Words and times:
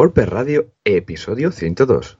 WordPress 0.00 0.30
Radio, 0.30 0.72
episodio 0.82 1.52
102. 1.52 2.16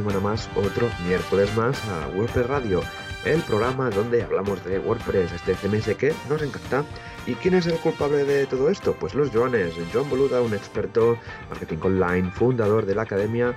Semana 0.00 0.20
más, 0.20 0.48
otro 0.56 0.88
miércoles 1.06 1.54
más 1.56 1.78
a 1.88 2.08
WordPress 2.16 2.46
Radio, 2.46 2.80
el 3.26 3.42
programa 3.42 3.90
donde 3.90 4.22
hablamos 4.22 4.64
de 4.64 4.78
WordPress, 4.78 5.30
este 5.32 5.54
CMS 5.54 5.94
que 5.94 6.14
nos 6.26 6.40
encanta. 6.40 6.84
¿Y 7.26 7.34
quién 7.34 7.52
es 7.52 7.66
el 7.66 7.74
culpable 7.74 8.24
de 8.24 8.46
todo 8.46 8.70
esto? 8.70 8.96
Pues 8.98 9.14
los 9.14 9.28
Joanes. 9.28 9.74
Joan 9.92 10.08
Boluda, 10.08 10.40
un 10.40 10.54
experto 10.54 11.18
marketing 11.50 11.76
online, 11.82 12.30
fundador 12.30 12.86
de 12.86 12.94
la 12.94 13.02
academia 13.02 13.54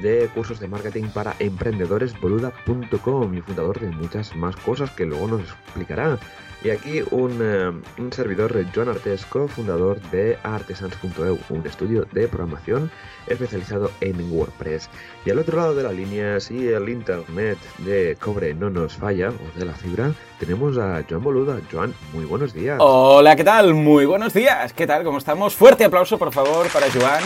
de 0.00 0.28
cursos 0.34 0.60
de 0.60 0.68
marketing 0.68 1.04
para 1.14 1.34
emprendedores 1.38 2.18
boluda.com 2.20 3.34
y 3.34 3.40
fundador 3.40 3.80
de 3.80 3.90
muchas 3.90 4.34
más 4.36 4.56
cosas 4.56 4.90
que 4.90 5.06
luego 5.06 5.28
nos 5.28 5.42
explicará. 5.42 6.18
Y 6.64 6.70
aquí 6.70 7.02
un, 7.10 7.40
eh, 7.42 7.70
un 7.98 8.10
servidor, 8.10 8.54
Joan 8.74 8.88
Artesco, 8.88 9.48
fundador 9.48 10.00
de 10.10 10.38
artesans.eu, 10.42 11.38
un 11.50 11.66
estudio 11.66 12.06
de 12.12 12.26
programación 12.26 12.90
especializado 13.26 13.90
en 14.00 14.32
WordPress. 14.32 14.88
Y 15.26 15.30
al 15.30 15.40
otro 15.40 15.58
lado 15.58 15.74
de 15.74 15.82
la 15.82 15.92
línea, 15.92 16.40
si 16.40 16.66
el 16.68 16.88
internet 16.88 17.58
de 17.78 18.16
cobre 18.18 18.54
no 18.54 18.70
nos 18.70 18.96
falla, 18.96 19.28
o 19.28 19.58
de 19.58 19.66
la 19.66 19.74
fibra, 19.74 20.12
tenemos 20.40 20.78
a 20.78 21.04
Joan 21.08 21.22
Boluda. 21.22 21.60
Joan, 21.70 21.92
muy 22.14 22.24
buenos 22.24 22.54
días. 22.54 22.78
Hola, 22.80 23.36
¿qué 23.36 23.44
tal? 23.44 23.74
Muy 23.74 24.06
buenos 24.06 24.32
días. 24.32 24.72
¿Qué 24.72 24.86
tal? 24.86 25.04
¿Cómo 25.04 25.18
estamos? 25.18 25.54
Fuerte 25.54 25.84
aplauso, 25.84 26.16
por 26.16 26.32
favor, 26.32 26.66
para 26.68 26.90
Joan. 26.90 27.22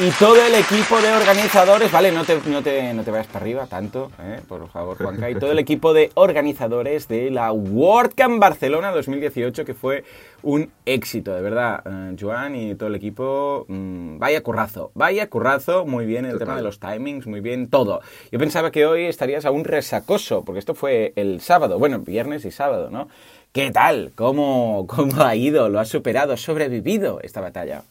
Y 0.00 0.10
todo 0.12 0.42
el 0.44 0.54
equipo 0.54 1.00
de 1.00 1.12
organizadores, 1.12 1.92
vale, 1.92 2.10
no 2.10 2.24
te, 2.24 2.40
no 2.46 2.62
te, 2.62 2.94
no 2.94 3.04
te 3.04 3.10
vayas 3.10 3.26
para 3.26 3.40
arriba 3.40 3.66
tanto, 3.66 4.10
¿eh? 4.20 4.40
por 4.48 4.66
favor, 4.68 4.96
Juanca. 4.96 5.30
Y 5.30 5.34
todo 5.34 5.52
el 5.52 5.58
equipo 5.58 5.92
de 5.92 6.10
organizadores 6.14 7.08
de 7.08 7.30
la 7.30 7.52
WordCamp 7.52 8.40
Barcelona 8.40 8.90
2018, 8.90 9.64
que 9.66 9.74
fue 9.74 10.02
un 10.42 10.70
éxito, 10.86 11.34
de 11.34 11.42
verdad. 11.42 11.82
Eh, 11.84 12.16
Joan 12.18 12.56
y 12.56 12.74
todo 12.74 12.88
el 12.88 12.94
equipo, 12.94 13.66
mmm, 13.68 14.18
vaya 14.18 14.42
currazo, 14.42 14.90
vaya 14.94 15.28
currazo, 15.28 15.84
muy 15.84 16.06
bien 16.06 16.24
el 16.24 16.32
Total. 16.32 16.46
tema 16.46 16.56
de 16.56 16.62
los 16.62 16.80
timings, 16.80 17.26
muy 17.26 17.40
bien 17.40 17.68
todo. 17.68 18.00
Yo 18.32 18.38
pensaba 18.38 18.70
que 18.70 18.86
hoy 18.86 19.04
estarías 19.04 19.44
aún 19.44 19.62
resacoso, 19.62 20.42
porque 20.42 20.58
esto 20.58 20.74
fue 20.74 21.12
el 21.16 21.40
sábado, 21.42 21.78
bueno, 21.78 21.98
viernes 21.98 22.44
y 22.46 22.50
sábado, 22.50 22.88
¿no? 22.90 23.08
¿Qué 23.52 23.70
tal? 23.70 24.12
¿Cómo, 24.14 24.86
cómo 24.88 25.22
ha 25.22 25.36
ido? 25.36 25.68
¿Lo 25.68 25.78
has 25.78 25.88
superado? 25.90 26.32
¿Has 26.32 26.40
sobrevivido 26.40 27.20
esta 27.22 27.42
batalla? 27.42 27.82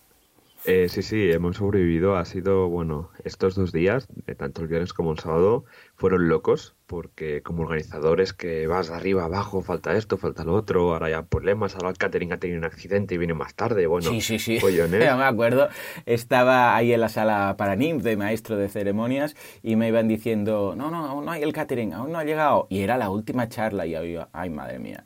Eh, 0.66 0.90
sí, 0.90 1.02
sí, 1.02 1.31
hemos 1.31 1.58
sobrevivido. 1.58 2.16
Ha 2.16 2.26
sido, 2.26 2.70
bueno, 2.70 3.09
estos 3.23 3.56
dos 3.56 3.72
días, 3.72 4.08
eh, 4.28 4.36
tanto 4.36 4.62
el 4.62 4.67
viernes 4.67 4.94
como 4.94 5.12
el 5.12 5.20
sábado, 5.20 5.66
fueron 5.95 6.30
locos, 6.30 6.76
porque 6.86 7.42
como 7.42 7.64
organizadores 7.64 8.34
que 8.34 8.67
vas 8.67 8.89
de 8.89 8.95
arriba 8.95 9.26
abajo, 9.26 9.62
falta 9.62 9.95
esto, 9.95 10.17
falta 10.17 10.44
lo 10.44 10.54
otro, 10.54 10.94
ahora 10.94 11.08
hay 11.08 11.23
problemas, 11.23 11.76
ahora 11.76 11.89
el 11.89 11.98
catering 11.98 12.34
ha 12.34 12.38
tenido 12.38 12.59
un 12.59 12.66
accidente 12.66 13.16
y 13.16 13.17
viene 13.17 13.34
más 13.34 13.56
tarde, 13.56 13.88
bueno, 13.88 14.09
sí, 14.09 14.22
sí, 14.22 14.38
sí. 14.38 14.59
Ya 15.00 15.16
me 15.17 15.23
acuerdo. 15.23 15.70
Estaba 16.06 16.76
ahí 16.76 16.94
en 16.94 17.02
la 17.02 17.09
sala 17.09 17.56
para 17.58 17.76
NIMF 17.76 18.04
de 18.04 18.17
maestro 18.17 18.56
de 18.58 18.70
ceremonias 18.70 19.36
y 19.64 19.76
me 19.76 19.88
iban 19.88 20.08
diciendo, 20.08 20.76
no, 20.78 20.92
no, 20.92 21.08
aún 21.08 21.26
no 21.26 21.32
hay 21.32 21.42
el 21.42 21.54
catering, 21.54 21.94
aún 21.94 22.12
no 22.12 22.20
ha 22.20 22.23
llegado. 22.23 22.67
Y 22.70 22.82
era 22.82 22.98
la 22.98 23.09
última 23.09 23.50
charla 23.50 23.88
y 23.88 23.92
yo, 23.92 24.28
ay, 24.32 24.50
madre 24.50 24.78
mía. 24.78 25.04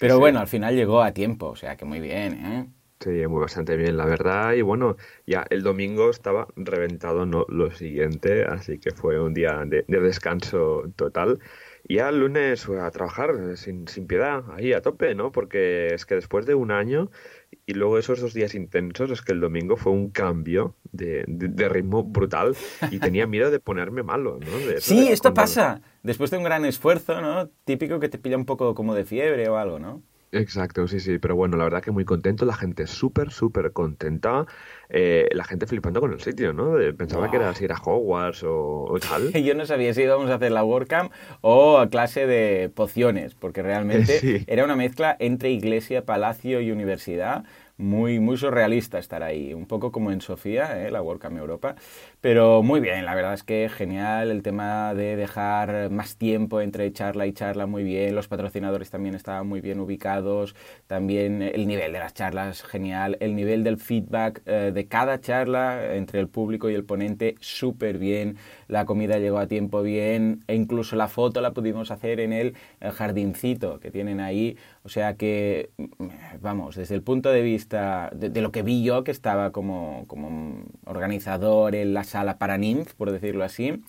Pero 0.00 0.14
sí. 0.14 0.20
bueno, 0.20 0.40
al 0.40 0.46
final 0.46 0.74
llegó 0.74 1.02
a 1.02 1.12
tiempo, 1.12 1.48
o 1.48 1.56
sea 1.56 1.76
que 1.76 1.84
muy 1.84 2.00
bien, 2.00 2.34
¿eh? 2.34 2.66
Sí, 3.06 3.24
muy 3.28 3.40
bastante 3.40 3.76
bien, 3.76 3.96
la 3.96 4.04
verdad. 4.04 4.54
Y 4.54 4.62
bueno, 4.62 4.96
ya 5.28 5.46
el 5.50 5.62
domingo 5.62 6.10
estaba 6.10 6.48
reventado, 6.56 7.24
no 7.24 7.46
lo 7.48 7.70
siguiente, 7.70 8.44
así 8.44 8.78
que 8.78 8.90
fue 8.90 9.20
un 9.20 9.32
día 9.32 9.62
de, 9.64 9.84
de 9.86 10.00
descanso 10.00 10.82
total. 10.96 11.38
Y 11.86 11.96
ya 11.96 12.08
el 12.08 12.18
lunes 12.18 12.68
a 12.68 12.90
trabajar 12.90 13.30
eh, 13.52 13.56
sin, 13.56 13.86
sin 13.86 14.08
piedad, 14.08 14.42
ahí 14.50 14.72
a 14.72 14.82
tope, 14.82 15.14
¿no? 15.14 15.30
Porque 15.30 15.94
es 15.94 16.04
que 16.04 16.16
después 16.16 16.44
de 16.46 16.56
un 16.56 16.72
año 16.72 17.12
y 17.64 17.74
luego 17.74 17.96
esos 17.96 18.20
dos 18.20 18.34
días 18.34 18.56
intensos, 18.56 19.08
es 19.12 19.22
que 19.22 19.30
el 19.30 19.40
domingo 19.40 19.76
fue 19.76 19.92
un 19.92 20.10
cambio 20.10 20.74
de, 20.90 21.22
de- 21.28 21.46
de 21.46 21.68
ritmo 21.68 22.02
brutal 22.02 22.56
y 22.90 22.98
tenía 22.98 23.26
miedo 23.28 23.52
de 23.52 23.60
ponerme 23.60 24.02
malo, 24.02 24.40
¿no? 24.40 24.66
De 24.66 24.80
Sí, 24.80 25.06
esto 25.06 25.28
cuando- 25.28 25.42
pasa. 25.42 25.80
Después 26.02 26.32
de 26.32 26.38
un 26.38 26.42
gran 26.42 26.64
esfuerzo, 26.64 27.20
¿no? 27.20 27.48
Típico 27.64 28.00
que 28.00 28.08
te 28.08 28.18
pilla 28.18 28.36
un 28.36 28.46
poco 28.46 28.74
como 28.74 28.96
de 28.96 29.04
fiebre 29.04 29.48
o 29.48 29.56
algo, 29.58 29.78
¿no? 29.78 30.02
Exacto, 30.32 30.86
sí, 30.88 31.00
sí, 31.00 31.18
pero 31.18 31.36
bueno, 31.36 31.56
la 31.56 31.64
verdad 31.64 31.82
que 31.82 31.92
muy 31.92 32.04
contento, 32.04 32.44
la 32.44 32.54
gente 32.54 32.86
súper, 32.86 33.30
súper 33.30 33.72
contenta, 33.72 34.44
eh, 34.90 35.28
la 35.32 35.44
gente 35.44 35.66
flipando 35.66 36.00
con 36.00 36.12
el 36.12 36.20
sitio, 36.20 36.52
¿no? 36.52 36.74
Pensaba 36.96 37.30
que 37.30 37.36
era 37.36 37.54
si 37.54 37.64
era 37.64 37.76
Hogwarts 37.82 38.42
o, 38.42 38.84
o 38.84 38.98
tal. 38.98 39.32
Yo 39.44 39.54
no 39.54 39.64
sabía 39.66 39.94
si 39.94 40.02
íbamos 40.02 40.28
a 40.30 40.34
hacer 40.34 40.52
la 40.52 40.64
WordCamp 40.64 41.12
o 41.40 41.78
a 41.78 41.88
clase 41.88 42.26
de 42.26 42.68
pociones, 42.74 43.34
porque 43.34 43.62
realmente 43.62 44.18
Sí. 44.20 44.44
era 44.46 44.64
una 44.64 44.76
mezcla 44.76 45.16
entre 45.18 45.50
iglesia, 45.52 46.04
palacio 46.04 46.60
y 46.60 46.70
universidad. 46.72 47.44
Muy, 47.78 48.20
muy 48.20 48.38
surrealista 48.38 48.98
estar 48.98 49.22
ahí, 49.22 49.52
un 49.52 49.66
poco 49.66 49.92
como 49.92 50.10
en 50.10 50.22
Sofía, 50.22 50.86
¿eh? 50.86 50.90
la 50.90 51.02
WordCamp 51.02 51.36
Europa, 51.36 51.76
pero 52.20 52.62
muy 52.62 52.80
bien, 52.80 53.04
la 53.04 53.14
verdad 53.14 53.34
es 53.34 53.42
que 53.42 53.68
genial 53.68 54.30
el 54.30 54.42
tema 54.42 54.94
de 54.94 55.16
dejar 55.16 55.90
más 55.90 56.16
tiempo 56.16 56.60
entre 56.60 56.92
charla 56.92 57.26
y 57.26 57.32
charla, 57.32 57.66
muy 57.66 57.84
bien, 57.84 58.14
los 58.14 58.26
patrocinadores 58.26 58.90
también 58.90 59.14
estaban 59.14 59.46
muy 59.46 59.60
bien 59.60 59.80
ubicados, 59.80 60.56
también 60.86 61.42
el 61.42 61.66
nivel 61.66 61.92
de 61.92 61.98
las 61.98 62.14
charlas, 62.14 62.62
genial, 62.62 63.16
el 63.20 63.36
nivel 63.36 63.64
del 63.64 63.76
feedback 63.76 64.42
eh, 64.46 64.72
de 64.74 64.86
cada 64.88 65.20
charla 65.20 65.94
entre 65.94 66.18
el 66.20 66.28
público 66.28 66.70
y 66.70 66.74
el 66.74 66.84
ponente, 66.84 67.36
súper 67.40 67.98
bien, 67.98 68.36
la 68.66 68.86
comida 68.86 69.18
llegó 69.18 69.38
a 69.38 69.46
tiempo 69.46 69.82
bien, 69.82 70.42
e 70.48 70.54
incluso 70.54 70.96
la 70.96 71.08
foto 71.08 71.40
la 71.40 71.52
pudimos 71.52 71.90
hacer 71.90 72.20
en 72.20 72.32
el, 72.32 72.54
jardincito 72.80 73.78
que 73.78 73.90
tienen 73.90 74.20
ahí, 74.20 74.56
o 74.82 74.88
sea 74.88 75.16
que, 75.16 75.70
mm, 75.76 76.06
vamos, 76.40 76.76
desde 76.76 76.94
el 76.94 77.02
punto 77.02 77.30
de 77.30 77.42
vista 77.42 78.10
de, 78.14 78.30
de 78.30 78.40
lo 78.40 78.52
que 78.52 78.62
vi 78.62 78.82
yo, 78.82 79.04
que 79.04 79.10
estaba 79.10 79.52
como, 79.52 80.04
como 80.06 80.64
organizador 80.86 81.74
en 81.74 81.94
la 81.94 82.04
sala 82.06 82.38
para 82.38 82.56
NIMF, 82.58 82.94
por 82.94 83.10
decirlo 83.12 83.44
así, 83.44 83.82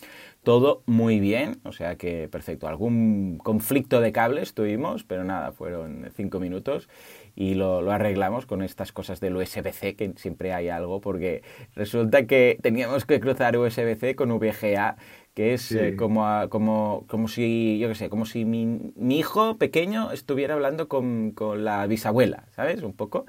todo 0.43 0.81
muy 0.85 1.19
bien, 1.19 1.59
o 1.63 1.71
sea 1.71 1.95
que 1.97 2.27
perfecto. 2.29 2.67
Algún 2.67 3.37
conflicto 3.43 3.99
de 4.01 4.11
cables 4.11 4.53
tuvimos, 4.53 5.03
pero 5.03 5.23
nada, 5.23 5.51
fueron 5.51 6.09
cinco 6.15 6.39
minutos 6.39 6.89
y 7.35 7.53
lo, 7.55 7.81
lo 7.81 7.91
arreglamos 7.91 8.45
con 8.45 8.61
estas 8.63 8.91
cosas 8.91 9.19
del 9.19 9.35
USB-C, 9.35 9.95
que 9.95 10.13
siempre 10.15 10.53
hay 10.53 10.69
algo, 10.69 11.01
porque 11.01 11.43
resulta 11.75 12.25
que 12.25 12.57
teníamos 12.61 13.05
que 13.05 13.19
cruzar 13.19 13.57
USB-C 13.57 14.15
con 14.15 14.31
VGA, 14.31 14.95
que 15.33 15.53
es 15.53 15.61
Sí. 15.63 15.77
eh, 15.77 15.95
como, 15.95 16.25
a- 16.27 16.47
como, 16.49 17.03
como 17.07 17.27
si, 17.27 17.77
yo 17.77 17.89
qué 17.89 17.95
sé, 17.95 18.09
como 18.09 18.25
si 18.25 18.43
mi, 18.45 18.65
mi 18.95 19.19
hijo 19.19 19.57
pequeño 19.57 20.11
estuviera 20.11 20.55
hablando 20.55 20.87
con, 20.87 21.31
con 21.31 21.63
la 21.63 21.85
bisabuela, 21.87 22.45
¿sabes? 22.55 22.81
Un 22.81 22.93
poco. 22.93 23.25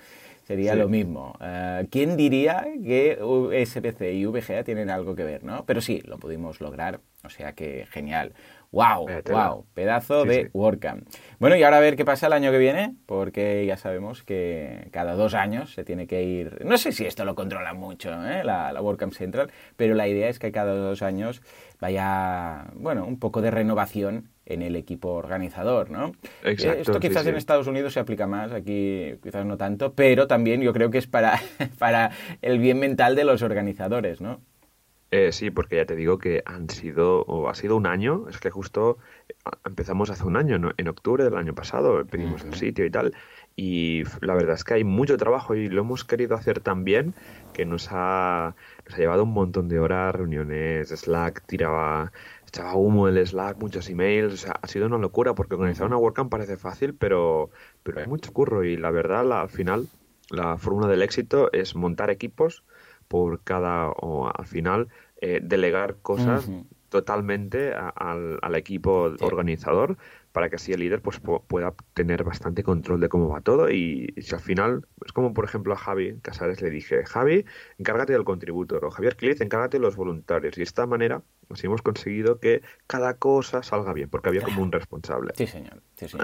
Sería 0.48 0.72
Sí. 0.72 0.78
lo 0.78 0.88
mismo. 0.88 1.36
Eh, 1.42 1.86
¿Quién 1.90 2.16
diría 2.16 2.64
que 2.82 3.18
USB-C 3.22 4.14
y 4.14 4.24
VGA 4.24 4.64
tienen 4.64 4.88
algo 4.88 5.14
que 5.14 5.22
ver, 5.22 5.44
no? 5.44 5.66
Pero 5.66 5.82
sí, 5.82 6.00
lo 6.06 6.16
pudimos 6.18 6.62
lograr, 6.62 7.00
o 7.22 7.28
sea 7.28 7.52
que 7.52 7.84
genial. 7.90 8.32
¡Wow! 8.70 9.06
¡Wow! 9.30 9.66
Pedazo 9.74 10.22
Sí, 10.22 10.28
de 10.28 10.42
sí. 10.44 10.50
WordCamp. 10.54 11.06
Bueno, 11.38 11.54
y 11.56 11.62
ahora 11.64 11.76
a 11.76 11.80
ver 11.80 11.96
qué 11.96 12.04
pasa 12.06 12.28
el 12.28 12.32
año 12.32 12.50
que 12.50 12.56
viene, 12.58 12.94
porque 13.04 13.66
ya 13.66 13.76
sabemos 13.76 14.22
que 14.22 14.88
cada 14.90 15.12
dos 15.16 15.34
años 15.34 15.74
se 15.74 15.84
tiene 15.84 16.06
que 16.06 16.22
ir... 16.22 16.64
No 16.64 16.78
sé 16.78 16.92
si 16.92 17.04
esto 17.04 17.26
lo 17.26 17.34
controla 17.34 17.74
mucho, 17.74 18.10
¿eh? 18.26 18.42
la, 18.42 18.72
la 18.72 18.80
WordCamp 18.80 19.12
Central, 19.12 19.50
pero 19.76 19.94
la 19.94 20.08
idea 20.08 20.30
es 20.30 20.38
que 20.38 20.50
cada 20.50 20.74
dos 20.74 21.02
años 21.02 21.42
vaya, 21.78 22.68
bueno, 22.74 23.04
un 23.06 23.18
poco 23.18 23.42
de 23.42 23.50
renovación 23.50 24.30
en 24.48 24.62
el 24.62 24.76
equipo 24.76 25.10
organizador, 25.10 25.90
¿no? 25.90 26.16
Exacto, 26.42 26.72
Eh, 26.72 26.80
Esto 26.80 27.00
quizás 27.00 27.26
sí. 27.26 27.28
en 27.28 27.36
Estados 27.36 27.66
Unidos 27.68 27.92
se 27.94 28.00
aplica 28.00 28.26
más, 28.26 28.52
aquí 28.52 29.14
quizás 29.22 29.46
no 29.46 29.56
tanto, 29.56 29.94
pero 29.94 30.26
también 30.26 30.60
yo 30.62 30.72
creo 30.72 30.90
que 30.90 30.98
es 30.98 31.06
para, 31.06 31.40
para 31.78 32.10
el 32.42 32.58
bien 32.58 32.78
mental 32.80 33.16
de 33.16 33.24
los 33.24 33.42
organizadores, 33.42 34.20
¿no? 34.20 34.42
Eh, 35.10 35.32
sí, 35.32 35.50
porque 35.50 35.76
ya 35.76 35.86
te 35.86 35.96
digo 35.96 36.18
que 36.18 36.42
han 36.44 36.68
sido, 36.68 37.22
o 37.22 37.48
ha 37.48 37.54
sido 37.54 37.76
un 37.76 37.86
año, 37.86 38.26
es 38.28 38.38
que 38.38 38.50
justo 38.50 38.98
eh, 39.28 39.34
empezamos 39.64 40.10
hace 40.10 40.24
un 40.24 40.36
año, 40.36 40.58
¿no? 40.58 40.72
en 40.76 40.86
octubre 40.88 41.24
del 41.24 41.36
año 41.36 41.54
pasado, 41.54 42.04
pedimos 42.06 42.44
el 42.44 42.52
sitio 42.54 42.84
y 42.84 42.90
tal, 42.90 43.14
y 43.56 44.02
la 44.20 44.34
verdad 44.34 44.54
es 44.54 44.64
que 44.64 44.74
hay 44.74 44.84
mucho 44.84 45.16
trabajo 45.16 45.54
y 45.54 45.68
lo 45.70 45.80
hemos 45.80 46.04
querido 46.04 46.36
hacer 46.36 46.60
tan 46.60 46.84
bien 46.84 47.14
que 47.54 47.64
nos 47.64 47.88
ha, 47.90 48.54
nos 48.84 48.94
ha 48.94 48.98
llevado 48.98 49.22
un 49.24 49.32
montón 49.32 49.68
de 49.68 49.78
horas, 49.80 50.14
reuniones, 50.14 50.90
Slack, 50.90 51.42
tiraba, 51.46 52.12
echaba 52.48 52.74
humo 52.74 53.08
el 53.08 53.24
Slack, 53.26 53.58
muchos 53.58 53.88
emails, 53.88 54.34
o 54.34 54.36
sea, 54.36 54.52
ha 54.60 54.66
sido 54.66 54.86
una 54.86 54.98
locura 54.98 55.34
porque 55.34 55.54
organizar 55.54 55.86
una 55.86 55.96
WordCamp 55.98 56.30
parece 56.30 56.56
fácil, 56.56 56.94
pero, 56.94 57.50
pero 57.82 58.00
hay 58.00 58.06
mucho 58.06 58.32
curro 58.32 58.64
y 58.64 58.76
la 58.76 58.90
verdad, 58.90 59.24
la- 59.24 59.42
al 59.42 59.50
final, 59.50 59.88
la 60.30 60.58
fórmula 60.58 60.88
del 60.88 61.02
éxito 61.02 61.50
es 61.52 61.74
montar 61.74 62.10
equipos 62.10 62.64
por 63.06 63.42
cada, 63.42 63.88
o 63.90 64.30
al 64.34 64.46
final, 64.46 64.88
eh, 65.20 65.40
delegar 65.42 65.96
cosas 66.02 66.50
totalmente 66.90 67.72
a- 67.74 67.88
al, 67.90 68.38
al 68.42 68.54
equipo 68.54 69.10
Sí. 69.10 69.16
organizador 69.24 69.96
para 70.32 70.48
que 70.48 70.56
así 70.56 70.72
el 70.72 70.80
líder 70.80 71.00
pues 71.00 71.20
pueda 71.20 71.74
tener 71.94 72.24
bastante 72.24 72.62
control 72.62 73.00
de 73.00 73.08
cómo 73.08 73.28
va 73.28 73.40
todo 73.40 73.70
y, 73.70 74.14
si 74.18 74.34
al 74.34 74.40
final 74.40 74.86
es 75.04 75.12
como 75.12 75.34
por 75.34 75.44
ejemplo 75.44 75.72
a 75.72 75.76
Javi 75.76 76.18
Casares 76.20 76.60
le 76.62 76.70
dije 76.70 77.04
Javi 77.04 77.44
encárgate 77.78 78.12
del 78.12 78.24
contributor 78.24 78.84
o 78.84 78.90
Javier 78.90 79.16
Cliz 79.16 79.40
encárgate 79.40 79.78
de 79.78 79.82
los 79.82 79.96
voluntarios 79.96 80.56
y 80.56 80.60
de 80.60 80.64
esta 80.64 80.86
manera 80.86 81.22
así 81.50 81.66
hemos 81.66 81.82
conseguido 81.82 82.40
que 82.40 82.62
cada 82.86 83.14
cosa 83.14 83.62
salga 83.62 83.92
bien 83.92 84.08
porque 84.08 84.28
había 84.28 84.42
como 84.42 84.62
un 84.62 84.72
responsable 84.72 85.32
sí 85.36 85.46
señor, 85.46 85.82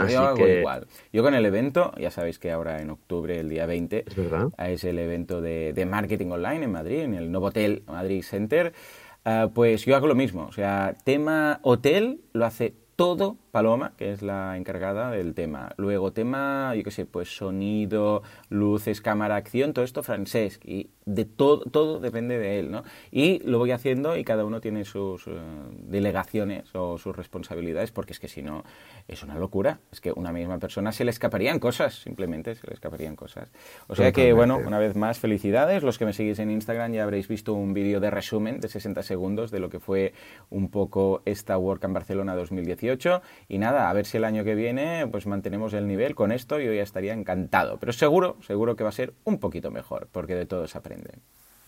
yo 0.09 0.21
hago 0.21 0.47
igual 0.47 0.87
yo 1.13 1.23
con 1.23 1.35
el 1.35 1.45
evento 1.47 1.93
ya 1.99 2.11
sabéis 2.11 2.39
que 2.39 2.53
ahora 2.53 2.81
en 2.81 2.91
octubre 2.91 3.39
el 3.39 3.49
día 3.49 3.67
20 3.67 4.05
es, 4.07 4.17
verdad? 4.17 4.49
es 4.59 4.85
el 4.85 4.99
evento 4.99 5.41
de, 5.41 5.73
de 5.73 5.87
marketing 5.87 6.29
online 6.29 6.65
en 6.65 6.73
Madrid 6.73 7.01
en 7.01 7.15
el 7.15 7.33
Novotel 7.33 7.85
Madrid 7.87 8.23
Center 8.23 8.73
Ah, 9.25 9.51
pues 9.55 9.85
yo 9.85 9.97
hago 9.97 10.07
lo 10.07 10.15
mismo. 10.15 10.47
O 10.47 10.53
sea, 10.53 10.97
tema 11.05 11.61
hotel 11.63 12.21
lo 12.33 12.45
hace 12.45 12.75
todo 12.97 13.39
Paloma, 13.55 13.93
que 13.97 14.11
es 14.11 14.21
la 14.21 14.57
encargada 14.57 15.13
del 15.13 15.33
tema. 15.33 15.75
Luego, 15.77 16.13
tema, 16.13 16.75
yo 16.75 16.83
qué 16.83 16.91
sé, 16.91 17.07
pues 17.07 17.37
sonido, 17.37 18.25
luces, 18.49 19.01
cámara, 19.01 19.37
acción, 19.37 19.73
todo 19.73 19.85
esto 19.85 20.03
francés. 20.03 20.59
Y 20.65 20.91
de 21.07 21.25
todo, 21.25 21.61
todo 21.61 22.01
depende 22.01 22.37
de 22.37 22.59
él, 22.59 22.73
¿no? 22.73 22.83
Y 23.13 23.39
lo 23.49 23.59
voy 23.59 23.71
haciendo 23.71 24.17
y 24.17 24.25
cada 24.25 24.45
uno 24.45 24.61
tiene 24.61 24.85
sus 24.85 25.29
eh, 25.29 25.31
delegaciones 25.71 26.75
o 26.75 26.99
sus 26.99 27.15
responsabilidades, 27.15 27.93
porque 27.93 28.13
es 28.13 28.19
que 28.19 28.27
si 28.27 28.43
no, 28.43 28.65
es 29.07 29.23
una 29.23 29.39
locura. 29.39 29.79
Es 29.93 30.01
que 30.01 30.11
una 30.11 30.33
misma 30.33 30.59
persona 30.59 30.91
se 30.91 31.05
le 31.05 31.13
escaparían 31.13 31.61
cosas, 31.61 31.95
simplemente 31.95 32.57
se 32.57 32.67
le 32.67 32.75
escaparían 32.75 33.15
cosas. 33.15 33.53
O 33.87 33.95
sea 33.95 34.11
que, 34.11 34.33
bueno, 34.33 34.59
una 34.59 34.81
vez 34.81 34.97
más, 34.97 35.21
felicidades. 35.21 35.85
Los 35.85 35.97
que 35.97 36.07
me 36.07 36.13
seguís 36.13 36.41
en 36.41 36.51
Instagram 36.51 36.93
ya 36.93 37.05
habréis 37.05 37.29
visto 37.29 37.55
un 37.55 37.73
vídeo 37.73 38.01
de 38.01 38.11
resumen 38.11 38.59
de 38.59 38.67
60 38.67 39.05
segundos 39.05 39.53
de 39.53 39.61
lo 39.61 39.71
que 39.71 39.79
fue 39.79 40.13
un 40.51 40.71
poco 40.71 41.23
esta 41.25 41.57
Work 41.57 41.85
en 41.85 41.93
Barcelona 41.93 42.35
2018 42.35 43.23
y 43.49 43.59
nada, 43.59 43.91
a 43.91 43.93
ver 43.93 44.07
si 44.07 44.17
el 44.17 44.25
año 44.25 44.45
que 44.45 44.55
viene 44.55 45.07
pues 45.11 45.27
mantenemos 45.27 45.73
el 45.75 45.87
nivel 45.87 46.15
con 46.15 46.33
esto, 46.33 46.59
yo 46.61 46.73
ya 46.73 46.83
estaría 46.83 47.13
encantado. 47.13 47.79
Pero 47.79 47.93
seguro, 47.93 48.37
seguro 48.47 48.77
que 48.77 48.85
va 48.85 48.91
a 48.91 48.93
ser 48.93 49.15
un 49.25 49.39
poquito 49.39 49.71
mejor, 49.71 50.09
porque 50.13 50.35
de 50.35 50.47
todo 50.47 50.67
se 50.67 50.79
aprende. 50.79 51.13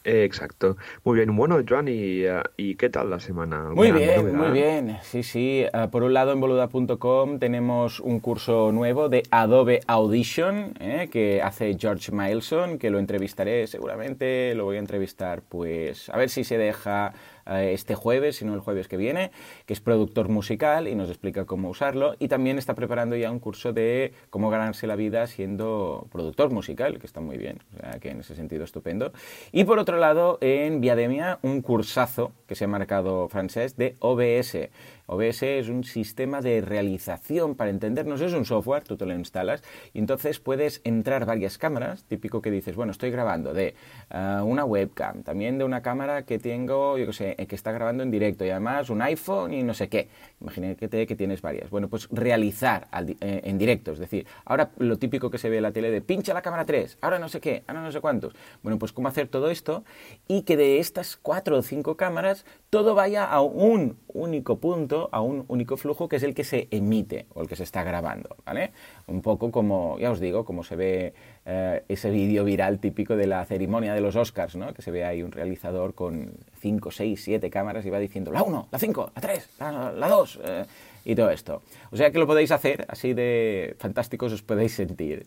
Exacto. 0.07 0.77
Muy 1.05 1.17
bien. 1.17 1.35
Bueno, 1.35 1.59
Joan, 1.69 1.89
¿y, 1.89 2.23
eh, 2.23 2.41
¿y, 2.57 2.77
qué 2.77 2.89
tal 2.89 3.11
la 3.11 3.19
semana? 3.19 3.71
Muy 3.75 3.91
bien, 3.91 4.37
muy 4.37 4.51
bien. 4.51 4.99
Sí, 5.03 5.23
sí. 5.25 5.65
Eh, 5.65 5.89
por 5.91 6.05
un 6.05 6.15
lado, 6.15 6.33
en 6.33 6.41
boluda.com 6.41 7.41
tenemos 7.41 7.99
un 7.99 8.21
curso 8.21 8.71
nuevo 8.73 9.09
de 9.09 9.25
Adobe 9.31 9.81
Audition 9.89 10.75
eh, 10.79 11.09
que 11.11 11.43
hace 11.43 11.77
George 11.79 12.13
Mileson, 12.13 12.79
que 12.79 12.91
lo 12.91 13.01
entrevistaré 13.01 13.67
seguramente. 13.67 14.55
Lo 14.55 14.65
voy 14.65 14.77
a 14.77 14.79
entrevistar, 14.81 15.43
pues, 15.43 16.09
a 16.11 16.17
ver 16.17 16.31
si 16.31 16.45
se 16.45 16.57
deja 16.57 17.13
este 17.47 17.95
jueves, 17.95 18.37
sino 18.37 18.55
el 18.55 18.61
jueves 18.61 18.89
que 18.89 18.97
viene, 18.97 19.31
que 19.67 19.73
es 19.73 19.81
productor 19.81 20.29
musical 20.29 20.89
y 20.89 20.95
nos 20.95 21.09
explica 21.09 21.45
cómo 21.45 21.71
usarlo. 21.71 22.15
Y 22.19 22.29
también 22.29 22.59
está 22.59 22.75
preparando 22.75 23.17
ya 23.17 23.31
un 23.31 23.39
curso 23.39 23.73
de 23.73 24.13
cómo 24.31 24.51
ganarse 24.51 24.87
la 24.87 24.97
vida 24.97 25.27
siendo 25.27 26.07
productor 26.11 26.51
musical, 26.51 26.99
que 26.99 27.07
está 27.07 27.21
muy 27.21 27.39
bien, 27.39 27.61
o 27.75 27.81
sea, 27.81 28.01
que 28.01 28.11
en 28.11 28.21
ese 28.21 28.35
sentido 28.35 28.65
estupendo. 28.65 29.13
Y 29.53 29.65
por 29.65 29.79
otro 29.79 29.99
lado, 29.99 30.39
en 30.41 30.81
Viademia, 30.81 31.39
un 31.43 31.63
cursazo 31.63 32.33
que 32.47 32.55
se 32.55 32.65
ha 32.65 32.69
marcado 32.69 33.29
francés 33.29 33.77
de 33.77 33.95
OBS 34.01 34.69
OBS 35.07 35.43
es 35.43 35.69
un 35.69 35.85
sistema 35.85 36.41
de 36.41 36.61
realización, 36.61 37.55
para 37.55 37.71
entendernos, 37.71 38.21
es 38.21 38.33
un 38.33 38.45
software, 38.45 38.85
tú 38.85 38.97
te 38.97 39.07
lo 39.07 39.15
instalas 39.15 39.63
y 39.93 39.99
entonces 39.99 40.41
puedes 40.41 40.81
entrar 40.85 41.27
varias 41.27 41.59
cámaras, 41.59 42.05
típico 42.05 42.43
que 42.43 42.51
dices, 42.51 42.77
bueno, 42.77 42.93
estoy 42.93 43.11
grabando 43.11 43.53
de 43.53 43.75
eh, 44.11 44.41
una 44.43 44.65
webcam, 44.65 45.23
también 45.23 45.59
de 45.59 45.65
una 45.65 45.83
cámara 45.83 46.23
que 46.25 46.39
tengo, 46.39 46.99
yo 46.99 47.07
qué 47.07 47.13
sé, 47.13 47.37
que 47.47 47.55
está 47.55 47.73
grabando 47.73 48.03
en 48.03 48.11
directo 48.11 48.45
y 48.45 48.51
además 48.51 48.91
un 48.91 49.03
iPhone 49.03 49.53
y 49.55 49.63
no 49.63 49.75
sé 49.75 49.89
qué. 49.89 50.09
Imagínate 50.41 51.07
que 51.07 51.17
tienes 51.17 51.41
varias. 51.43 51.71
Bueno, 51.71 51.89
pues 51.89 52.09
realizar 52.11 52.89
eh, 53.21 53.41
en 53.45 53.59
directo, 53.59 53.93
es 53.93 53.99
decir, 53.99 54.27
ahora 54.45 54.71
lo 54.79 54.99
típico 54.99 55.31
que 55.31 55.39
se 55.39 55.49
ve 55.49 55.59
en 55.59 55.63
la 55.63 55.73
tele 55.73 55.91
de 55.91 56.01
pincha 56.01 56.35
la 56.35 56.43
cámara 56.43 56.65
3, 56.65 56.99
ahora 57.01 57.19
no 57.19 57.29
sé 57.29 57.41
qué, 57.41 57.63
ahora 57.67 57.83
no 57.83 57.93
sé 57.93 58.01
cuántos. 58.01 58.35
Bueno, 58.63 58.79
pues 58.79 58.93
cómo 58.93 59.09
hacer 59.09 59.29
todo 59.29 59.51
esto 59.51 59.85
y 60.29 60.43
que 60.43 60.57
de 60.57 60.79
estas 60.79 61.17
cuatro 61.17 61.59
o 61.59 61.63
cinco 61.63 61.97
cámaras 61.97 62.45
todo 62.71 62.95
vaya 62.95 63.25
a 63.25 63.41
un 63.41 63.99
único 64.09 64.59
punto, 64.59 65.09
a 65.13 65.21
un 65.21 65.45
único 65.49 65.77
flujo 65.77 66.09
que 66.09 66.17
es 66.17 66.23
el 66.23 66.35
que 66.35 66.45
se 66.45 66.69
emite 66.71 67.27
o 67.35 67.43
el 67.43 67.49
que 67.49 67.57
se 67.57 67.63
está 67.63 67.85
grabando, 67.85 68.37
¿vale? 68.45 68.73
Un 69.07 69.23
poco 69.23 69.51
como, 69.51 69.99
ya 69.99 70.11
os 70.11 70.21
digo, 70.21 70.45
como 70.45 70.65
se 70.65 70.77
ve 70.77 71.15
eh, 71.45 71.85
ese 71.89 72.11
vídeo 72.11 72.45
viral 72.45 72.81
típico 72.81 73.17
de 73.17 73.27
la 73.27 73.45
ceremonia 73.45 73.95
de 73.95 74.01
los 74.01 74.17
Oscars, 74.17 74.57
¿no? 74.57 74.75
Que 74.75 74.83
se 74.83 74.91
ve 74.91 75.05
ahí 75.05 75.23
un 75.23 75.33
realizador 75.33 75.95
con 75.95 76.33
5, 76.61 76.91
6, 76.91 77.23
7 77.23 77.51
cámaras 77.51 77.87
y 77.87 77.91
va 77.91 77.99
diciendo 77.99 78.33
la 78.33 78.43
1, 78.43 78.69
la 78.71 78.79
5, 78.79 79.13
la 79.15 79.21
3, 79.21 79.51
la 79.61 80.09
2 80.09 80.41
eh, 80.45 80.65
y 81.05 81.15
todo 81.15 81.31
esto. 81.31 81.63
O 81.93 81.97
sea 81.97 82.11
que 82.11 82.19
lo 82.19 82.27
podéis 82.27 82.51
hacer, 82.51 82.85
así 82.89 83.15
de 83.15 83.77
fantásticos 83.79 84.33
os 84.33 84.43
podéis 84.43 84.75
sentir. 84.75 85.27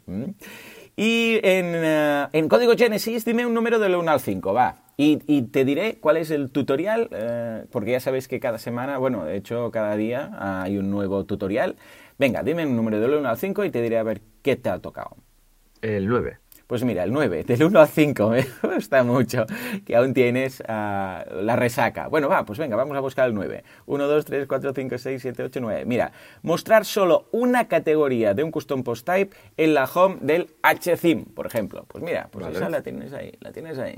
Y 0.98 1.36
en, 1.36 1.72
eh, 1.74 2.28
en, 2.34 2.50
código 2.50 2.74
Genesis, 2.76 3.24
dime 3.24 3.46
un 3.46 3.54
número 3.54 3.80
del 3.80 3.96
1 3.96 4.12
al 4.12 4.20
5, 4.20 4.54
va. 4.54 4.89
Y, 5.02 5.22
y 5.28 5.44
te 5.44 5.64
diré 5.64 5.98
cuál 6.02 6.18
es 6.18 6.30
el 6.30 6.52
tutorial, 6.52 7.08
eh, 7.14 7.64
porque 7.72 7.92
ya 7.92 8.02
sabéis 8.02 8.28
que 8.28 8.42
cada 8.42 8.58
semana, 8.58 8.98
bueno, 8.98 9.24
de 9.24 9.38
hecho 9.38 9.72
cada 9.72 9.96
día 9.96 10.32
hay 10.38 10.78
un 10.78 10.92
nuevo 10.92 11.24
tutorial. 11.24 11.78
Venga, 12.18 12.44
dime 12.44 12.66
un 12.66 12.76
número 12.76 13.00
del 13.00 13.14
1 13.14 13.30
al 13.30 13.38
5 13.38 13.64
y 13.64 13.70
te 13.70 13.82
diré 13.82 13.98
a 13.98 14.04
ver 14.04 14.20
qué 14.42 14.58
te 14.58 14.70
ha 14.70 14.80
tocado. 14.80 15.16
El 15.82 16.06
9. 16.10 16.40
Pues 16.68 16.84
mira, 16.84 17.04
el 17.04 17.14
9, 17.14 17.46
del 17.46 17.64
1 17.64 17.80
al 17.80 17.88
5, 17.88 18.30
me 18.64 18.76
gusta 18.76 19.04
mucho 19.06 19.46
que 19.86 19.96
aún 19.96 20.14
tienes 20.14 20.62
ah, 20.68 21.26
la 21.32 21.56
resaca. 21.56 22.10
Bueno, 22.10 22.28
va, 22.28 22.44
pues 22.44 22.60
venga, 22.60 22.76
vamos 22.76 22.98
a 22.98 23.00
buscar 23.00 23.30
el 23.30 23.34
9. 23.34 23.64
1, 23.86 24.06
2, 24.06 24.26
3, 24.26 24.48
4, 24.48 24.74
5, 24.76 24.98
6, 24.98 25.22
7, 25.22 25.44
8, 25.44 25.60
9. 25.62 25.86
Mira, 25.86 26.12
mostrar 26.42 26.84
solo 26.84 27.30
una 27.32 27.70
categoría 27.70 28.34
de 28.34 28.44
un 28.44 28.52
custom 28.52 28.84
post 28.84 29.06
type 29.06 29.36
en 29.56 29.74
la 29.74 29.86
home 29.86 30.18
del 30.20 30.50
HTML, 30.62 31.34
por 31.34 31.48
ejemplo. 31.48 31.86
Pues 31.88 32.04
mira, 32.04 32.28
pues 32.30 32.46
esa 32.48 32.70
la 32.70 32.84
tienes 32.84 33.14
ahí, 33.14 33.32
la 33.40 33.54
tienes 33.54 33.80
ahí. 33.80 33.98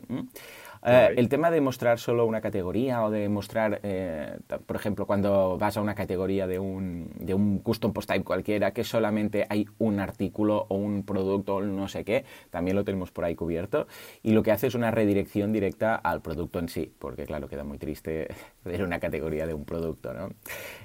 Eh, 0.84 1.14
el 1.16 1.30
tema 1.30 1.52
de 1.52 1.62
mostrar 1.62 2.00
solo 2.00 2.26
una 2.26 2.42
categoría 2.42 3.04
o 3.04 3.12
de 3.12 3.30
mostrar, 3.30 3.80
eh, 3.84 4.38
por 4.66 4.76
ejemplo, 4.76 5.06
cuando 5.06 5.58
vas 5.58 5.78
a 5.78 5.82
una 5.82 5.94
categoría 5.94 6.48
de 6.48 6.58
un, 6.58 7.12
de 7.16 7.34
un 7.36 7.60
custom 7.60 7.94
post 7.94 8.10
type 8.10 8.24
cualquiera, 8.24 8.72
que 8.72 8.84
solamente 8.84 9.46
hay 9.50 9.68
un 9.78 10.00
artículo 10.00 10.66
o 10.70 10.76
un 10.76 11.04
producto 11.04 11.56
o 11.56 11.62
no 11.62 11.88
sé 11.88 12.04
qué, 12.04 12.26
también 12.50 12.76
lo 12.76 12.84
tenemos 12.84 13.12
por 13.12 13.26
ahí 13.26 13.36
cubierto. 13.36 13.88
Y 14.24 14.32
lo 14.32 14.42
que 14.42 14.52
hace 14.52 14.68
es 14.68 14.76
una 14.76 14.90
redirección 14.90 15.52
directa 15.52 15.96
al 15.96 16.22
producto 16.22 16.58
en 16.58 16.70
sí, 16.70 16.92
porque 16.98 17.26
claro, 17.26 17.48
queda 17.48 17.64
muy 17.64 17.78
triste 17.78 18.30
ver 18.66 18.84
una 18.84 19.00
categoría 19.00 19.46
de 19.46 19.54
un 19.54 19.66
producto, 19.66 20.14
¿no? 20.14 20.30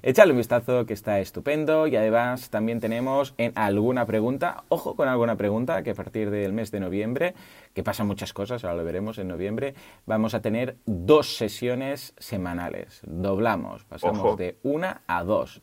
Échale 0.03 0.33
un 0.33 0.39
vistazo 0.39 0.85
que 0.85 0.93
está 0.93 1.21
estupendo 1.21 1.87
y 1.87 1.97
además 1.97 2.51
también 2.51 2.81
tenemos 2.81 3.35
en 3.39 3.53
alguna 3.55 4.05
pregunta, 4.05 4.65
ojo 4.69 4.95
con 4.95 5.09
alguna 5.09 5.37
pregunta, 5.37 5.83
que 5.83 5.91
a 5.91 5.95
partir 5.95 6.31
del 6.31 6.53
mes 6.53 6.71
de 6.71 6.81
noviembre, 6.81 7.35
que 7.77 7.83
pasan 7.83 8.07
muchas 8.07 8.33
cosas, 8.33 8.65
ahora 8.65 8.79
lo 8.79 8.85
veremos 8.85 9.19
en 9.19 9.29
noviembre, 9.29 9.75
vamos 10.07 10.33
a 10.33 10.41
tener 10.41 10.79
dos 10.87 11.37
sesiones 11.37 12.15
semanales. 12.17 13.03
Doblamos, 13.07 13.85
pasamos 13.85 14.39
de 14.39 14.59
una 14.63 15.03
a 15.07 15.23
dos. 15.25 15.61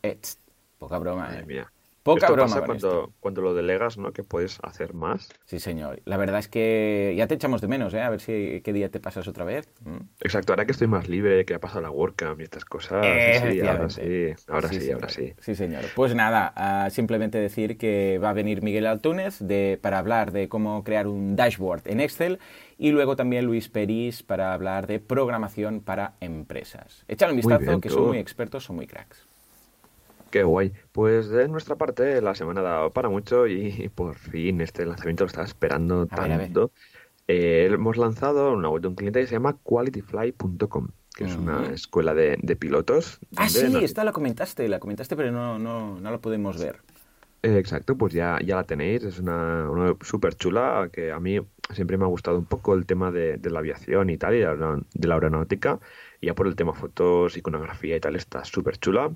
Poca 0.77 0.99
broma, 0.99 1.35
eh. 1.39 1.65
Poca 2.03 2.29
broma. 2.29 2.61
cuando, 2.65 3.13
cuando 3.21 3.41
lo 3.41 3.53
delegas, 3.53 3.97
¿no? 3.97 4.11
Que 4.11 4.23
puedes 4.23 4.59
hacer 4.61 4.93
más. 4.93 5.29
Sí, 5.45 5.59
señor. 5.59 6.01
La 6.05 6.17
verdad 6.17 6.39
es 6.39 6.49
que 6.49 7.13
ya 7.17 7.27
te 7.27 7.35
echamos 7.35 7.61
de 7.61 7.69
menos, 7.69 7.93
¿eh? 7.93 8.01
A 8.01 8.09
ver 8.09 8.19
si 8.19 8.61
qué 8.61 8.73
día 8.73 8.89
te 8.89 8.99
pasas 8.99 9.27
otra 9.27 9.45
vez. 9.45 9.69
Mm. 9.85 9.97
Exacto, 10.19 10.51
ahora 10.51 10.65
que 10.65 10.73
estoy 10.73 10.87
más 10.87 11.07
libre, 11.07 11.45
que 11.45 11.53
ha 11.53 11.59
pasado 11.59 11.81
la 11.81 11.91
WordCamp 11.91 12.41
y 12.41 12.43
estas 12.43 12.65
cosas. 12.65 13.05
sí, 13.41 13.61
ahora 13.61 13.89
sí, 13.89 14.33
ahora 14.47 14.69
sí, 14.69 14.91
ahora 14.91 15.09
sí. 15.09 15.33
Sí, 15.39 15.55
señor. 15.55 15.83
Pues 15.95 16.13
nada, 16.13 16.51
ah, 16.55 16.89
simplemente 16.89 17.37
decir 17.37 17.77
que 17.77 18.19
va 18.21 18.31
a 18.31 18.33
venir 18.33 18.61
Miguel 18.61 18.85
Altúnez 18.85 19.39
de, 19.39 19.79
para 19.81 19.99
hablar 19.99 20.33
de 20.33 20.49
cómo 20.49 20.83
crear 20.83 21.07
un 21.07 21.37
dashboard 21.37 21.87
en 21.87 22.01
Excel 22.01 22.39
y 22.77 22.91
luego 22.91 23.15
también 23.15 23.45
Luis 23.45 23.69
Peris 23.69 24.23
para 24.23 24.53
hablar 24.53 24.87
de 24.87 24.99
programación 24.99 25.79
para 25.79 26.15
empresas. 26.19 27.05
Échale 27.07 27.31
un 27.31 27.37
vistazo, 27.37 27.79
que 27.79 27.89
son 27.89 28.07
muy 28.07 28.17
expertos, 28.17 28.65
son 28.65 28.75
muy 28.75 28.87
cracks. 28.87 29.27
Qué 30.33 30.41
guay. 30.41 30.73
Pues 30.91 31.29
de 31.29 31.47
nuestra 31.47 31.75
parte, 31.75 32.19
la 32.19 32.33
semana 32.33 32.61
ha 32.61 32.63
dado 32.63 32.89
para 32.91 33.07
mucho 33.07 33.45
y 33.45 33.89
por 33.95 34.15
fin 34.15 34.61
este 34.61 34.83
lanzamiento 34.83 35.25
lo 35.25 35.27
estaba 35.27 35.45
esperando 35.45 36.07
tanto. 36.07 36.71
Eh, 37.27 37.69
hemos 37.71 37.97
lanzado 37.97 38.51
una 38.51 38.67
web 38.67 38.81
de 38.81 38.87
un 38.87 38.95
cliente 38.95 39.21
que 39.21 39.27
se 39.27 39.33
llama 39.33 39.57
qualityfly.com, 39.61 40.87
que 41.15 41.25
es 41.25 41.35
una 41.35 41.67
escuela 41.71 42.15
de, 42.15 42.55
pilotos. 42.55 43.19
Ah, 43.35 43.47
sí, 43.47 43.77
esta 43.83 44.03
la 44.03 44.11
comentaste, 44.11 44.67
la 44.67 44.79
comentaste, 44.79 45.15
pero 45.15 45.31
no, 45.31 45.59
no, 45.59 45.99
no 45.99 46.09
la 46.09 46.17
podemos 46.17 46.59
ver. 46.59 46.79
Eh, 47.43 47.59
exacto, 47.59 47.95
pues 47.95 48.11
ya, 48.13 48.39
ya 48.43 48.55
la 48.55 48.63
tenéis. 48.63 49.03
Es 49.03 49.19
una, 49.19 49.69
una 49.69 49.95
súper 50.01 50.33
chula 50.33 50.89
que 50.91 51.11
a 51.11 51.19
mí 51.19 51.39
siempre 51.75 51.97
me 51.97 52.05
ha 52.05 52.07
gustado 52.07 52.39
un 52.39 52.45
poco 52.45 52.73
el 52.73 52.87
tema 52.87 53.11
de, 53.11 53.39
la 53.43 53.59
aviación 53.59 54.09
y 54.09 54.17
tal, 54.17 54.33
y 54.33 54.39
de 54.39 55.07
la 55.07 55.13
aeronáutica. 55.13 55.79
Y 56.23 56.27
ya 56.27 56.35
por 56.35 56.47
el 56.47 56.55
tema 56.55 56.73
fotos, 56.73 57.35
iconografía 57.35 57.97
y 57.97 57.99
tal, 57.99 58.15
está 58.15 58.45
súper 58.45 58.77
chula. 58.77 59.11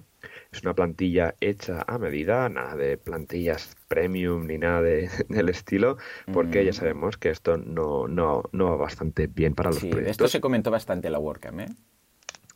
Es 0.52 0.62
una 0.64 0.74
plantilla 0.74 1.36
hecha 1.40 1.86
a 1.88 1.98
medida, 1.98 2.50
nada 2.50 2.76
de 2.76 2.98
plantillas 2.98 3.78
premium 3.88 4.46
ni 4.46 4.58
nada 4.58 4.82
de, 4.82 5.10
del 5.30 5.48
estilo, 5.48 5.96
porque 6.34 6.66
ya 6.66 6.72
mm. 6.72 6.74
sabemos 6.74 7.16
que 7.16 7.30
esto 7.30 7.56
no, 7.56 8.10
no, 8.10 8.44
no 8.52 8.72
va 8.72 8.76
bastante 8.76 9.28
bien 9.28 9.56
para 9.56 9.70
los 9.70 9.80
sí, 9.80 9.90
Esto 10.06 10.28
se 10.28 10.42
comentó 10.42 10.70
bastante 10.70 11.08
en 11.08 11.14
la 11.14 11.20
WordCamp, 11.20 11.62
¿eh? 11.62 11.68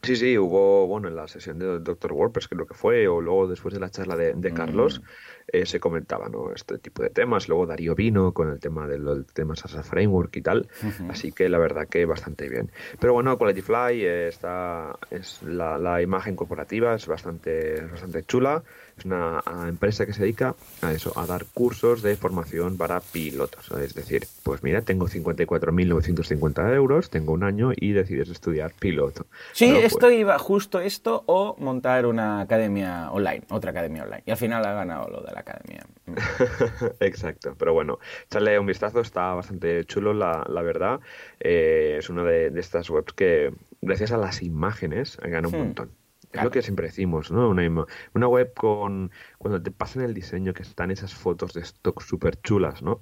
Sí, 0.04 0.18
sí, 0.18 0.38
hubo, 0.38 0.86
bueno, 0.86 1.08
en 1.08 1.16
la 1.16 1.30
sesión 1.30 1.58
de 1.58 1.80
Dr. 1.80 2.12
WordPress 2.12 2.50
creo 2.50 2.66
que 2.66 2.74
fue, 2.74 3.08
o 3.08 3.22
luego 3.22 3.48
después 3.48 3.74
de 3.74 3.80
la 3.80 3.90
charla 3.90 4.18
de, 4.18 4.34
de 4.34 4.54
Carlos, 4.54 5.00
mm. 5.00 5.04
Eh, 5.52 5.66
se 5.66 5.80
comentaba, 5.80 6.30
¿no? 6.30 6.54
Este 6.54 6.78
tipo 6.78 7.04
de 7.04 7.10
temas. 7.10 7.48
Luego 7.50 7.66
Darío 7.66 7.96
vino 7.96 8.32
con 8.32 8.50
el 8.50 8.60
tema 8.60 8.88
del 8.88 9.26
tema 9.34 9.56
Sasa 9.56 9.84
Framework 9.84 10.36
y 10.38 10.42
tal. 10.42 10.68
Así 11.10 11.32
que 11.32 11.50
la 11.50 11.58
verdad 11.58 11.88
que 11.88 12.06
bastante 12.06 12.48
bien. 12.50 12.72
Pero 13.00 13.14
bueno, 13.14 13.38
Quality 13.38 13.62
Fly 13.62 14.06
eh, 14.06 14.28
está, 14.28 14.98
es 15.10 15.42
la, 15.44 15.78
la, 15.78 16.02
imagen 16.02 16.36
corporativa, 16.36 16.96
es 16.96 17.06
bastante, 17.08 17.82
bastante 17.82 18.24
chula. 18.24 18.64
Es 18.98 19.06
una 19.06 19.42
empresa 19.68 20.06
que 20.06 20.14
se 20.14 20.22
dedica 20.22 20.56
a 20.82 20.92
eso, 20.92 21.18
a 21.18 21.26
dar 21.26 21.46
cursos 21.54 22.02
de 22.02 22.16
formación 22.16 22.78
para 22.78 23.00
pilotos. 23.00 23.72
Es 23.72 23.94
decir, 23.94 24.28
pues 24.44 24.64
mira, 24.64 24.82
tengo 24.82 25.08
54.950 25.08 26.76
euros, 26.76 27.10
tengo 27.10 27.34
un 27.34 27.44
año 27.44 27.72
y 27.76 27.92
decides 27.94 28.30
estudiar 28.30 28.74
piloto. 28.80 29.26
Sí, 29.54 29.66
esto 29.66 30.00
pues 30.00 30.20
iba 30.20 30.38
justo 30.40 30.80
esto 30.80 31.24
o 31.26 31.56
montar 31.60 32.06
una 32.06 32.42
academia 32.42 33.12
online, 33.12 33.44
otra 33.50 33.72
academia 33.72 34.04
online. 34.04 34.24
Y 34.26 34.32
al 34.32 34.38
final 34.38 34.66
ha 34.66 34.74
ganado 34.74 35.10
lo 35.10 35.22
de 35.22 35.32
la 35.32 35.41
academia. 35.42 35.86
Exacto, 37.00 37.56
pero 37.58 37.74
bueno, 37.74 38.00
echarle 38.26 38.58
un 38.58 38.66
vistazo, 38.66 39.02
está 39.02 39.34
bastante 39.34 39.86
chulo, 39.86 40.14
la, 40.14 40.46
la 40.50 40.62
verdad. 40.62 41.00
Eh, 41.40 41.98
es 42.00 42.10
una 42.10 42.24
de, 42.24 42.52
estas 42.60 42.90
webs 42.90 43.14
que, 43.14 43.54
gracias 43.82 44.12
a 44.12 44.18
las 44.18 44.42
imágenes, 44.42 45.18
gana 45.18 45.48
un 45.48 45.56
hmm. 45.56 45.58
montón. 45.58 45.92
Es 46.32 46.44
lo 46.44 46.52
que 46.52 46.62
siempre 46.62 46.88
decimos, 46.88 47.30
¿no? 47.30 47.50
Una, 47.50 47.86
una 48.14 48.28
web 48.28 48.54
con. 48.54 49.12
Cuando 49.38 49.62
te 49.62 49.70
pasan 49.70 50.04
el 50.04 50.14
diseño, 50.14 50.54
que 50.54 50.64
están 50.64 50.90
esas 50.90 51.14
fotos 51.14 51.54
de 51.54 51.62
stock 51.62 52.02
súper 52.02 52.40
chulas, 52.42 52.82
¿no? 52.82 53.02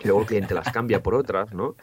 Y 0.00 0.06
luego 0.06 0.22
el 0.22 0.26
cliente 0.26 0.54
las 0.54 0.72
cambia 0.72 1.02
por 1.02 1.14
otras, 1.14 1.54
¿no? 1.54 1.76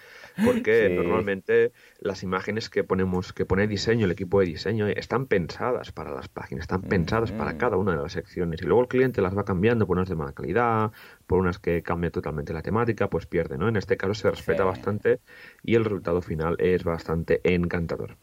Porque 0.44 0.90
normalmente 0.90 1.72
las 2.00 2.24
imágenes 2.24 2.70
que 2.70 2.84
ponemos, 2.84 3.32
que 3.34 3.46
pone 3.46 3.68
diseño, 3.68 4.06
el 4.06 4.12
equipo 4.12 4.40
de 4.40 4.48
diseño, 4.48 4.88
están 4.88 5.28
pensadas 5.28 5.92
para 5.92 6.12
las 6.12 6.28
páginas, 6.28 6.64
están 6.64 6.82
pensadas 6.82 7.32
para 7.32 7.54
mm. 7.54 7.58
cada 7.58 7.78
una 7.78 7.96
de 7.96 8.02
las 8.02 8.12
secciones. 8.12 8.62
Y 8.62 8.66
luego 8.66 8.82
el 8.82 8.88
cliente 8.88 9.22
las 9.22 9.38
va 9.38 9.46
cambiando 9.46 9.88
por 9.88 9.98
unas 9.98 10.10
de 10.10 10.16
mala 10.16 10.34
calidad, 10.34 10.92
por 11.28 11.40
unas 11.40 11.60
que 11.60 11.82
cambia 11.84 12.12
totalmente 12.12 12.54
la 12.54 12.62
temática, 12.62 13.10
pues 13.10 13.26
pierde, 13.26 13.58
¿no? 13.58 13.68
En 13.68 13.78
este 13.78 13.98
caso 13.98 14.14
se 14.14 14.32
respeta 14.32 14.64
bastante 14.64 15.20
y 15.64 15.76
el 15.76 15.84
resultado 15.84 16.22
final 16.22 16.56
es 16.60 16.84
bastante 16.84 17.42
encantador. 17.44 18.18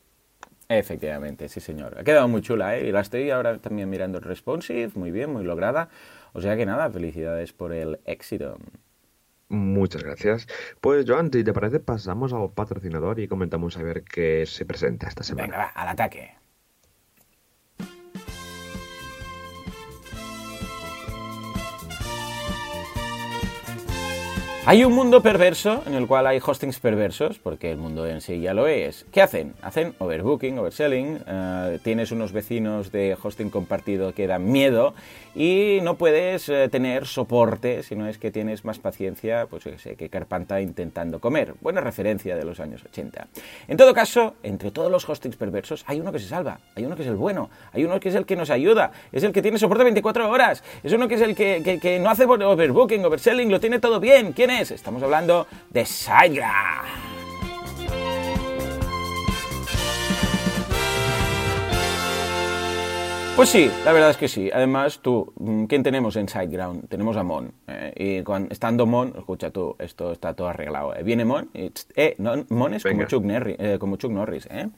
Efectivamente, 0.68 1.48
sí 1.48 1.60
señor. 1.60 1.98
Ha 1.98 2.04
quedado 2.04 2.28
muy 2.28 2.40
chula, 2.40 2.78
¿eh? 2.78 2.88
Y 2.88 2.92
la 2.92 3.00
estoy 3.00 3.30
ahora 3.30 3.58
también 3.58 3.90
mirando 3.90 4.18
el 4.18 4.24
responsive, 4.24 4.90
muy 4.94 5.10
bien, 5.10 5.30
muy 5.30 5.44
lograda. 5.44 5.88
O 6.32 6.40
sea 6.40 6.56
que 6.56 6.64
nada, 6.64 6.90
felicidades 6.90 7.52
por 7.52 7.72
el 7.72 8.00
éxito. 8.06 8.58
Muchas 9.52 10.02
gracias. 10.02 10.46
Pues 10.80 11.04
Joan, 11.06 11.30
si 11.30 11.44
te 11.44 11.52
parece, 11.52 11.78
pasamos 11.78 12.32
al 12.32 12.52
patrocinador 12.52 13.20
y 13.20 13.28
comentamos 13.28 13.76
a 13.76 13.82
ver 13.82 14.02
qué 14.02 14.46
se 14.46 14.64
presenta 14.64 15.08
esta 15.08 15.22
semana. 15.22 15.46
Venga, 15.46 15.58
va, 15.58 15.68
al 15.68 15.88
ataque. 15.88 16.41
Hay 24.64 24.84
un 24.84 24.92
mundo 24.92 25.24
perverso 25.24 25.82
en 25.86 25.94
el 25.94 26.06
cual 26.06 26.24
hay 26.24 26.38
hostings 26.38 26.78
perversos, 26.78 27.40
porque 27.40 27.72
el 27.72 27.78
mundo 27.78 28.06
en 28.06 28.20
sí 28.20 28.40
ya 28.40 28.54
lo 28.54 28.68
es. 28.68 29.04
¿Qué 29.10 29.20
hacen? 29.20 29.54
Hacen 29.60 29.92
overbooking, 29.98 30.56
overselling, 30.56 31.18
eh, 31.26 31.80
tienes 31.82 32.12
unos 32.12 32.30
vecinos 32.30 32.92
de 32.92 33.16
hosting 33.20 33.50
compartido 33.50 34.14
que 34.14 34.28
dan 34.28 34.52
miedo 34.52 34.94
y 35.34 35.80
no 35.82 35.96
puedes 35.96 36.48
eh, 36.48 36.68
tener 36.68 37.08
soporte 37.08 37.82
si 37.82 37.96
no 37.96 38.06
es 38.06 38.18
que 38.18 38.30
tienes 38.30 38.64
más 38.64 38.78
paciencia, 38.78 39.46
pues 39.50 39.64
yo 39.64 39.76
sé, 39.78 39.96
que 39.96 40.08
Carpanta 40.08 40.60
intentando 40.60 41.18
comer. 41.18 41.54
Buena 41.60 41.80
referencia 41.80 42.36
de 42.36 42.44
los 42.44 42.60
años 42.60 42.84
80. 42.84 43.26
En 43.66 43.76
todo 43.76 43.92
caso, 43.92 44.34
entre 44.44 44.70
todos 44.70 44.92
los 44.92 45.08
hostings 45.08 45.34
perversos 45.34 45.82
hay 45.88 45.98
uno 45.98 46.12
que 46.12 46.20
se 46.20 46.28
salva, 46.28 46.60
hay 46.76 46.84
uno 46.84 46.94
que 46.94 47.02
es 47.02 47.08
el 47.08 47.16
bueno, 47.16 47.50
hay 47.72 47.84
uno 47.84 47.98
que 47.98 48.10
es 48.10 48.14
el 48.14 48.26
que 48.26 48.36
nos 48.36 48.50
ayuda, 48.50 48.92
es 49.10 49.24
el 49.24 49.32
que 49.32 49.42
tiene 49.42 49.58
soporte 49.58 49.82
24 49.82 50.30
horas, 50.30 50.62
es 50.84 50.92
uno 50.92 51.08
que 51.08 51.16
es 51.16 51.20
el 51.20 51.34
que, 51.34 51.80
que 51.82 51.98
no 51.98 52.10
hace 52.10 52.26
overbooking, 52.26 53.04
overselling, 53.04 53.50
lo 53.50 53.58
tiene 53.58 53.80
todo 53.80 53.98
bien. 53.98 54.32
¿Quién 54.32 54.51
Estamos 54.60 55.02
hablando 55.02 55.46
de 55.70 55.86
SiteGround. 55.86 57.12
Pues 63.34 63.48
sí, 63.48 63.70
la 63.86 63.92
verdad 63.92 64.10
es 64.10 64.18
que 64.18 64.28
sí. 64.28 64.50
Además, 64.52 65.00
tú, 65.00 65.32
mm, 65.36 65.64
¿quién 65.64 65.82
tenemos 65.82 66.16
en 66.16 66.28
SiteGround? 66.28 66.88
Tenemos 66.88 67.16
a 67.16 67.22
Mon. 67.22 67.50
Eh, 67.66 68.18
y 68.20 68.22
cuando, 68.22 68.52
estando 68.52 68.84
Mon, 68.84 69.14
escucha 69.16 69.50
tú, 69.50 69.74
esto 69.78 70.12
está 70.12 70.34
todo 70.34 70.48
arreglado. 70.48 70.94
Eh. 70.94 71.02
Viene 71.02 71.24
Mon, 71.24 71.48
y, 71.54 71.72
eh, 71.96 72.16
Mon 72.50 72.74
es 72.74 72.82
como 72.82 73.04
Chuck, 73.06 73.24
eh, 73.26 73.78
como 73.80 73.96
Chuck, 73.96 74.12
Norris, 74.12 74.46
¿eh? 74.50 74.68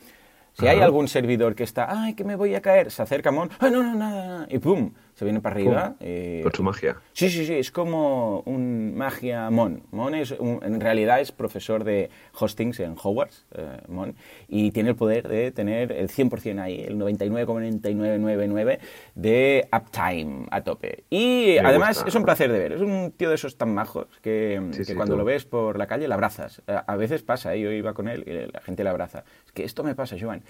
Si 0.53 0.69
hay 0.69 0.79
algún 0.79 1.09
servidor 1.09 1.57
que 1.57 1.65
está, 1.65 1.89
ay, 1.91 2.15
que 2.15 2.23
me 2.23 2.37
voy 2.37 2.55
a 2.55 2.63
caer, 2.63 2.93
se 2.93 3.03
acerca 3.03 3.33
Mon, 3.33 3.51
ay, 3.59 3.73
no, 3.73 3.83
no, 3.83 3.97
nada, 3.97 4.47
y 4.49 4.59
pum, 4.61 4.93
se 5.15 5.25
viene 5.25 5.41
para 5.41 5.55
arriba. 5.55 5.95
Eh, 6.01 6.41
Con 6.43 6.53
su 6.53 6.63
magia. 6.63 6.97
Sí, 7.13 7.31
sí, 7.31 7.47
sí, 7.47 7.55
es 7.55 7.71
como 7.71 8.41
un 8.47 8.97
magia 8.97 9.49
Mon. 9.51 9.83
Mon 9.93 10.15
es 10.15 10.35
en 10.41 10.81
realidad 10.81 11.21
es 11.21 11.31
profesor 11.33 11.85
de 11.85 12.11
hostings 12.39 12.81
en 12.81 12.97
Hogwarts, 13.01 13.47
eh, 13.55 13.79
Mon, 13.89 14.15
y 14.49 14.73
tiene 14.73 14.91
el 14.91 14.97
poder 14.97 15.29
de 15.29 15.53
tener 15.53 15.93
el 15.93 16.09
100% 16.09 16.61
ahí, 16.61 16.81
el 16.81 16.99
99,9999 16.99 18.79
de 19.15 19.69
uptime 19.73 20.47
a 20.51 20.63
tope. 20.63 21.05
Y 21.11 21.59
además 21.59 22.05
es 22.07 22.15
un 22.15 22.25
placer 22.25 22.51
de 22.51 22.59
ver, 22.59 22.73
es 22.73 22.81
un 22.81 23.13
tío 23.17 23.29
de 23.29 23.37
esos 23.37 23.57
tan 23.57 23.73
majos 23.73 24.07
que, 24.21 24.61
cuando 24.97 25.17
lo 25.17 25.25
ves 25.25 25.45
por 25.45 25.79
la 25.79 25.87
calle 25.87 26.09
le 26.09 26.15
abrazas. 26.15 26.63
A, 26.67 26.97
veces 26.97 27.23
pasa, 27.23 27.55
¿eh? 27.55 27.61
yo 27.61 27.71
iba 27.71 27.95
con 27.95 28.09
él 28.09 28.25
y 28.27 28.53
la 28.53 28.61
gente 28.61 28.83
le 28.83 28.91
abraza. 28.91 29.25
Es 29.47 29.53
que 29.53 29.65
esto 29.65 29.85
me 29.85 29.95
pasa, 29.95 30.17
Joan. 30.21 30.43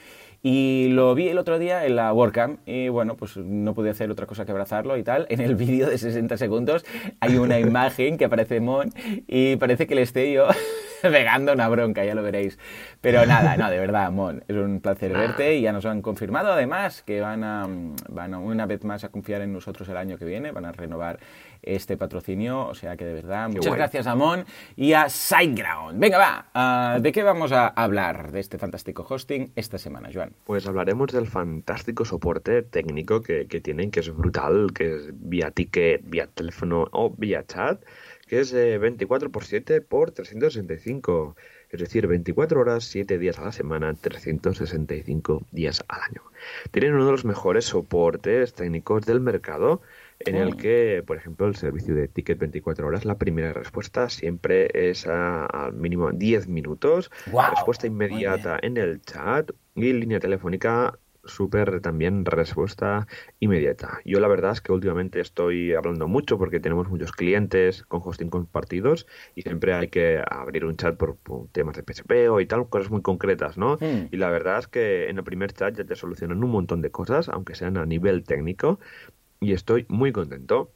Y 0.43 0.89
lo 0.91 1.15
vi 1.15 1.29
el 1.29 1.39
otro 1.39 1.59
día 1.59 1.85
en 1.87 1.97
la 1.97 2.13
WordCamp 2.13 2.61
y 2.67 2.89
bueno, 2.89 3.17
pues 3.17 3.37
no 3.37 3.75
pude 3.75 3.91
hacer 3.91 4.11
otra 4.11 4.27
cosa 4.27 4.45
que 4.45 4.54
abrazarlo 4.55 4.97
y 4.97 5.03
tal. 5.03 5.27
En 5.29 5.41
el 5.41 5.55
vídeo 5.57 5.89
de 5.89 5.99
60 5.99 6.37
segundos 6.37 6.85
hay 7.21 7.37
una 7.37 7.59
imagen 7.59 8.17
que 8.17 8.25
aparece 8.25 8.61
Mon 8.61 8.91
y 9.27 9.57
parece 9.57 9.87
que 9.87 9.95
le 9.95 10.03
esté 10.03 10.33
yo 10.33 10.49
pegando 11.03 11.53
una 11.53 11.69
bronca, 11.69 12.05
ya 12.05 12.15
lo 12.15 12.23
veréis. 12.23 12.59
Pero 13.01 13.27
nada, 13.27 13.57
no, 13.57 13.71
de 13.71 13.79
verdad, 13.79 14.11
Mon, 14.11 14.43
es 14.49 14.57
un 14.57 14.81
placer 14.81 15.13
verte 15.13 15.57
y 15.57 15.63
ya 15.63 15.73
nos 15.73 15.85
han 15.85 16.03
confirmado 16.03 16.53
además 16.53 17.03
que 17.03 17.21
van 17.21 17.45
a, 17.45 17.67
van 18.09 18.35
a 18.35 18.39
una 18.39 18.67
vez 18.67 18.85
más 18.85 19.05
a 19.05 19.11
confiar 19.11 19.43
en 19.43 19.53
nosotros 19.53 19.89
el 19.89 19.97
año 19.97 20.17
que 20.17 20.25
viene, 20.25 20.53
van 20.53 20.65
a 20.65 20.73
renovar 20.73 21.19
este 21.67 21.97
patrocinio. 21.97 22.67
O 22.67 22.75
sea 22.75 22.97
que 22.97 23.05
de 23.05 23.15
verdad, 23.15 23.49
muchas 23.49 23.75
gracias 23.75 24.07
a 24.07 24.15
Mon 24.15 24.45
y 24.77 24.93
a 24.93 25.09
SiteGround. 25.09 25.99
Venga, 25.99 26.19
va, 26.19 26.47
ah, 26.55 26.99
¿de 27.01 27.13
qué 27.13 27.23
vamos 27.23 27.53
a 27.53 27.69
hablar 27.69 28.33
de 28.33 28.41
este 28.41 28.59
fantástico 28.59 29.07
hosting 29.09 29.53
esta 29.57 29.79
semana, 29.79 30.11
Joan? 30.13 30.33
Pues 30.45 30.67
hablaremos 30.67 31.13
del 31.13 31.27
fantástico 31.27 32.05
soporte 32.05 32.63
técnico 32.63 33.23
que, 33.23 33.45
tienen, 33.63 33.91
que 33.91 34.01
es 34.01 34.15
brutal, 34.15 34.73
que 34.75 34.95
es 34.95 35.09
vía 35.13 35.51
ticket, 35.51 36.03
vía 36.05 36.27
teléfono 36.27 36.89
o 36.93 37.11
vía 37.11 37.45
chat, 37.47 37.83
que 38.27 38.41
es 38.41 38.53
24 38.53 39.29
x 39.29 39.49
7 39.49 39.81
por 39.81 40.11
365. 40.11 41.37
Es 41.71 41.81
decir, 41.81 42.07
24 42.07 42.61
horas, 42.61 42.85
7 42.85 43.19
días 43.19 43.39
a 43.41 43.47
la 43.47 43.53
semana, 43.53 43.95
365 43.95 45.43
días 45.51 45.85
al 45.89 46.03
año. 46.03 46.23
Tienen 46.71 46.95
uno 46.95 47.07
de 47.07 47.11
los 47.11 47.25
mejores 47.25 47.65
soportes 47.65 48.55
técnicos 48.55 49.05
del 49.07 49.21
mercado 49.21 49.83
en 50.21 50.37
el 50.37 50.55
oh. 50.55 50.57
que, 50.57 51.03
por 51.07 51.17
ejemplo, 51.17 51.47
el 51.47 51.57
servicio 51.57 51.95
de 51.95 52.09
ticket 52.09 52.39
24 52.39 52.87
horas, 52.87 53.05
la 53.05 53.19
primera 53.19 53.53
respuesta 53.53 54.09
siempre 54.09 54.69
es 54.73 55.07
al 55.07 55.75
mínimo 55.75 56.11
10 56.13 56.49
minutos, 56.49 57.11
respuesta 57.27 57.87
inmediata 57.87 58.59
en 58.63 58.77
el 58.77 59.01
chat 59.03 59.51
y 59.75 59.93
línea 59.93 60.21
telefónica 60.21 60.99
súper 61.27 61.81
también 61.81 62.25
respuesta 62.25 63.07
inmediata. 63.41 64.01
Yo 64.05 64.21
la 64.21 64.29
verdad 64.29 64.53
es 64.53 64.61
que 64.61 64.73
últimamente 64.73 65.21
estoy 65.21 65.75
hablando 65.75 66.09
mucho 66.09 66.39
porque 66.39 66.61
tenemos 66.61 66.89
muchos 66.89 67.13
clientes 67.13 67.83
con 67.85 68.01
hosting 68.05 68.31
compartidos 68.31 69.07
y 69.35 69.43
siempre 69.43 69.75
hay 69.75 69.89
que 69.89 70.23
abrir 70.31 70.65
un 70.65 70.77
chat 70.77 70.97
por, 70.97 71.17
temas 71.53 71.77
de 71.77 71.83
PSP 71.83 72.31
o 72.31 72.41
y 72.41 72.47
tal, 72.47 72.69
cosas 72.69 72.91
muy 72.91 73.03
concretas, 73.03 73.57
¿no? 73.59 73.77
Hmm. 73.77 74.09
Y 74.11 74.17
la 74.17 74.31
verdad 74.31 74.59
es 74.59 74.69
que 74.69 75.09
en 75.09 75.19
el 75.19 75.25
primer 75.25 75.53
chat 75.53 75.77
ya 75.77 75.85
te 75.85 75.97
solucionan 75.97 76.43
un 76.43 76.51
montón 76.51 76.83
de 76.83 76.91
cosas, 76.91 77.29
aunque 77.29 77.55
sean 77.55 77.77
a 77.77 77.87
nivel 77.87 78.25
técnico, 78.25 78.79
y 79.45 79.53
estoy 79.53 79.87
muy 79.89 80.13
contento. 80.13 80.73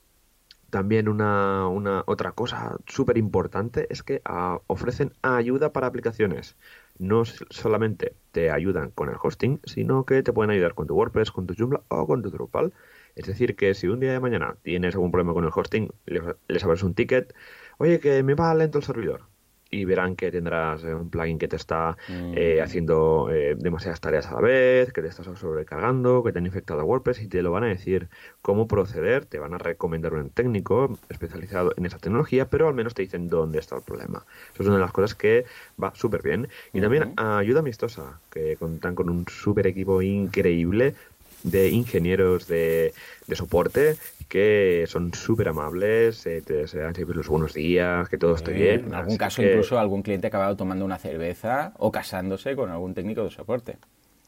También 0.70 1.08
una, 1.08 1.66
una 1.68 2.04
otra 2.06 2.32
cosa 2.32 2.76
súper 2.86 3.16
importante 3.16 3.86
es 3.90 4.02
que 4.02 4.20
ah, 4.24 4.60
ofrecen 4.66 5.12
ayuda 5.22 5.72
para 5.72 5.86
aplicaciones. 5.86 6.56
No 6.98 7.24
solamente 7.24 8.14
te 8.32 8.50
ayudan 8.50 8.90
con 8.90 9.08
el 9.08 9.16
hosting, 9.22 9.60
sino 9.64 10.04
que 10.04 10.22
te 10.22 10.32
pueden 10.32 10.50
ayudar 10.50 10.74
con 10.74 10.86
tu 10.86 10.94
WordPress, 10.94 11.30
con 11.30 11.46
tu 11.46 11.54
Joomla 11.56 11.82
o 11.88 12.06
con 12.06 12.22
tu 12.22 12.30
Drupal. 12.30 12.74
Es 13.16 13.26
decir, 13.26 13.56
que 13.56 13.74
si 13.74 13.88
un 13.88 14.00
día 14.00 14.12
de 14.12 14.20
mañana 14.20 14.56
tienes 14.62 14.94
algún 14.94 15.10
problema 15.10 15.32
con 15.32 15.44
el 15.44 15.50
hosting, 15.54 15.90
les 16.06 16.64
abres 16.64 16.82
un 16.82 16.94
ticket, 16.94 17.34
oye, 17.78 18.00
que 18.00 18.22
me 18.22 18.34
va 18.34 18.54
lento 18.54 18.78
el 18.78 18.84
servidor. 18.84 19.22
Y 19.70 19.84
verán 19.84 20.16
que 20.16 20.30
tendrás 20.30 20.82
eh, 20.84 20.94
un 20.94 21.10
plugin 21.10 21.38
que 21.38 21.48
te 21.48 21.56
está 21.56 21.96
eh, 22.08 22.58
mm. 22.58 22.62
haciendo 22.62 23.28
eh, 23.30 23.54
demasiadas 23.58 24.00
tareas 24.00 24.26
a 24.26 24.34
la 24.34 24.40
vez, 24.40 24.92
que 24.92 25.02
te 25.02 25.08
estás 25.08 25.26
sobrecargando, 25.38 26.22
que 26.22 26.32
te 26.32 26.38
han 26.38 26.46
infectado 26.46 26.80
a 26.80 26.84
WordPress 26.84 27.22
y 27.22 27.28
te 27.28 27.42
lo 27.42 27.50
van 27.50 27.64
a 27.64 27.68
decir 27.68 28.08
cómo 28.42 28.66
proceder, 28.66 29.26
te 29.26 29.38
van 29.38 29.54
a 29.54 29.58
recomendar 29.58 30.14
un 30.14 30.30
técnico 30.30 30.98
especializado 31.08 31.72
en 31.76 31.86
esa 31.86 31.98
tecnología, 31.98 32.48
pero 32.48 32.68
al 32.68 32.74
menos 32.74 32.94
te 32.94 33.02
dicen 33.02 33.28
dónde 33.28 33.58
está 33.58 33.76
el 33.76 33.82
problema. 33.82 34.24
Eso 34.54 34.62
es 34.62 34.68
una 34.68 34.76
de 34.76 34.82
las 34.82 34.92
cosas 34.92 35.14
que 35.14 35.44
va 35.82 35.94
súper 35.94 36.22
bien. 36.22 36.48
Y 36.72 36.80
también 36.80 37.12
ayuda 37.16 37.60
amistosa, 37.60 38.20
que 38.30 38.56
contan 38.56 38.94
con 38.94 39.10
un 39.10 39.26
súper 39.28 39.66
equipo 39.66 40.00
increíble 40.02 40.94
de 41.42 41.68
ingenieros 41.68 42.46
de, 42.46 42.92
de 43.26 43.36
soporte 43.36 43.96
que 44.28 44.84
son 44.86 45.14
súper 45.14 45.48
amables, 45.48 46.24
eh, 46.26 46.42
te 46.42 46.64
dan 46.64 46.94
siempre 46.94 47.16
los 47.16 47.28
buenos 47.28 47.54
días, 47.54 48.08
que 48.08 48.18
todo 48.18 48.34
esté 48.34 48.52
bien. 48.52 48.84
En 48.86 48.94
algún 48.94 49.16
caso, 49.16 49.42
incluso 49.42 49.78
algún 49.78 50.02
cliente 50.02 50.26
ha 50.26 50.28
acabado 50.28 50.56
tomando 50.56 50.84
una 50.84 50.98
cerveza 50.98 51.72
o 51.78 51.90
casándose 51.90 52.54
con 52.54 52.70
algún 52.70 52.94
técnico 52.94 53.24
de 53.24 53.30
soporte. 53.30 53.78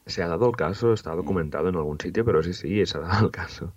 Se 0.07 0.23
ha 0.23 0.29
dado 0.29 0.49
el 0.49 0.57
caso, 0.57 0.95
está 0.95 1.15
documentado 1.15 1.69
en 1.69 1.77
algún 1.77 2.01
sitio, 2.01 2.25
pero 2.25 2.43
sí, 2.43 2.55
sí, 2.55 2.85
se 2.87 2.97
ha 2.97 3.03
dado 3.03 3.27
el 3.27 3.31
caso. 3.31 3.75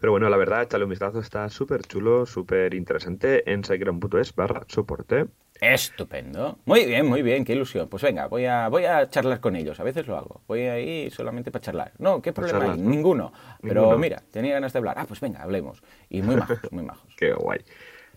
Pero 0.00 0.10
bueno, 0.10 0.28
la 0.28 0.36
verdad, 0.36 0.62
échale 0.62 0.84
un 0.84 0.90
vistazo, 0.90 1.20
está 1.20 1.48
súper 1.48 1.82
chulo, 1.82 2.26
súper 2.26 2.74
interesante 2.74 3.50
en 3.50 3.64
siteground.es 3.64 4.34
barra 4.34 4.64
soporte. 4.68 5.26
Estupendo. 5.60 6.58
Muy 6.64 6.86
bien, 6.86 7.06
muy 7.06 7.22
bien, 7.22 7.44
qué 7.44 7.52
ilusión. 7.52 7.88
Pues 7.88 8.02
venga, 8.02 8.26
voy 8.28 8.46
a, 8.46 8.68
voy 8.68 8.84
a 8.84 9.08
charlar 9.10 9.40
con 9.40 9.56
ellos. 9.56 9.78
A 9.78 9.84
veces 9.84 10.06
lo 10.06 10.16
hago. 10.16 10.40
Voy 10.48 10.60
ahí 10.62 11.10
solamente 11.10 11.50
para 11.50 11.62
charlar. 11.62 11.92
No, 11.98 12.22
¿qué 12.22 12.32
problema 12.32 12.72
hay? 12.72 12.80
Ninguno. 12.80 13.32
Pero 13.60 13.98
mira, 13.98 14.22
tenía 14.30 14.54
ganas 14.54 14.72
de 14.72 14.78
hablar. 14.78 14.96
Ah, 14.98 15.04
pues 15.06 15.20
venga, 15.20 15.42
hablemos. 15.42 15.82
Y 16.08 16.22
muy 16.22 16.36
majos, 16.36 16.60
muy 16.70 16.84
majos. 16.84 17.06
qué 17.16 17.32
guay. 17.32 17.60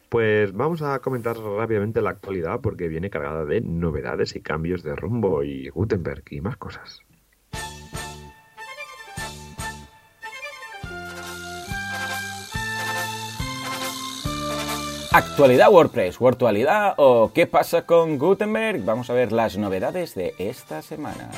Pues 0.09 0.53
vamos 0.53 0.81
a 0.83 0.99
comentar 0.99 1.35
rápidamente 1.37 2.01
la 2.01 2.11
actualidad 2.11 2.61
porque 2.61 2.87
viene 2.87 3.09
cargada 3.09 3.45
de 3.45 3.61
novedades 3.61 4.35
y 4.35 4.41
cambios 4.41 4.83
de 4.83 4.95
rumbo 4.95 5.43
y 5.43 5.69
Gutenberg 5.69 6.23
y 6.29 6.39
más 6.39 6.55
cosas. 6.55 7.03
Actualidad 15.15 15.69
WordPress, 15.71 16.17
virtualidad 16.17 16.95
o 16.97 17.31
qué 17.31 17.45
pasa 17.45 17.83
con 17.83 18.17
Gutenberg. 18.17 18.83
Vamos 18.83 19.11
a 19.11 19.13
ver 19.13 19.31
las 19.31 19.57
novedades 19.57 20.15
de 20.15 20.33
esta 20.39 20.81
semana. 20.81 21.29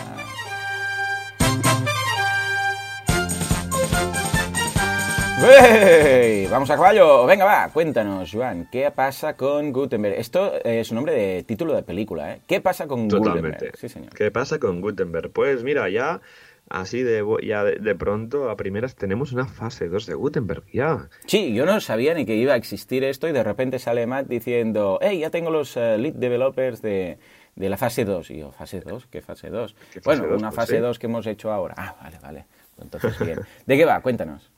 Vamos 6.50 6.70
a 6.70 6.76
caballo, 6.76 7.26
venga 7.26 7.44
va, 7.44 7.70
cuéntanos, 7.74 8.32
Joan, 8.32 8.70
¿qué 8.72 8.90
pasa 8.92 9.36
con 9.36 9.74
Gutenberg? 9.74 10.16
Esto 10.16 10.54
es 10.64 10.90
un 10.92 10.96
nombre 10.96 11.14
de 11.14 11.44
título 11.44 11.76
de 11.76 11.84
película, 11.84 12.32
¿eh? 12.32 12.42
¿Qué 12.48 12.62
pasa 12.62 12.88
con 12.88 13.10
Totalmente. 13.10 13.72
Sí, 13.76 13.90
señor. 13.90 14.14
¿Qué 14.14 14.32
pasa 14.32 14.58
con 14.58 14.80
Gutenberg? 14.80 15.32
Pues 15.32 15.64
mira, 15.64 15.90
ya 15.90 16.22
Así 16.70 17.04
de 17.04 17.24
ya 17.44 17.64
de, 17.64 17.96
pronto, 17.96 18.50
a 18.50 18.56
primeras, 18.56 18.96
tenemos 18.96 19.32
una 19.32 19.46
fase 19.46 19.88
2 19.88 20.08
de 20.08 20.16
Gutenberg 20.16 20.64
ya. 20.74 21.10
Sí, 21.28 21.54
yo 21.54 21.66
no 21.66 21.80
sabía 21.80 22.14
ni 22.16 22.26
que 22.26 22.36
iba 22.36 22.54
a 22.54 22.56
existir 22.56 23.04
esto 23.04 23.28
y 23.28 23.34
de 23.34 23.44
repente 23.44 23.78
sale 23.78 24.08
Matt 24.08 24.28
diciendo, 24.28 24.98
hey, 25.02 25.20
ya 25.20 25.30
tengo 25.30 25.52
los 25.52 25.78
eh, 25.78 25.98
lead 26.00 26.14
developers 26.16 26.82
de, 26.82 27.20
de, 27.56 27.70
la 27.70 27.78
fase 27.78 28.04
2. 28.04 28.32
Y 28.32 28.40
yo, 28.40 28.52
¿fase 28.52 28.80
2? 28.80 29.08
¿Qué 29.08 29.22
fase 29.22 29.50
2? 29.50 29.76
Bueno, 30.04 30.24
una 30.24 30.50
pues 30.50 30.56
fase 30.56 30.80
2 30.80 30.98
que 30.98 31.06
hemos 31.06 31.28
hecho 31.28 31.52
ahora. 31.52 31.76
Ah, 31.78 31.96
vale, 32.02 32.18
vale. 32.22 32.46
Entonces, 32.82 33.20
bien. 33.20 33.40
¿De 33.66 33.78
qué 33.78 33.86
va? 33.86 34.02
Cuéntanos. 34.02 34.55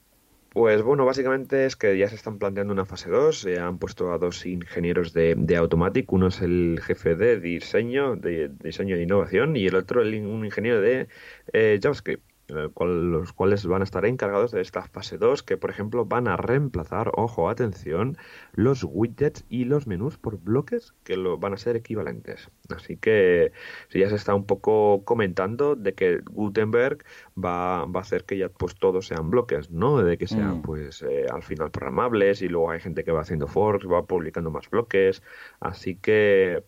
Pues 0.58 0.82
bueno, 0.82 1.06
básicamente 1.06 1.68
es 1.68 1.76
que 1.76 1.96
ya 2.00 2.10
se 2.10 2.16
están 2.16 2.40
planteando 2.40 2.74
una 2.74 2.84
fase 2.84 3.12
2, 3.12 3.42
se 3.42 3.60
han 3.60 3.78
puesto 3.78 4.12
a 4.12 4.18
dos 4.18 4.44
ingenieros 4.48 5.14
de, 5.14 5.36
de 5.38 5.56
Automatic, 5.56 6.12
uno 6.12 6.30
es 6.30 6.42
el 6.42 6.80
jefe 6.82 7.14
de 7.16 7.40
diseño, 7.40 8.16
de 8.16 8.50
diseño 8.50 8.96
de 8.96 9.04
innovación, 9.04 9.56
y 9.56 9.68
el 9.68 9.76
otro 9.76 10.02
el, 10.02 10.16
un 10.26 10.44
ingeniero 10.44 10.82
de 10.82 11.10
eh, 11.54 11.80
JavaScript 11.80 12.27
los 12.48 13.34
cuales 13.34 13.66
van 13.66 13.82
a 13.82 13.84
estar 13.84 14.06
encargados 14.06 14.52
de 14.52 14.62
esta 14.62 14.84
fase 14.84 15.18
2, 15.18 15.44
que 15.44 15.58
por 15.58 15.70
ejemplo 15.70 16.06
van 16.06 16.28
a 16.28 16.38
reemplazar, 16.38 17.12
ojo, 17.16 17.50
atención, 17.50 18.18
los 18.54 18.84
widgets 18.84 19.46
y 19.50 19.66
los 19.66 19.88
menús 19.88 20.18
por 20.18 20.40
bloques 20.40 20.94
que 21.04 21.18
lo, 21.18 21.38
van 21.38 21.54
a 21.54 21.58
ser 21.58 21.76
equivalentes. 21.76 22.50
Así 22.76 22.98
que 22.98 23.52
si 23.90 24.00
ya 24.00 24.10
se 24.10 24.16
está 24.16 24.34
un 24.34 24.46
poco 24.46 25.04
comentando 25.04 25.76
de 25.76 25.94
que 25.94 26.20
Gutenberg 26.26 27.04
va, 27.38 27.86
va 27.86 28.00
a 28.00 28.04
hacer 28.04 28.24
que 28.26 28.38
ya 28.38 28.50
pues 28.50 28.76
todos 28.76 29.08
sean 29.08 29.30
bloques, 29.30 29.70
¿no? 29.72 30.04
De 30.04 30.18
que 30.18 30.28
sean 30.28 30.60
mm. 30.60 30.62
pues 30.62 31.02
eh, 31.02 31.26
al 31.32 31.44
final 31.44 31.72
programables 31.72 32.42
y 32.42 32.48
luego 32.48 32.72
hay 32.72 32.80
gente 32.80 33.04
que 33.04 33.12
va 33.12 33.22
haciendo 33.22 33.48
forks, 33.48 33.88
va 33.88 34.06
publicando 34.06 34.52
más 34.52 34.70
bloques. 34.70 35.22
Así 35.60 35.96
que 35.96 36.64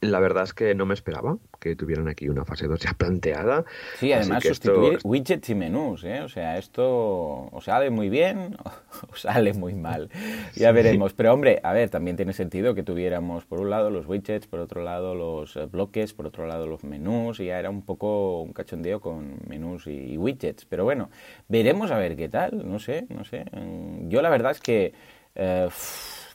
la 0.00 0.20
verdad 0.20 0.44
es 0.44 0.54
que 0.54 0.74
no 0.74 0.86
me 0.86 0.94
esperaba 0.94 1.38
que 1.58 1.76
tuvieran 1.76 2.08
aquí 2.08 2.28
una 2.28 2.44
fase 2.44 2.66
2 2.66 2.78
ya 2.80 2.92
planteada. 2.94 3.64
Sí, 3.98 4.12
además 4.12 4.44
sustituir 4.44 4.98
widgets 5.04 5.50
y 5.50 5.54
menús, 5.54 6.04
¿eh? 6.04 6.20
O 6.20 6.28
sea, 6.28 6.58
esto 6.58 7.48
o 7.50 7.60
sale 7.60 7.90
muy 7.90 8.08
bien 8.08 8.56
o 9.10 9.16
sale 9.16 9.52
muy 9.52 9.74
mal. 9.74 10.10
Ya 10.54 10.72
veremos. 10.72 11.12
Pero 11.14 11.32
hombre, 11.32 11.60
a 11.62 11.72
ver, 11.72 11.90
también 11.90 12.16
tiene 12.16 12.32
sentido 12.32 12.74
que 12.74 12.82
tuviéramos 12.82 13.44
por 13.44 13.60
un 13.60 13.70
lado 13.70 13.90
los 13.90 14.06
widgets, 14.06 14.46
por 14.46 14.60
otro 14.60 14.82
lado 14.82 15.14
los 15.14 15.56
eh, 15.56 15.66
bloques, 15.66 16.12
por 16.14 16.26
otro 16.26 16.46
lado 16.46 16.66
los 16.66 16.84
menús, 16.84 17.40
y 17.40 17.46
ya 17.46 17.58
era 17.58 17.70
un 17.70 17.82
poco 17.82 18.42
un 18.42 18.52
cachondeo 18.52 19.00
con 19.00 19.38
menús 19.46 19.86
y, 19.86 20.16
widgets. 20.16 20.64
Pero 20.64 20.84
bueno, 20.84 21.10
veremos 21.48 21.90
a 21.90 21.98
ver 21.98 22.16
qué 22.16 22.28
tal, 22.28 22.68
no 22.70 22.78
sé, 22.78 23.06
no 23.08 23.24
sé. 23.24 23.44
Mm, 23.52 24.08
yo 24.08 24.22
la 24.22 24.30
verdad 24.30 24.52
es 24.52 24.60
que... 24.60 24.92
Eh, 25.34 25.68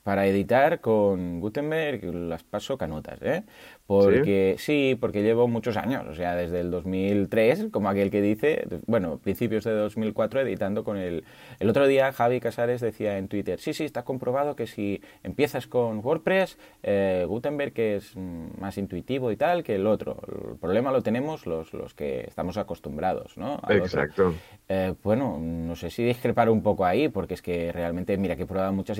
para 0.03 0.27
editar 0.27 0.81
con 0.81 1.39
Gutenberg 1.39 2.03
las 2.13 2.43
paso 2.43 2.77
canutas, 2.77 3.21
¿eh? 3.21 3.43
Porque 3.86 4.56
¿Sí? 4.60 4.98
porque 5.00 5.24
llevo 5.24 5.48
muchos 5.50 5.76
años, 5.76 6.06
o 6.08 6.15
sea, 6.15 6.36
desde 6.36 6.62
el 6.62 6.72
2003, 6.72 7.67
como 7.69 7.89
aquel 7.89 8.10
que 8.10 8.22
dice, 8.22 8.65
bueno, 8.86 9.17
principios 9.17 9.65
de 9.65 9.74
2004 9.74 10.41
editando 10.41 10.86
con 10.86 10.98
el... 10.98 11.26
El 11.60 11.69
otro 11.69 11.86
día 11.86 12.13
Javi 12.13 12.39
Casares 12.39 12.80
decía 12.80 13.17
en 13.17 13.28
Twitter, 13.28 13.60
sí, 13.60 13.74
sí, 13.74 13.84
está 13.84 14.04
comprobado 14.04 14.56
que 14.56 14.67
si 14.67 15.02
empiezas 15.22 15.67
con 15.67 16.00
WordPress, 16.00 16.58
eh, 16.82 17.26
Gutenberg 17.28 17.78
es 17.78 18.15
más 18.15 18.78
intuitivo 18.78 19.32
y 19.32 19.36
tal 19.36 19.63
que 19.63 19.76
el 19.76 19.86
otro. 19.86 20.17
El 20.28 20.58
problema 20.58 20.91
lo 20.91 21.02
tenemos 21.02 21.46
los, 21.46 21.74
los 21.74 21.93
que 21.93 22.22
estamos 22.26 22.56
acostumbrados, 22.56 23.38
¿no? 23.38 23.60
Exacto. 23.67 24.34
Eh, 24.69 24.93
bueno, 25.04 25.38
no 25.39 25.76
sé 25.76 25.89
si 25.89 26.04
discrepar 26.04 26.50
un 26.50 26.63
poco 26.63 26.86
ahí, 26.86 27.10
porque 27.10 27.34
es 27.34 27.41
que 27.41 27.72
realmente, 27.74 28.17
mira, 28.17 28.38
que 28.38 28.43
he 28.43 28.48
probado 28.48 28.72
muchas, 28.72 28.98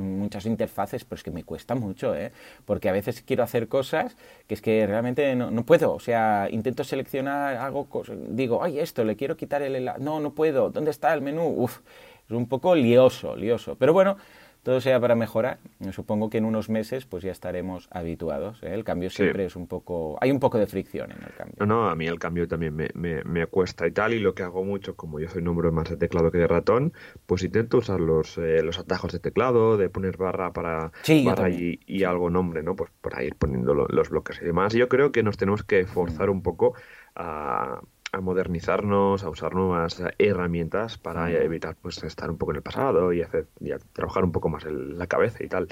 muchas 0.00 0.46
interfaces, 0.46 1.04
pero 1.04 1.16
es 1.16 1.22
que 1.22 1.30
me 1.30 1.44
cuesta 1.44 1.76
mucho, 1.76 2.16
¿eh? 2.16 2.32
Porque 2.64 2.88
a 2.88 2.92
veces 2.92 3.22
quiero 3.22 3.44
hacer 3.44 3.68
cosas 3.68 4.07
que 4.46 4.54
es 4.54 4.62
que 4.62 4.86
realmente 4.86 5.34
no, 5.34 5.64
puedo. 5.64 5.94
O 5.94 6.00
sea, 6.00 6.48
intento 6.50 6.84
seleccionar 6.84 7.56
algo, 7.56 7.88
digo, 8.28 8.62
ay, 8.62 8.78
esto, 8.80 9.04
le 9.04 9.16
quiero 9.16 9.36
quitar 9.36 9.62
el... 9.62 9.90
No, 9.98 10.20
no 10.20 10.34
puedo. 10.34 10.70
¿Dónde 10.70 10.90
está 10.90 11.12
el 11.14 11.22
menú? 11.22 11.46
Uf, 11.48 11.78
es 12.26 12.30
un 12.30 12.46
poco 12.46 12.74
lioso, 12.74 13.36
lioso. 13.36 13.76
Pero 13.76 13.92
bueno, 13.92 14.16
todo 14.62 14.80
sea 14.80 15.00
para 15.00 15.14
mejorar. 15.14 15.58
Supongo 15.92 16.30
que 16.30 16.38
en 16.38 16.44
unos 16.44 16.68
meses 16.68 17.06
pues 17.06 17.22
ya 17.24 17.32
estaremos 17.32 17.88
habituados. 17.90 18.62
¿eh? 18.62 18.74
El 18.74 18.84
cambio 18.84 19.10
siempre 19.10 19.44
es 19.44 19.56
un 19.56 19.66
poco... 19.66 20.18
Hay 20.20 20.30
un 20.30 20.40
poco 20.40 20.58
de 20.58 20.66
fricción 20.66 21.10
en 21.12 21.22
el 21.22 21.32
cambio. 21.34 21.56
No, 21.58 21.66
no, 21.66 21.88
a 21.88 21.94
mí 21.94 22.06
el 22.06 22.18
cambio 22.18 22.46
también 22.48 22.74
me, 22.74 22.88
me, 22.94 23.46
cuesta 23.46 23.86
y 23.86 23.92
tal. 23.92 24.14
Y 24.14 24.18
lo 24.18 24.34
que 24.34 24.42
hago 24.42 24.64
mucho, 24.64 24.96
como 24.96 25.20
yo 25.20 25.28
soy 25.28 25.42
número 25.42 25.72
más 25.72 25.88
de 25.88 25.96
teclado 25.96 26.30
que 26.30 26.38
de 26.38 26.46
ratón, 26.46 26.92
pues 27.26 27.42
intento 27.42 27.78
usar 27.78 28.00
los, 28.00 28.36
eh, 28.38 28.62
los 28.62 28.78
atajos 28.78 29.12
de 29.12 29.20
teclado, 29.20 29.76
de 29.76 29.88
poner 29.88 30.16
barra 30.16 30.52
para 30.52 30.92
barra 31.24 31.50
y, 31.50 31.80
y, 31.86 32.04
algo 32.04 32.30
nombre, 32.30 32.62
¿no? 32.62 32.76
Pues 32.76 32.90
para 33.00 33.22
ir 33.22 33.36
poniendo 33.36 33.74
los 33.74 34.10
bloques 34.10 34.40
y 34.42 34.44
demás. 34.44 34.74
Yo 34.74 34.88
creo 34.88 35.12
que 35.12 35.22
nos 35.22 35.36
tenemos 35.36 35.62
que 35.62 35.86
forzar 35.86 36.28
mm. 36.28 36.32
un 36.32 36.42
poco 36.42 36.74
a 37.14 37.80
a 38.12 38.20
modernizarnos, 38.20 39.22
a 39.22 39.28
usar 39.28 39.54
nuevas 39.54 40.02
herramientas 40.18 40.98
para 40.98 41.30
evitar 41.30 41.76
pues 41.80 42.02
estar 42.02 42.30
un 42.30 42.38
poco 42.38 42.52
en 42.52 42.56
el 42.56 42.62
pasado 42.62 43.12
y 43.12 43.22
hacer 43.22 43.46
y 43.60 43.70
trabajar 43.92 44.24
un 44.24 44.32
poco 44.32 44.48
más 44.48 44.64
en 44.64 44.98
la 44.98 45.06
cabeza 45.06 45.44
y 45.44 45.48
tal. 45.48 45.68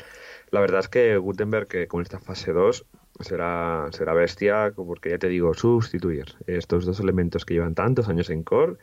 La 0.51 0.61
verdad 0.61 0.81
es 0.81 0.89
que 0.89 1.17
Gutenberg 1.17 1.67
que 1.67 1.89
con 1.89 2.03
esta 2.03 2.19
fase 2.19 2.53
2 2.53 2.85
será 3.21 3.89
será 3.93 4.13
bestia 4.13 4.73
porque 4.77 5.11
ya 5.11 5.19
te 5.19 5.29
digo, 5.29 5.55
sustituir 5.55 6.35
estos 6.47 6.85
dos 6.85 7.01
elementos 7.01 7.47
que 7.47 7.55
llevan 7.55 7.75
tantos 7.75 8.09
años 8.09 8.29
en 8.29 8.43
core. 8.43 8.77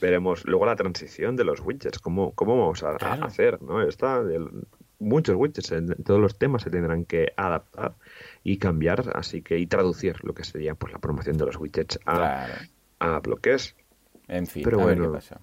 Veremos 0.00 0.44
luego 0.44 0.66
la 0.66 0.76
transición 0.76 1.36
de 1.36 1.44
los 1.44 1.60
widgets, 1.60 2.00
cómo 2.00 2.32
cómo 2.32 2.58
vamos 2.58 2.82
a, 2.82 2.96
hacer, 2.96 3.62
¿no? 3.62 3.82
Esta 3.82 4.22
muchos 4.98 5.36
widgets 5.36 5.72
todos 6.04 6.20
los 6.20 6.38
temas 6.38 6.62
se 6.62 6.70
tendrán 6.70 7.04
que 7.04 7.32
adaptar 7.36 7.94
y 8.42 8.58
cambiar, 8.58 9.12
así 9.14 9.42
que 9.42 9.58
y 9.58 9.66
traducir 9.66 10.24
lo 10.24 10.34
que 10.34 10.42
sería 10.42 10.74
pues 10.74 10.92
la 10.92 10.98
promoción 10.98 11.36
de 11.36 11.46
los 11.46 11.56
widgets 11.56 12.00
a 12.06 12.48
a 12.98 13.18
bloques. 13.20 13.74
En 14.28 14.46
fin, 14.46 14.62
Pero 14.64 14.80
bueno, 14.80 15.04
qué 15.04 15.10
pasa. 15.10 15.40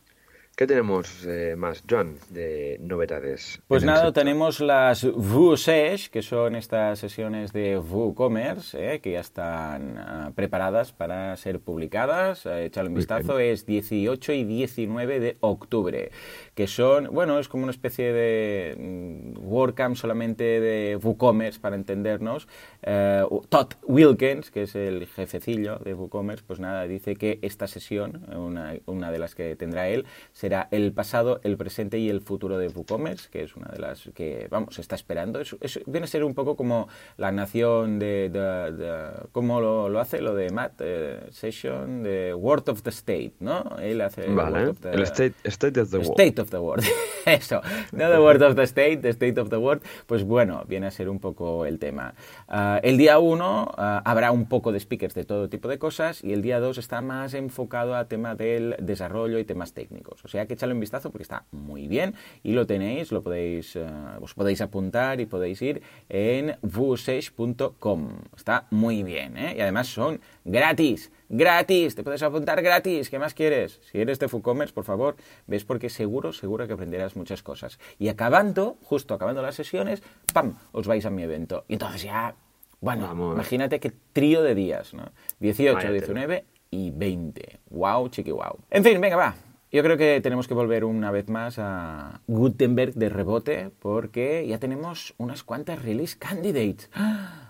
¿Qué 0.56 0.68
tenemos 0.68 1.26
eh, 1.26 1.56
más, 1.58 1.84
John, 1.90 2.20
de 2.30 2.78
novedades? 2.80 3.60
Pues 3.68 3.84
nada, 3.84 4.14
tenemos 4.14 4.60
las 4.60 5.04
VooSesh, 5.04 6.10
que 6.10 6.22
son 6.22 6.56
estas 6.56 7.00
sesiones 7.00 7.52
de 7.54 7.80
WooCommerce, 7.80 8.94
eh, 8.94 9.02
que 9.02 9.14
ya 9.14 9.22
están 9.22 9.98
ah, 9.98 10.32
preparadas 10.36 10.94
para 10.94 11.36
ser 11.38 11.60
publicadas. 11.60 12.46
Echale 12.46 12.90
un 12.90 12.94
vistazo, 12.94 13.40
es 13.40 13.66
18 13.66 14.34
y 14.34 14.44
19 14.44 15.20
de 15.20 15.38
octubre, 15.40 16.12
que 16.56 16.68
son, 16.68 17.10
bueno, 17.12 17.40
es 17.40 17.48
como 17.48 17.64
una 17.64 17.72
especie 17.72 18.14
de 18.14 18.76
mm, 18.78 19.46
WordCamp 19.46 19.96
solamente 19.96 20.44
de 20.44 21.00
WooCommerce, 21.02 21.60
para 21.60 21.76
entendernos. 21.76 22.48
Eh, 22.84 23.24
Todd 23.50 23.74
Wilkins, 23.84 24.52
que 24.52 24.64
es 24.64 24.76
el 24.76 25.08
jefecillo 25.08 25.80
de 25.80 25.94
WooCommerce, 25.94 26.44
pues 26.46 26.60
nada, 26.60 26.84
dice 26.84 27.16
que 27.16 27.40
esta 27.42 27.68
sesión, 27.68 28.26
una, 28.36 28.76
una 28.86 29.12
de 29.12 29.20
las 29.20 29.36
que 29.36 29.56
tendrá 29.56 29.90
él, 29.90 30.06
será 30.32 30.68
el 30.72 30.94
pasado, 30.94 31.40
el 31.44 31.58
presente 31.58 31.98
y 31.98 32.10
el 32.10 32.22
futuro 32.22 32.58
de 32.58 32.68
WooCommerce, 32.68 33.30
que 33.32 33.44
es 33.44 33.56
una 33.56 33.70
de 33.72 33.80
las 33.80 34.10
que, 34.14 34.48
vamos, 34.50 34.78
está 34.78 34.96
esperando. 34.96 35.40
Es, 35.40 35.80
viene 35.88 36.06
a 36.06 36.08
ser 36.08 36.24
un 36.24 36.36
poco 36.36 36.56
como 36.56 36.88
la 37.18 37.32
nación 37.32 37.98
de, 37.98 38.30
de, 38.30 39.28
¿cómo 39.32 39.60
lo, 39.60 40.00
hace? 40.00 40.22
Lo 40.22 40.36
de 40.36 40.52
Matt 40.52 40.74
eh, 40.80 41.28
Session, 41.32 42.04
de 42.04 42.34
Word 42.34 42.70
of 42.70 42.84
the 42.84 42.90
State, 42.92 43.34
¿no? 43.40 43.78
Él 43.82 44.02
hace 44.02 44.28
vale. 44.28 44.74
el 44.92 45.02
State, 45.04 45.34
state 45.46 45.80
of 45.82 45.90
the 45.90 45.98
World. 45.98 46.43
Of 46.44 46.52
the 46.52 46.60
World, 46.60 46.86
eso, 47.26 47.62
no 47.92 48.12
the 48.12 48.20
Word 48.22 48.44
of 48.44 48.56
the 48.56 48.64
State, 48.64 48.98
the 48.98 49.10
State 49.10 49.40
of 49.40 49.50
the 49.50 49.58
World, 49.58 49.82
pues 50.06 50.24
bueno, 50.24 50.64
viene 50.68 50.88
a 50.88 50.92
ser 50.92 51.10
un 51.10 51.20
poco 51.20 51.66
el 51.66 51.80
tema. 51.80 52.14
Ah, 52.48 52.80
el 52.84 52.98
día 52.98 53.20
1 53.20 53.72
ah, 53.78 54.02
habrá 54.06 54.32
un 54.32 54.46
poco 54.48 54.72
de 54.72 54.80
speakers 54.80 55.14
de 55.16 55.24
todo 55.24 55.50
tipo 55.50 55.68
de 55.68 55.80
cosas 55.80 56.24
y 56.24 56.34
el 56.34 56.42
día 56.42 56.60
2 56.60 56.78
está 56.78 57.02
más 57.02 57.34
enfocado 57.34 57.96
a 57.96 58.08
tema 58.08 58.36
del 58.36 58.76
desarrollo 58.80 59.40
y 59.40 59.46
temas 59.46 59.74
técnicos. 59.74 60.24
O 60.24 60.28
sea 60.28 60.46
que 60.46 60.54
échale 60.54 60.74
un 60.74 60.80
vistazo 60.80 61.12
porque 61.12 61.24
está 61.24 61.46
muy 61.52 61.88
bien 61.88 62.16
y 62.44 62.52
lo 62.52 62.68
tenéis, 62.68 63.12
lo 63.12 63.24
podéis, 63.24 63.76
eh, 63.76 63.86
os 64.22 64.34
podéis 64.34 64.62
apuntar 64.62 65.20
y 65.20 65.26
podéis 65.26 65.62
ir 65.62 65.82
en 66.10 66.58
vusage.com. 66.62 68.10
Está 68.36 68.68
muy 68.70 69.04
bien, 69.04 69.38
¿eh? 69.38 69.56
Y 69.58 69.62
además 69.62 69.88
son 69.88 70.20
gratis, 70.44 71.12
gratis, 71.34 71.96
te 71.96 72.04
puedes 72.04 72.22
apuntar 72.22 72.62
gratis, 72.62 73.10
¿qué 73.10 73.18
más 73.18 73.34
quieres? 73.34 73.82
Si 73.92 74.00
eres 74.00 74.20
de 74.20 74.28
FooCommerce, 74.28 74.74
por 74.74 74.84
favor, 74.84 75.16
ves 75.48 75.66
porque 75.66 75.90
seguro, 75.90 76.32
seguro 76.32 76.68
que 76.68 76.74
aprenderás 76.74 77.16
muchas 77.16 77.42
cosas. 77.42 77.80
Y 77.98 78.08
acabando, 78.10 78.78
justo 78.84 79.16
acabando 79.16 79.42
las 79.42 79.56
sesiones, 79.56 80.04
¡pam!, 80.32 80.58
os 80.72 80.88
vais 80.88 81.06
a 81.06 81.10
mi 81.10 81.24
evento. 81.24 81.66
Y 81.68 81.74
entonces 81.74 82.04
ya, 82.04 82.36
bueno, 82.80 83.12
imagínate 83.34 83.80
qué 83.80 83.92
trío 84.14 84.44
de 84.44 84.54
días, 84.54 84.94
¿no? 84.94 85.12
18, 85.40 85.92
19 85.92 86.46
y 86.70 86.92
20. 86.92 87.60
¡Wow, 87.72 88.10
chiqui 88.10 88.32
wow! 88.32 88.60
En 88.70 88.84
fin, 88.84 89.02
venga, 89.02 89.16
va, 89.16 89.36
yo 89.74 89.82
creo 89.82 89.98
que 89.98 90.22
tenemos 90.22 90.48
que 90.48 90.54
volver 90.54 90.86
una 90.86 91.10
vez 91.10 91.30
más 91.30 91.58
a 91.58 92.22
Gutenberg 92.28 92.94
de 92.94 93.10
rebote 93.10 93.72
porque 93.80 94.46
ya 94.48 94.60
tenemos 94.60 95.16
unas 95.18 95.44
cuantas 95.44 95.82
release 95.82 96.16
candidates. 96.16 96.92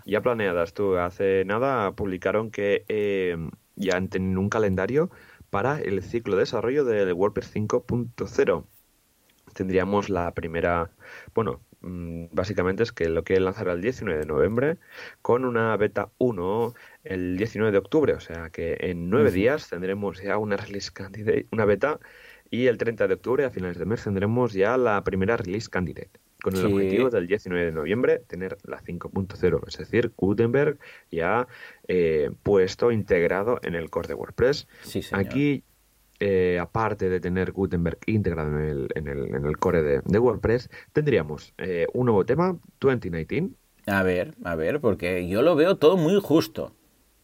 Ya 0.05 0.21
planeadas 0.21 0.73
tú. 0.73 0.95
Hace 0.97 1.43
nada 1.43 1.91
publicaron 1.91 2.49
que 2.49 2.85
eh, 2.87 3.35
ya 3.75 3.97
han 3.97 4.09
un 4.37 4.49
calendario 4.49 5.09
para 5.49 5.79
el 5.79 6.01
ciclo 6.01 6.35
de 6.35 6.41
desarrollo 6.41 6.83
del 6.83 7.13
WordPress 7.13 7.53
5.0. 7.53 8.65
Tendríamos 9.53 10.09
la 10.09 10.31
primera, 10.33 10.89
bueno, 11.35 11.61
mm, 11.81 12.25
básicamente 12.31 12.83
es 12.83 12.91
que 12.91 13.07
lo 13.09 13.23
que 13.23 13.39
lanzará 13.39 13.73
el 13.73 13.81
19 13.81 14.19
de 14.19 14.25
noviembre 14.25 14.77
con 15.21 15.45
una 15.45 15.77
beta 15.77 16.09
1 16.17 16.73
el 17.03 17.37
19 17.37 17.71
de 17.71 17.77
octubre, 17.77 18.13
o 18.13 18.19
sea 18.19 18.49
que 18.49 18.77
en 18.79 19.09
nueve 19.09 19.31
días 19.31 19.69
tendremos 19.69 20.21
ya 20.21 20.37
una 20.37 20.57
release 20.57 20.91
candidate, 20.91 21.47
una 21.51 21.65
beta, 21.65 21.99
y 22.49 22.67
el 22.67 22.77
30 22.77 23.07
de 23.07 23.13
octubre, 23.15 23.45
a 23.45 23.49
finales 23.51 23.77
de 23.77 23.85
mes, 23.85 24.03
tendremos 24.03 24.53
ya 24.53 24.77
la 24.77 25.03
primera 25.03 25.37
release 25.37 25.69
candidate, 25.69 26.19
con 26.43 26.57
el 26.57 26.65
objetivo 26.65 27.09
del 27.09 27.25
19 27.25 27.67
de 27.67 27.71
noviembre 27.71 28.19
tener 28.19 28.57
la 28.65 28.81
5.0, 28.81 29.61
es 29.65 29.77
decir, 29.77 30.11
Gutenberg 30.17 30.77
ya 31.09 31.47
eh, 31.87 32.31
puesto, 32.43 32.91
integrado 32.91 33.59
en 33.63 33.75
el 33.75 33.89
core 33.89 34.09
de 34.09 34.13
WordPress. 34.13 34.67
Aquí 35.13 35.63
eh, 36.19 36.59
aparte 36.59 37.07
de 37.07 37.21
tener 37.21 37.53
Gutenberg 37.53 37.97
integrado 38.07 38.59
en 38.59 38.65
el, 38.65 38.87
en 38.95 39.07
el, 39.07 39.33
en 39.33 39.45
el 39.45 39.57
core 39.57 40.01
de, 40.03 40.19
WordPress, 40.19 40.69
tendríamos 40.91 41.53
eh, 41.57 41.87
un 41.93 42.07
nuevo 42.07 42.25
tema, 42.25 42.57
2019. 42.81 43.53
A 43.85 44.03
ver, 44.03 44.35
a 44.43 44.55
ver, 44.55 44.81
porque 44.81 45.25
yo 45.29 45.43
lo 45.43 45.55
veo 45.55 45.77
todo 45.77 45.95
muy 45.95 46.19
justo. 46.21 46.75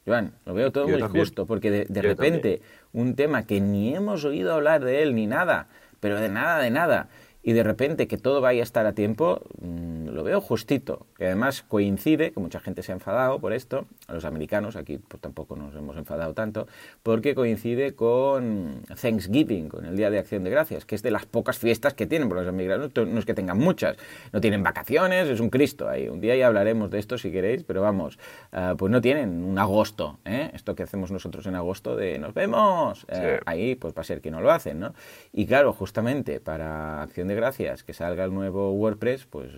Joan, 0.08 0.34
lo 0.46 0.54
veo 0.54 0.72
todo 0.72 0.88
muy 0.88 1.02
justo, 1.02 1.46
porque 1.46 1.86
de, 1.90 2.02
repente 2.02 2.62
un 2.94 3.16
tema 3.16 3.46
que 3.46 3.60
ni 3.60 3.94
hemos 3.94 4.24
oído 4.24 4.54
hablar 4.54 4.84
de 4.86 5.04
él 5.04 5.14
ni 5.14 5.28
nada, 5.28 5.68
pero 6.00 6.22
de 6.22 6.30
nada, 6.30 6.60
de 6.60 6.72
nada, 6.72 7.10
y 7.42 7.54
de 7.54 7.64
repente 7.64 8.08
que 8.08 8.18
todo 8.18 8.42
vaya 8.42 8.62
a 8.62 8.64
estar 8.64 8.86
a 8.86 8.94
tiempo, 8.94 9.42
mm, 9.62 10.10
lo 10.10 10.24
veo 10.24 10.42
justito. 10.42 11.08
Y 11.18 11.24
además 11.24 11.64
coincide, 11.64 12.32
que 12.32 12.40
mucha 12.40 12.60
gente 12.60 12.84
se 12.84 12.92
ha 12.92 12.96
enfadado 12.96 13.40
por 13.40 13.54
esto, 13.54 13.86
a 14.08 14.14
los 14.14 14.26
americanos, 14.26 14.76
aquí 14.76 14.98
pues, 14.98 15.22
tampoco 15.22 15.56
nos 15.56 15.74
hemos 15.76 15.96
enfadado 15.98 16.34
tanto, 16.34 16.68
porque 17.02 17.36
coincide 17.36 17.96
con 17.96 18.84
Thanksgiving, 19.02 19.70
con 19.70 19.86
el 19.86 19.96
Día 19.96 20.10
de 20.10 20.20
Acción 20.20 20.44
de 20.44 20.50
Gracias, 20.50 20.86
que 20.86 20.96
es 20.96 21.02
de 21.02 21.12
las 21.12 21.26
pocas 21.26 21.58
fiestas 21.58 21.94
que 21.94 22.06
tienen, 22.06 22.28
porque 22.28 22.44
los 22.44 22.50
americanos 22.50 22.92
no 22.96 23.20
es 23.20 23.26
que 23.26 23.34
tengan 23.34 23.58
muchas, 23.58 23.96
no 24.34 24.42
tienen 24.42 24.62
vacaciones, 24.62 25.30
es 25.30 25.40
un 25.40 25.50
Cristo 25.50 25.88
ahí. 25.88 26.10
Un 26.10 26.20
día 26.20 26.36
ya 26.36 26.48
hablaremos 26.48 26.92
de 26.92 27.00
esto 27.00 27.18
si 27.18 27.32
queréis, 27.32 27.64
pero 27.64 27.82
vamos, 27.82 28.20
ah, 28.52 28.76
pues 28.78 28.92
no 28.92 29.00
tienen 29.00 29.44
un 29.44 29.58
agosto, 29.58 30.20
¿eh? 30.26 30.52
esto 30.54 30.76
que 30.76 30.84
hacemos 30.84 31.12
nosotros 31.12 31.46
en 31.46 31.56
agosto 31.56 31.96
de 31.96 32.20
nos 32.20 32.34
vemos, 32.34 33.06
eh, 33.10 33.40
ahí 33.46 33.76
pues 33.76 33.94
va 33.94 34.02
a 34.02 34.04
ser 34.04 34.20
que 34.20 34.30
no 34.30 34.42
lo 34.42 34.52
hacen, 34.52 34.80
¿no? 34.80 34.94
Y 35.32 35.46
claro, 35.46 35.72
justamente 35.74 36.40
para 36.40 37.02
Acción 37.02 37.28
de 37.28 37.36
Gracias, 37.40 37.86
que 37.86 37.94
salga 37.94 38.26
el 38.26 38.34
nuevo 38.34 38.74
WordPress, 38.74 39.26
pues 39.26 39.50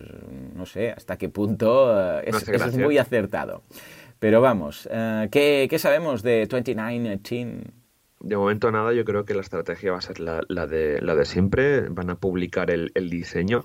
no 0.54 0.66
sé 0.66 0.92
hasta 0.92 1.18
qué 1.18 1.28
punto 1.28 2.20
eh, 2.20 2.22
es, 2.26 2.78
muy 2.78 2.96
acertado. 2.96 3.64
Pero 4.20 4.40
vamos, 4.40 4.88
eh, 4.88 5.28
¿qué, 5.32 5.78
sabemos 5.80 6.22
de 6.22 6.46
2019? 6.46 7.64
De 8.20 8.36
momento 8.36 8.70
nada, 8.70 8.92
yo 8.92 9.04
creo 9.04 9.24
que 9.24 9.34
la 9.34 9.40
estrategia 9.40 9.90
va 9.90 9.98
a 9.98 10.00
ser 10.00 10.20
la, 10.20 10.42
de, 10.68 11.02
la 11.02 11.16
de 11.16 11.24
siempre. 11.24 11.88
Van 11.88 12.08
a 12.08 12.14
publicar 12.14 12.70
el, 12.70 12.92
diseño 13.10 13.64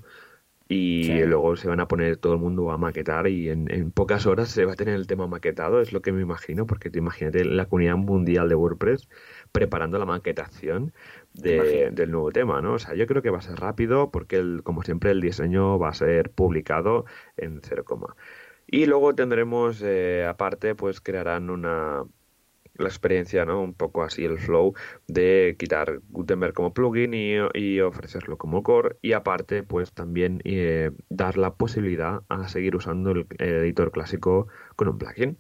y 0.69 1.23
luego 1.23 1.56
se 1.56 1.67
van 1.67 1.80
a 1.80 1.88
poner 1.88 2.17
todo 2.17 2.34
el 2.34 2.39
mundo 2.39 2.71
a 2.71 2.77
maquetar 2.77 3.27
y 3.27 3.49
en, 3.49 3.91
pocas 3.91 4.25
horas 4.25 4.49
se 4.49 4.65
va 4.65 4.73
a 4.73 4.75
tener 4.75 4.95
el 4.95 5.08
tema 5.08 5.27
maquetado, 5.27 5.80
es 5.80 5.93
lo 5.93 6.01
que 6.01 6.12
me 6.12 6.21
imagino, 6.21 6.65
porque 6.67 6.89
te 6.89 6.99
imagínate 6.99 7.45
la 7.45 7.67
comunidad 7.67 7.95
mundial 7.95 8.49
de 8.49 8.56
WordPress 8.56 9.08
preparando 9.51 9.97
la 9.97 10.06
maquetación 10.06 10.93
del 11.34 12.12
nuevo 12.12 12.32
tema, 12.32 12.62
¿no? 12.62 12.73
O 12.73 12.80
sea, 12.80 12.95
yo 12.95 13.08
creo 13.08 13.21
que 13.21 13.30
va 13.30 13.38
a 13.38 13.41
ser 13.41 13.60
rápido 13.60 14.12
porque, 14.12 14.38
el, 14.38 14.62
como 14.63 14.84
siempre, 14.84 15.12
el 15.12 15.21
diseño 15.21 15.80
va 15.80 15.89
a 15.89 15.93
ser 15.93 16.32
publicado 16.32 17.06
en 17.38 17.62
0, 17.63 17.86
y 18.69 18.86
luego 18.86 19.15
tendremos, 19.15 19.82
eh, 19.82 20.25
aparte, 20.27 20.75
pues 20.75 20.99
crearán 20.99 21.49
una 21.49 22.03
la 22.78 22.88
experiencia, 22.88 23.46
¿no? 23.46 23.62
Un 23.62 23.74
poco 23.74 24.04
así 24.04 24.26
el 24.26 24.40
flow 24.40 24.74
de 25.08 25.56
quitar 25.60 26.00
Gutenberg 26.10 26.54
como 26.54 26.74
plugin 26.74 27.13
y, 27.13 27.80
ofrecerlo 27.80 28.38
como 28.38 28.63
core 28.63 28.98
y 29.02 29.13
aparte, 29.13 29.63
pues 29.63 29.94
también 29.94 30.42
eh, 30.44 30.92
dar 31.10 31.38
la 31.38 31.54
posibilidad 31.54 32.22
a 32.30 32.48
seguir 32.48 32.76
usando 32.76 33.12
el 33.12 33.28
editor 33.40 33.92
clásico 33.92 34.48
con 34.76 34.88
un 34.90 34.98
plugin. 34.98 35.38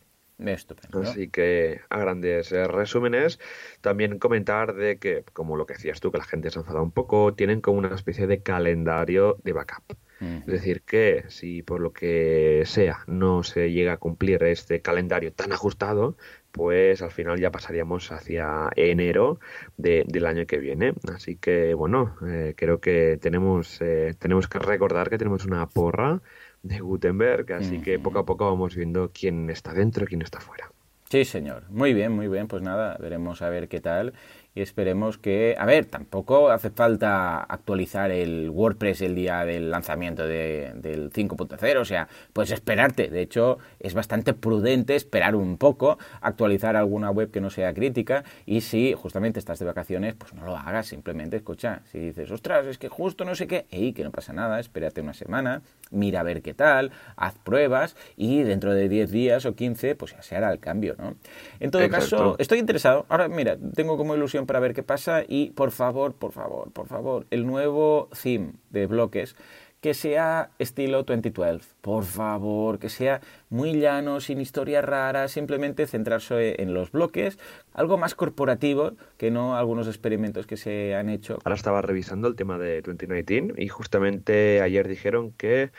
Así 0.93 1.29
que 1.29 1.81
a 1.89 1.97
grandes 1.97 2.51
eh, 2.51 2.67
resúmenes, 2.67 3.39
también 3.81 4.19
comentar 4.19 4.75
de 4.75 4.99
que, 4.99 5.23
como 5.33 5.55
lo 5.55 5.65
que 5.65 5.73
decías 5.73 5.99
tú, 5.99 6.11
que 6.11 6.19
la 6.19 6.25
gente 6.25 6.51
se 6.51 6.59
ha 6.59 6.61
enfadado 6.61 6.83
un 6.83 6.91
poco, 6.91 7.33
tienen 7.33 7.59
como 7.59 7.79
una 7.79 7.95
especie 7.95 8.27
de 8.27 8.43
calendario 8.43 9.37
de 9.43 9.53
backup. 9.53 9.97
Es 10.19 10.47
decir, 10.47 10.81
que 10.81 11.25
si 11.27 11.61
por 11.61 11.79
lo 11.79 11.93
que 11.93 12.63
sea 12.65 13.03
no 13.05 13.43
se 13.43 13.71
llega 13.71 13.93
a 13.93 13.97
cumplir 13.97 14.41
este 14.43 14.81
calendario 14.81 15.31
tan 15.31 15.51
ajustado, 15.51 16.17
pues 16.51 17.01
al 17.01 17.11
final 17.11 17.39
ya 17.39 17.51
pasaríamos 17.51 18.11
hacia 18.11 18.69
enero 18.75 19.39
del 19.77 20.25
año 20.25 20.45
que 20.45 20.57
viene. 20.57 20.93
Así 21.13 21.35
que 21.35 21.73
bueno, 21.73 22.15
eh, 22.27 22.53
creo 22.55 22.79
que 22.79 23.17
tenemos, 23.21 23.79
eh, 23.81 24.15
tenemos 24.17 24.47
que 24.47 24.59
recordar 24.59 25.09
que 25.09 25.17
tenemos 25.17 25.45
una 25.45 25.67
porra 25.67 26.21
de 26.63 26.79
Gutenberg, 26.79 27.53
así 27.53 27.79
que 27.79 27.99
poco 27.99 28.19
a 28.19 28.25
poco 28.25 28.45
vamos 28.45 28.75
viendo 28.75 29.11
quién 29.13 29.49
está 29.49 29.73
dentro 29.73 30.05
y 30.05 30.07
quién 30.07 30.21
está 30.21 30.39
fuera. 30.39 30.71
Sí, 31.09 31.23
señor. 31.23 31.63
Muy 31.69 31.93
bien, 31.93 32.11
muy 32.11 32.27
bien. 32.27 32.47
Pues 32.47 32.61
nada, 32.61 32.97
veremos 32.99 33.41
a 33.41 33.49
ver 33.49 33.69
qué 33.69 33.79
tal 33.79 34.13
y 34.57 34.61
esperemos 34.61 35.19
que, 35.19 35.55
a 35.57 35.65
ver, 35.67 35.85
tampoco 35.85 36.49
hace 36.49 36.71
falta 36.71 37.43
actualizar 37.43 38.09
el 38.09 38.49
WordPress 38.49 39.01
el 39.01 39.13
día 39.13 39.45
del 39.45 39.69
lanzamiento 39.69 40.25
del 40.25 41.11
5.0, 41.11 41.79
o 41.79 41.85
sea, 41.85 42.07
puedes 42.33 42.49
esperarte, 42.49 43.09
de 43.09 43.21
hecho 43.21 43.59
es 43.79 43.93
bastante 43.93 44.33
prudente 44.33 44.95
esperar 44.95 45.35
un 45.35 45.57
poco, 45.57 45.99
actualizar 46.21 46.75
alguna 46.75 47.11
web 47.11 47.29
que 47.29 47.39
no 47.39 47.51
sea 47.51 47.71
crítica 47.75 48.23
y 48.47 48.61
si 48.61 48.93
justamente 48.93 49.37
estás 49.37 49.59
de 49.59 49.65
vacaciones, 49.65 50.15
pues 50.15 50.33
no 50.33 50.43
lo 50.43 50.57
hagas, 50.57 50.87
simplemente 50.87 51.37
escucha, 51.37 51.83
si 51.91 51.99
dices, 51.99 52.31
ostras, 52.31 52.65
es 52.65 52.79
que 52.79 52.89
justo 52.89 53.25
no 53.25 53.35
sé 53.35 53.45
qué, 53.45 53.67
y 53.69 53.93
que 53.93 54.03
no 54.03 54.09
pasa 54.09 54.33
nada, 54.33 54.59
espérate 54.59 55.01
una 55.01 55.13
semana, 55.13 55.61
mira 55.91 56.21
a 56.21 56.23
ver 56.23 56.41
qué 56.41 56.55
tal, 56.55 56.91
haz 57.15 57.37
pruebas 57.37 57.95
y 58.15 58.41
dentro 58.41 58.73
de 58.73 58.89
10 58.89 59.11
días 59.11 59.45
o 59.45 59.53
15 59.53 59.93
pues 59.93 60.13
ya 60.13 60.23
se 60.23 60.35
hará 60.35 60.51
el 60.51 60.59
cambio. 60.59 60.95
¿no? 60.97 61.15
En 61.59 61.69
todo 61.69 61.87
caso, 61.89 62.35
estoy 62.39 62.57
interesado. 62.57 63.05
Ahora, 63.07 63.27
mira, 63.27 63.55
tengo 63.75 63.97
como 63.97 64.15
ilusión 64.15 64.46
para 64.47 64.59
ver 64.59 64.73
qué 64.73 64.81
pasa 64.81 65.23
y, 65.27 65.51
por 65.51 65.69
favor, 65.69 66.15
por 66.15 66.31
favor, 66.31 66.71
por 66.71 66.87
favor, 66.87 67.27
el 67.29 67.45
nuevo 67.45 68.09
theme 68.19 68.53
de 68.71 68.87
bloques 68.87 69.35
que 69.81 69.93
sea 69.93 70.49
estilo 70.57 71.03
2012, 71.03 71.75
por 71.81 72.03
favor, 72.03 72.79
que 72.79 72.89
sea 72.89 73.21
muy 73.49 73.73
llano, 73.79 74.19
sin 74.19 74.41
historias 74.41 74.83
raras, 74.83 75.31
simplemente 75.31 75.85
centrarse 75.85 76.61
en 76.61 76.73
los 76.73 76.91
bloques, 76.91 77.37
algo 77.73 77.97
más 77.97 78.15
corporativo 78.15 78.93
que 79.17 79.29
no 79.29 79.55
algunos 79.55 79.87
experimentos 79.87 80.47
que 80.47 80.57
se 80.57 80.95
han 80.95 81.09
hecho. 81.09 81.37
Ahora 81.43 81.55
estaba 81.55 81.81
revisando 81.81 82.27
el 82.27 82.35
tema 82.35 82.57
de 82.57 82.81
2019 82.81 83.61
y 83.61 83.67
justamente 83.67 84.61
ayer 84.61 84.87
dijeron 84.87 85.31
que 85.31 85.71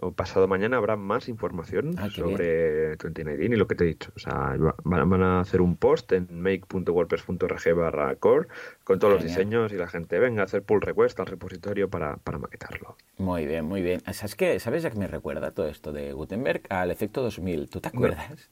o 0.00 0.12
pasado 0.12 0.48
mañana 0.48 0.78
habrá 0.78 0.96
más 0.96 1.28
información 1.28 1.94
ah, 1.98 2.08
sobre 2.08 2.96
2019 2.96 3.44
y 3.44 3.48
lo 3.56 3.66
que 3.66 3.74
te 3.74 3.84
he 3.84 3.86
dicho. 3.88 4.10
O 4.16 4.18
sea, 4.18 4.56
van 4.84 5.22
a 5.22 5.40
hacer 5.40 5.60
un 5.60 5.76
post 5.76 6.12
en 6.12 6.28
make.wordpress.org 6.40 7.74
barra 7.76 8.14
core 8.16 8.48
con 8.84 8.98
todos 8.98 9.14
los 9.14 9.22
diseños 9.22 9.72
y 9.72 9.76
la 9.76 9.88
gente 9.88 10.18
venga 10.18 10.42
a 10.42 10.44
hacer 10.46 10.62
pull 10.62 10.80
request 10.80 11.20
al 11.20 11.26
repositorio 11.26 11.88
para, 11.88 12.16
para 12.16 12.38
maquetarlo. 12.38 12.96
Muy 13.18 13.46
bien, 13.46 13.64
muy 13.64 13.82
bien. 13.82 14.00
¿Sabes 14.12 14.34
qué? 14.34 14.58
¿Sabes 14.60 14.82
ya 14.82 14.90
que 14.90 14.98
me 14.98 15.06
recuerda 15.06 15.50
todo 15.50 15.68
esto 15.68 15.92
de 15.92 16.12
Gutenberg 16.12 16.62
al 16.70 16.90
efecto 16.90 17.22
2000? 17.22 17.68
¿Tú 17.68 17.80
te 17.80 17.88
acuerdas? 17.88 18.50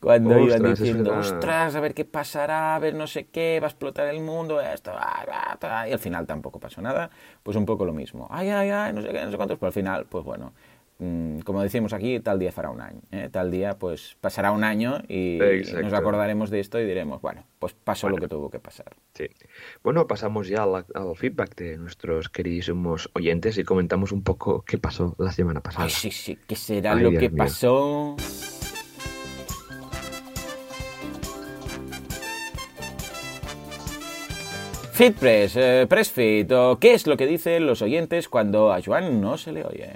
Cuando 0.00 0.38
iban 0.38 0.62
diciendo, 0.62 1.16
ostras, 1.18 1.74
a 1.74 1.80
ver 1.80 1.94
qué 1.94 2.04
pasará, 2.04 2.74
a 2.74 2.78
ver 2.78 2.94
no 2.94 3.06
sé 3.06 3.26
qué, 3.26 3.58
va 3.60 3.66
a 3.66 3.70
explotar 3.70 4.08
el 4.08 4.20
mundo, 4.20 4.60
esto, 4.60 4.92
y 5.88 5.92
al 5.92 5.98
final 5.98 6.26
tampoco 6.26 6.58
pasó 6.58 6.80
nada. 6.80 7.10
Pues 7.42 7.56
un 7.56 7.66
poco 7.66 7.84
lo 7.84 7.92
mismo. 7.92 8.26
Ay, 8.30 8.48
ay, 8.48 8.70
ay, 8.70 8.92
no 8.92 9.02
sé 9.02 9.08
qué, 9.08 9.24
no 9.24 9.30
sé 9.30 9.36
cuántos, 9.36 9.58
pero 9.58 9.68
al 9.68 9.72
final, 9.72 10.06
pues 10.08 10.24
bueno, 10.24 10.52
Mm, 11.00 11.40
como 11.40 11.62
decimos 11.62 11.94
aquí, 11.94 12.20
tal 12.20 12.38
día 12.38 12.52
fará 12.52 12.68
un 12.68 12.82
año. 12.82 13.00
¿eh? 13.10 13.30
Tal 13.32 13.50
día, 13.50 13.78
pues 13.78 14.18
pasará 14.20 14.52
un 14.52 14.64
año 14.64 15.02
y, 15.08 15.38
nos 15.82 15.94
acordaremos 15.94 16.50
de 16.50 16.60
esto 16.60 16.78
y 16.78 16.84
diremos, 16.84 17.22
bueno, 17.22 17.44
pues 17.58 17.72
pasó 17.72 18.10
lo 18.10 18.18
que 18.18 18.28
tuvo 18.28 18.50
que 18.50 18.58
pasar. 18.58 18.94
Sí. 19.14 19.24
Bueno, 19.82 20.06
pasamos 20.06 20.46
ya 20.48 20.64
al, 20.64 20.84
feedback 21.16 21.56
de 21.56 21.78
nuestros 21.78 22.28
queridísimos 22.28 23.10
oyentes 23.14 23.56
y 23.56 23.64
comentamos 23.64 24.12
un 24.12 24.22
poco 24.22 24.62
qué 24.62 24.76
pasó 24.76 25.16
la 25.18 25.32
semana 25.32 25.62
pasada. 25.62 25.86
Ay, 25.86 25.90
sí, 25.90 26.10
sí, 26.10 26.38
¿qué 26.46 26.54
será 26.54 26.94
lo 26.94 27.10
que 27.12 27.30
pasó? 27.30 28.16
Fitpress, 35.00 35.56
eh, 35.56 35.86
Pressfit, 35.88 36.52
o 36.52 36.78
qué 36.78 36.92
es 36.92 37.06
lo 37.06 37.16
que 37.16 37.26
dicen 37.26 37.66
los 37.66 37.80
oyentes 37.80 38.28
cuando 38.28 38.70
a 38.70 38.82
Joan 38.82 39.18
no 39.18 39.38
se 39.38 39.50
le 39.50 39.64
oye. 39.64 39.92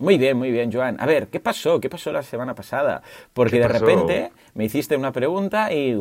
Muy 0.00 0.18
bien, 0.18 0.36
muy 0.36 0.50
bien, 0.50 0.72
Joan. 0.72 0.96
A 0.98 1.06
ver, 1.06 1.28
¿qué 1.28 1.38
pasó? 1.38 1.78
¿Qué 1.78 1.88
pasó 1.88 2.10
la 2.10 2.24
semana 2.24 2.56
pasada? 2.56 3.02
Porque 3.32 3.60
de 3.60 3.68
repente 3.68 4.32
me 4.54 4.64
hiciste 4.64 4.96
una 4.96 5.12
pregunta 5.12 5.72
y 5.72 6.00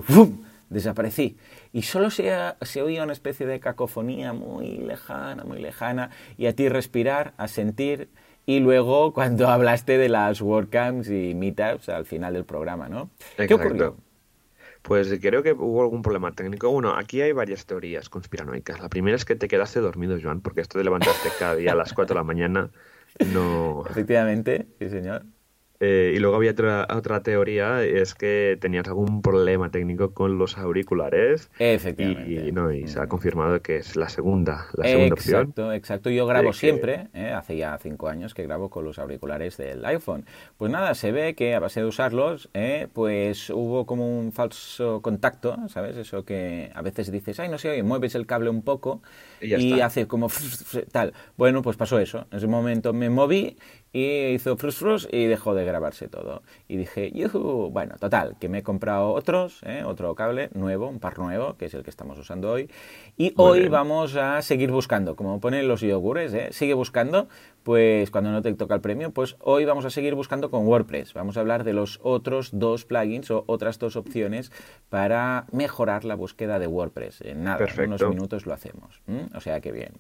desaparecí. 0.71 1.38
Y 1.73 1.83
solo 1.83 2.09
se, 2.09 2.33
se, 2.62 2.81
oía 2.81 3.03
una 3.03 3.13
especie 3.13 3.45
de 3.45 3.59
cacofonía 3.59 4.33
muy 4.33 4.79
lejana, 4.79 5.43
muy 5.43 5.59
lejana, 5.59 6.09
y 6.39 6.47
a 6.47 6.55
ti 6.55 6.69
respirar, 6.69 7.33
a 7.38 7.47
sentir, 7.47 8.09
y 8.45 8.60
luego 8.60 9.13
cuando 9.13 9.47
hablaste 9.47 9.97
de 9.97 10.10
las 10.10 10.41
WordCamps 10.41 11.10
y 11.10 11.36
Meetups 11.36 11.89
al 11.89 12.06
final 12.06 12.34
del 12.34 12.45
programa, 12.45 12.89
¿no? 12.89 13.10
¿Qué 13.38 13.53
ocurrió? 13.53 13.97
Pues 14.82 15.17
creo 15.21 15.43
que 15.43 15.53
hubo 15.53 15.82
algún 15.82 16.01
problema 16.01 16.34
técnico. 16.34 16.69
Bueno, 16.69 16.93
aquí 16.93 17.21
hay 17.21 17.32
varias 17.32 17.65
teorías 17.65 18.10
conspiranoicas. 18.10 18.82
La 18.82 18.89
primera 18.89 19.15
es 19.15 19.23
que 19.23 19.36
te 19.36 19.47
quedaste 19.47 19.79
dormido, 19.79 20.17
Joan, 20.21 20.41
porque 20.41 20.60
esto 20.60 20.77
de 20.77 20.84
levantarte 20.84 21.29
cada 21.39 21.56
día 21.56 21.71
a 21.71 21.75
las 21.75 21.93
4 21.93 22.13
de 22.13 22.19
la 22.19 22.25
mañana 22.25 22.69
no... 23.32 23.86
Efectivamente, 23.89 24.67
sí, 24.79 24.89
señor. 24.89 25.23
Eh, 25.85 26.13
y 26.15 26.19
luego 26.19 26.37
había 26.37 26.51
otra, 26.51 26.87
otra 26.89 27.23
teoría, 27.23 27.83
es 27.83 28.15
que 28.15 28.57
tenías 28.61 28.87
algún 28.87 29.21
problema 29.21 29.69
técnico 29.69 30.13
con 30.13 30.37
los 30.37 30.57
auriculares. 30.57 31.51
Efectivamente. 31.59 32.47
Y, 32.47 32.51
no, 32.53 32.71
y 32.71 32.87
se 32.87 33.01
ha 33.01 33.07
confirmado 33.07 33.61
que 33.61 33.75
es 33.75 33.97
la 33.97 34.07
segunda, 34.07 34.67
la 34.75 34.85
segunda 34.85 35.07
exacto, 35.07 35.13
opción. 35.13 35.41
Exacto, 35.41 35.73
exacto. 35.73 36.09
Yo 36.09 36.25
grabo 36.25 36.53
siempre, 36.53 37.09
¿eh? 37.13 37.31
hace 37.31 37.57
ya 37.57 37.77
cinco 37.79 38.07
años 38.07 38.33
que 38.33 38.43
grabo 38.43 38.69
con 38.69 38.85
los 38.85 38.97
auriculares 38.97 39.57
del 39.57 39.83
iPhone. 39.83 40.25
Pues 40.57 40.71
nada, 40.71 40.93
se 40.93 41.11
ve 41.11 41.35
que 41.35 41.53
a 41.53 41.59
base 41.59 41.81
de 41.81 41.87
usarlos, 41.87 42.49
¿eh? 42.53 42.87
pues 42.93 43.49
hubo 43.49 43.85
como 43.85 44.07
un 44.07 44.31
falso 44.31 45.01
contacto, 45.01 45.57
¿sabes? 45.67 45.97
Eso 45.97 46.23
que 46.23 46.71
a 46.73 46.81
veces 46.81 47.11
dices, 47.11 47.41
ay, 47.41 47.49
no 47.49 47.57
sé, 47.57 47.83
mueves 47.83 48.15
el 48.15 48.25
cable 48.25 48.49
un 48.49 48.61
poco 48.61 49.01
y, 49.43 49.82
hace 49.82 50.08
como 50.08 50.27
tal. 50.91 51.13
Bueno, 51.38 51.62
pues 51.62 51.77
pasó 51.77 51.99
eso. 51.99 52.27
En 52.32 52.38
ese 52.38 52.47
momento 52.47 52.93
me 52.93 53.10
moví 53.10 53.58
y 53.93 54.34
hizo 54.34 54.58
frus 54.58 54.77
frus 54.77 55.08
y 55.12 55.25
dejó 55.25 55.53
de 55.53 55.63
grabarse 55.65 56.08
todo. 56.08 56.41
Y 56.67 56.77
dije, 56.77 57.12
yuhu, 57.12 57.69
bueno, 57.71 57.95
total, 57.99 58.36
que 58.39 58.49
me 58.49 58.60
he 58.60 58.63
comprado 58.63 59.12
otros, 59.12 59.62
¿eh? 59.63 59.84
otro 59.86 60.15
cable 60.15 60.49
nuevo, 60.53 60.88
un 60.88 60.99
par 60.99 61.19
nuevo, 61.19 61.56
que 61.58 61.65
es 61.65 61.73
el 61.75 61.84
que 61.84 61.91
estamos 61.91 62.17
usando 62.17 62.51
hoy. 62.51 62.69
Y 63.17 63.34
hoy 63.38 63.67
vamos 63.67 64.15
a 64.15 64.41
seguir 64.41 64.71
buscando, 64.71 65.15
como 65.15 65.39
ponen 65.39 65.67
los 65.67 65.82
yogures, 65.82 66.34
¿eh? 66.34 66.47
sigue 66.51 66.73
buscando, 66.73 67.27
pues 67.63 68.12
cuando 68.12 68.32
no 68.32 68.41
te 68.41 68.54
toca 68.54 68.76
el 68.76 68.82
premio, 68.82 69.12
pues 69.12 69.36
hoy 69.39 69.65
vamos 69.65 69.86
a 69.86 69.89
seguir 69.89 70.15
buscando 70.15 70.52
con 70.52 70.67
WordPress. 70.67 71.13
Vamos 71.13 71.38
a 71.38 71.39
hablar 71.39 71.63
de 71.63 71.73
los 71.73 71.99
otros 72.04 72.49
dos 72.54 72.86
plugins 72.86 73.32
o 73.32 73.43
otras 73.47 73.80
dos 73.80 73.95
opciones 73.95 74.52
para 74.89 75.45
mejorar 75.52 76.06
la 76.06 76.15
búsqueda 76.15 76.60
de 76.60 76.67
WordPress. 76.67 77.21
En 77.21 77.43
nada, 77.43 77.65
en 77.65 77.88
unos 77.88 78.08
minutos 78.08 78.45
lo 78.45 78.54
hacemos. 78.54 79.02
O 79.34 79.39
sea 79.39 79.62
que 79.62 79.71
bien. 79.71 79.93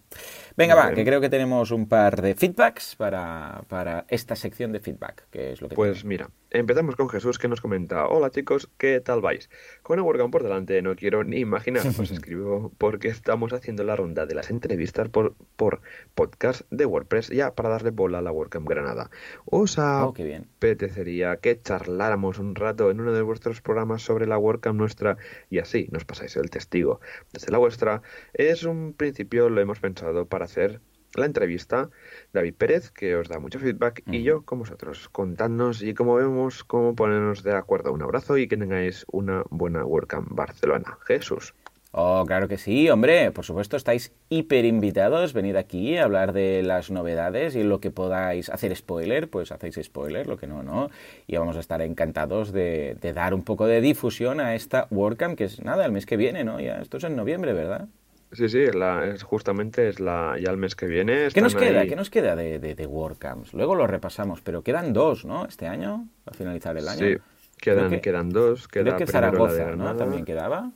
Venga, 0.55 0.75
va, 0.75 0.93
que 0.93 1.05
creo 1.05 1.21
que 1.21 1.29
tenemos 1.29 1.71
un 1.71 1.87
par 1.87 2.21
de 2.21 2.35
feedbacks 2.35 2.95
para, 2.95 3.63
para 3.67 4.05
esta 4.09 4.35
sección 4.35 4.71
de 4.71 4.79
feedback, 4.79 5.27
que 5.29 5.53
es 5.53 5.61
lo 5.61 5.69
que... 5.69 5.75
Pues 5.75 6.05
mira, 6.05 6.29
empezamos 6.53 6.95
con 6.95 7.09
Jesús 7.09 7.39
que 7.39 7.47
nos 7.47 7.61
comenta, 7.61 8.07
hola 8.07 8.29
chicos, 8.29 8.69
¿qué 8.77 9.01
tal 9.01 9.21
vais? 9.21 9.49
Con 9.81 9.97
el 9.97 10.05
WordCamp 10.05 10.31
por 10.31 10.43
delante 10.43 10.81
no 10.83 10.95
quiero 10.95 11.23
ni 11.23 11.39
imaginar, 11.39 11.83
pues 11.97 12.11
escribo 12.11 12.71
porque 12.77 13.07
estamos 13.07 13.53
haciendo 13.53 13.83
la 13.83 13.95
ronda 13.95 14.27
de 14.27 14.35
las 14.35 14.51
entrevistas 14.51 15.09
por, 15.09 15.35
por 15.55 15.81
podcast 16.13 16.61
de 16.69 16.85
WordPress 16.85 17.29
ya 17.29 17.55
para 17.55 17.69
darle 17.69 17.89
bola 17.89 18.19
a 18.19 18.21
la 18.21 18.31
WordCamp 18.31 18.69
Granada. 18.69 19.09
¿Os 19.45 19.79
oh, 19.79 20.13
apetecería 20.13 21.37
que 21.37 21.59
charláramos 21.59 22.37
un 22.37 22.53
rato 22.53 22.91
en 22.91 23.01
uno 23.01 23.13
de 23.13 23.23
vuestros 23.23 23.61
programas 23.61 24.03
sobre 24.03 24.27
la 24.27 24.37
WordCamp 24.37 24.77
nuestra 24.77 25.17
y 25.49 25.57
así 25.57 25.89
nos 25.91 26.05
pasáis 26.05 26.35
el 26.35 26.51
testigo 26.51 27.01
desde 27.33 27.51
la 27.51 27.57
vuestra? 27.57 28.03
Es 28.33 28.63
un 28.63 28.93
principio, 28.93 29.49
lo 29.49 29.59
hemos 29.59 29.79
pensado 29.79 30.27
para 30.27 30.45
hacer 30.45 30.81
la 31.15 31.25
entrevista, 31.25 31.89
David 32.33 32.55
Pérez, 32.55 32.91
que 32.91 33.15
os 33.15 33.29
da 33.29 33.39
mucho 33.39 33.59
feedback, 33.59 34.03
y 34.07 34.23
yo 34.23 34.43
con 34.43 34.59
vosotros, 34.59 35.09
contadnos 35.09 35.81
y 35.81 35.93
como 35.93 36.15
vemos, 36.15 36.63
cómo 36.63 36.95
ponernos 36.95 37.43
de 37.43 37.53
acuerdo. 37.53 37.93
Un 37.93 38.01
abrazo 38.01 38.37
y 38.37 38.47
que 38.47 38.57
tengáis 38.57 39.05
una 39.11 39.43
buena 39.49 39.85
WordCamp 39.85 40.29
Barcelona. 40.31 40.97
Jesús. 41.05 41.53
Oh, 41.95 42.23
claro 42.25 42.47
que 42.47 42.57
sí, 42.57 42.89
hombre, 42.89 43.29
por 43.29 43.45
supuesto 43.45 43.77
estáis 43.77 44.13
hiper 44.27 44.65
invitados, 44.65 45.31
venid 45.31 45.55
aquí 45.55 45.95
a 45.95 46.05
hablar 46.05 46.33
de 46.33 46.63
las 46.63 46.89
novedades 46.89 47.55
y 47.55 47.61
lo 47.61 47.79
que 47.79 47.91
podáis 47.91 48.49
hacer 48.49 48.75
spoiler, 48.75 49.29
pues 49.29 49.51
hacéis 49.51 49.79
spoiler, 49.83 50.25
lo 50.25 50.37
que 50.37 50.47
no, 50.47 50.63
no, 50.63 50.89
y 51.27 51.37
vamos 51.37 51.55
a 51.55 51.59
estar 51.59 51.83
encantados 51.83 52.51
de, 52.51 52.97
dar 53.13 53.35
un 53.35 53.43
poco 53.43 53.67
de 53.67 53.79
difusión 53.79 54.39
a 54.39 54.55
esta 54.55 54.87
WordCamp, 54.89 55.37
que 55.37 55.43
es 55.43 55.61
nada, 55.63 55.85
el 55.85 55.91
mes 55.91 56.07
que 56.07 56.17
viene, 56.17 56.43
¿no? 56.43 56.59
Ya, 56.59 56.81
esto 56.81 56.97
es 56.97 57.03
en 57.03 57.15
noviembre, 57.15 57.53
¿verdad? 57.53 57.87
Sí, 58.33 58.49
sí, 58.49 58.59
es 58.63 59.23
justamente 59.23 59.89
es 59.89 59.99
la, 59.99 60.35
ya 60.39 60.49
el 60.49 60.57
mes 60.57 60.75
que 60.75 60.87
viene. 60.87 61.27
¿Qué 61.33 61.41
nos 61.41 61.55
queda? 61.55 61.85
¿Qué 61.85 61.95
nos 61.95 62.09
queda 62.09 62.35
de, 62.35 62.59
de, 62.59 62.87
WordCamps? 62.87 63.53
Luego 63.53 63.75
lo 63.75 63.85
repasamos, 63.87 64.41
pero 64.41 64.63
quedan 64.63 64.91
dos, 64.91 65.23
¿no? 65.23 65.45
Este 65.45 65.67
año, 65.67 66.07
a 66.25 66.33
finalizar 66.33 66.75
el 66.77 66.87
año. 66.87 66.99
Sí, 66.99 67.17
quedan, 67.57 67.99
quedan 68.01 68.29
dos. 68.29 68.67
creo 68.67 68.97
que 68.97 69.05
Zaragoza, 69.05 69.75
¿no? 69.75 69.95
También 69.95 70.25
quedaba. 70.25 70.71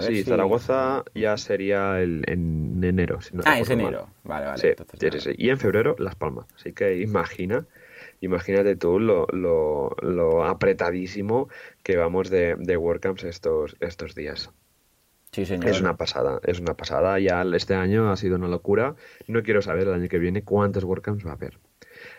sí, 0.00 0.24
Zaragoza 0.24 1.04
ya 1.14 1.36
sería 1.36 2.00
el, 2.00 2.24
en 2.26 2.82
enero. 2.82 3.20
ah, 3.44 3.60
es 3.60 3.70
enero. 3.70 4.08
Vale, 4.24 4.46
vale. 4.46 4.76
Sí, 4.98 5.20
sí, 5.20 5.30
Y 5.38 5.50
en 5.50 5.58
febrero 5.58 5.94
Las 5.98 6.16
Palmas. 6.16 6.46
Así 6.56 6.72
que 6.72 6.98
imagina, 6.98 7.64
imagínate 8.20 8.74
tú 8.74 8.98
lo, 8.98 9.26
lo, 9.32 9.94
lo 10.02 10.44
apretadísimo 10.44 11.48
que 11.84 11.96
vamos 11.96 12.28
de, 12.28 12.56
de 12.58 12.76
WordCamps 12.76 13.22
estos, 13.22 13.76
estos 13.78 14.16
días. 14.16 14.50
Es 15.42 15.80
una 15.80 15.96
pasada, 15.96 16.40
es 16.44 16.60
una 16.60 16.74
pasada. 16.74 17.18
Ya 17.18 17.42
este 17.54 17.74
año 17.74 18.10
ha 18.10 18.16
sido 18.16 18.36
una 18.36 18.48
locura. 18.48 18.94
No 19.26 19.42
quiero 19.42 19.62
saber 19.62 19.88
el 19.88 19.94
año 19.94 20.08
que 20.08 20.18
viene 20.18 20.42
cuántos 20.42 20.84
WordCamps 20.84 21.26
va 21.26 21.30
a 21.30 21.34
haber. 21.34 21.58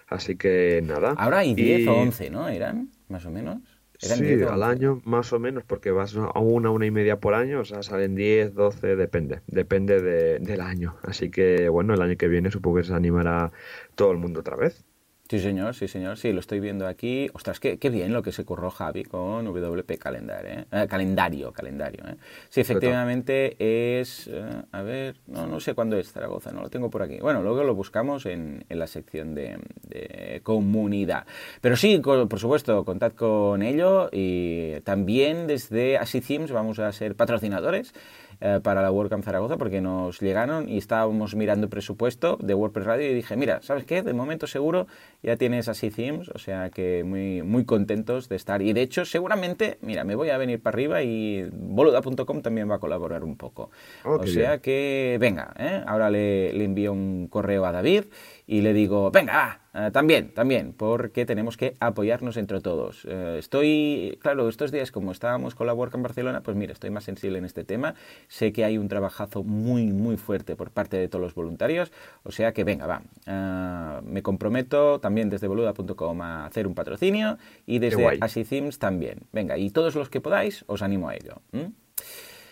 Así 0.07 0.35
que 0.35 0.81
nada. 0.83 1.13
Ahora 1.17 1.39
hay 1.39 1.53
10 1.53 1.87
o 1.87 1.93
11, 1.93 2.29
¿no? 2.29 2.47
¿Eran? 2.47 2.89
Más 3.07 3.25
o 3.25 3.31
menos. 3.31 3.59
sí, 3.97 4.41
al 4.43 4.63
año 4.63 5.01
más 5.03 5.33
o 5.33 5.39
menos, 5.39 5.63
porque 5.65 5.91
vas 5.91 6.15
a 6.15 6.39
una, 6.39 6.71
una 6.71 6.85
y 6.85 6.91
media 6.91 7.19
por 7.19 7.33
año, 7.33 7.59
o 7.59 7.65
sea, 7.65 7.83
salen 7.83 8.15
10, 8.15 8.53
12, 8.53 8.95
depende, 8.95 9.41
depende 9.47 10.01
de, 10.01 10.39
del 10.39 10.61
año. 10.61 10.95
Así 11.03 11.29
que, 11.29 11.69
bueno, 11.69 11.93
el 11.93 12.01
año 12.01 12.15
que 12.17 12.27
viene 12.27 12.49
supongo 12.51 12.77
que 12.77 12.83
se 12.85 12.93
animará 12.93 13.51
todo 13.95 14.11
el 14.11 14.17
mundo 14.17 14.39
otra 14.39 14.55
vez. 14.55 14.85
Sí, 15.29 15.37
señor, 15.37 15.75
sí, 15.75 15.87
señor. 15.87 16.17
Sí, 16.17 16.33
lo 16.33 16.39
estoy 16.39 16.59
viendo 16.59 16.87
aquí. 16.87 17.29
Ostras, 17.33 17.59
qué, 17.59 17.77
qué 17.77 17.91
bien 17.91 18.11
lo 18.13 18.23
que 18.23 18.31
se 18.31 18.43
curró 18.45 18.71
Javi 18.71 19.03
con 19.03 19.45
WP 19.45 19.99
Calendar, 19.99 20.43
¿eh? 20.43 20.65
Eh, 20.71 20.87
calendario, 20.89 21.51
calendario. 21.51 22.03
¿eh? 22.07 22.15
Sí, 22.49 22.61
efectivamente 22.61 23.55
es... 23.99 24.27
Eh, 24.27 24.63
a 24.71 24.81
ver, 24.81 25.17
no, 25.27 25.45
no 25.45 25.59
sé 25.59 25.75
cuándo 25.75 25.97
es 25.97 26.11
Zaragoza, 26.11 26.51
no 26.51 26.61
lo 26.61 26.69
tengo 26.71 26.89
por 26.89 27.03
aquí. 27.03 27.19
Bueno, 27.19 27.43
luego 27.43 27.63
lo 27.63 27.75
buscamos 27.75 28.25
en, 28.25 28.65
en 28.67 28.79
la 28.79 28.87
sección 28.87 29.35
de, 29.35 29.59
de, 29.87 30.41
comunidad. 30.41 31.27
Pero 31.61 31.75
sí, 31.75 32.01
con, 32.01 32.27
por 32.27 32.39
supuesto, 32.39 32.83
contad 32.83 33.11
con 33.11 33.61
ello 33.61 34.09
y 34.11 34.79
también 34.81 35.45
desde 35.45 35.99
Themes 36.27 36.51
vamos 36.51 36.79
a 36.79 36.91
ser 36.91 37.13
patrocinadores 37.13 37.93
eh, 38.41 38.59
para 38.63 38.81
la 38.81 38.91
WordCamp 38.91 39.23
Zaragoza 39.23 39.57
porque 39.57 39.81
nos 39.81 40.19
llegaron 40.19 40.69
y 40.69 40.77
estábamos 40.77 41.35
mirando 41.35 41.65
el 41.65 41.69
presupuesto 41.69 42.37
de 42.41 42.53
WordPress 42.53 42.85
Radio 42.85 43.11
y 43.11 43.13
dije, 43.13 43.35
mira, 43.35 43.61
¿sabes 43.61 43.83
qué? 43.83 44.01
De 44.01 44.13
momento 44.13 44.47
seguro 44.47 44.87
ya 45.21 45.35
tienes 45.35 45.67
así 45.67 45.91
themes, 45.91 46.29
o 46.29 46.37
sea 46.37 46.69
que 46.69 47.03
muy, 47.03 47.41
muy 47.43 47.65
contentos 47.65 48.29
de 48.29 48.37
estar. 48.37 48.61
Y 48.61 48.71
de 48.71 48.81
hecho, 48.81 49.03
seguramente, 49.03 49.77
mira, 49.81 50.03
me 50.03 50.15
voy 50.15 50.29
a 50.29 50.37
venir 50.37 50.61
para 50.61 50.75
arriba 50.75 51.03
y 51.03 51.49
boluda.com 51.51 52.41
también 52.41 52.69
va 52.69 52.75
a 52.75 52.79
colaborar 52.79 53.23
un 53.23 53.35
poco. 53.35 53.71
Oh, 54.05 54.15
o 54.15 54.27
sea 54.27 54.51
bien. 54.51 54.61
que, 54.61 55.17
venga, 55.19 55.53
¿eh? 55.59 55.83
ahora 55.85 56.09
le, 56.09 56.53
le 56.53 56.63
envío 56.63 56.93
un 56.93 57.27
correo 57.27 57.65
a 57.65 57.71
David 57.71 58.05
y 58.47 58.61
le 58.61 58.73
digo, 58.73 59.11
venga, 59.11 59.59
uh, 59.73 59.91
también, 59.91 60.33
también, 60.33 60.73
porque 60.73 61.25
tenemos 61.25 61.57
que 61.57 61.75
apoyarnos 61.79 62.37
entre 62.37 62.61
todos. 62.61 63.05
Uh, 63.05 63.37
estoy, 63.37 64.17
claro, 64.21 64.49
estos 64.49 64.71
días 64.71 64.91
como 64.91 65.11
estábamos 65.11 65.55
con 65.55 65.67
la 65.67 65.73
Work 65.73 65.95
en 65.95 66.03
Barcelona, 66.03 66.41
pues 66.41 66.55
mira, 66.57 66.73
estoy 66.73 66.89
más 66.89 67.03
sensible 67.03 67.37
en 67.37 67.45
este 67.45 67.63
tema. 67.63 67.95
Sé 68.27 68.51
que 68.51 68.65
hay 68.65 68.77
un 68.77 68.87
trabajazo 68.87 69.43
muy, 69.43 69.87
muy 69.87 70.17
fuerte 70.17 70.55
por 70.55 70.71
parte 70.71 70.97
de 70.97 71.07
todos 71.07 71.21
los 71.21 71.35
voluntarios, 71.35 71.91
o 72.23 72.31
sea 72.31 72.53
que 72.53 72.63
venga, 72.63 72.87
va. 72.87 73.01
Uh, 73.27 74.03
me 74.03 74.21
comprometo 74.21 74.99
también 74.99 75.29
desde 75.29 75.47
boluda.com 75.47 76.21
a 76.21 76.45
hacer 76.45 76.67
un 76.67 76.75
patrocinio 76.75 77.37
y 77.65 77.79
desde 77.79 78.19
Themes 78.49 78.79
también. 78.79 79.19
Venga, 79.31 79.57
y 79.57 79.69
todos 79.69 79.95
los 79.95 80.09
que 80.09 80.21
podáis, 80.21 80.63
os 80.67 80.81
animo 80.81 81.09
a 81.09 81.15
ello. 81.15 81.41
¿Mm? 81.51 81.71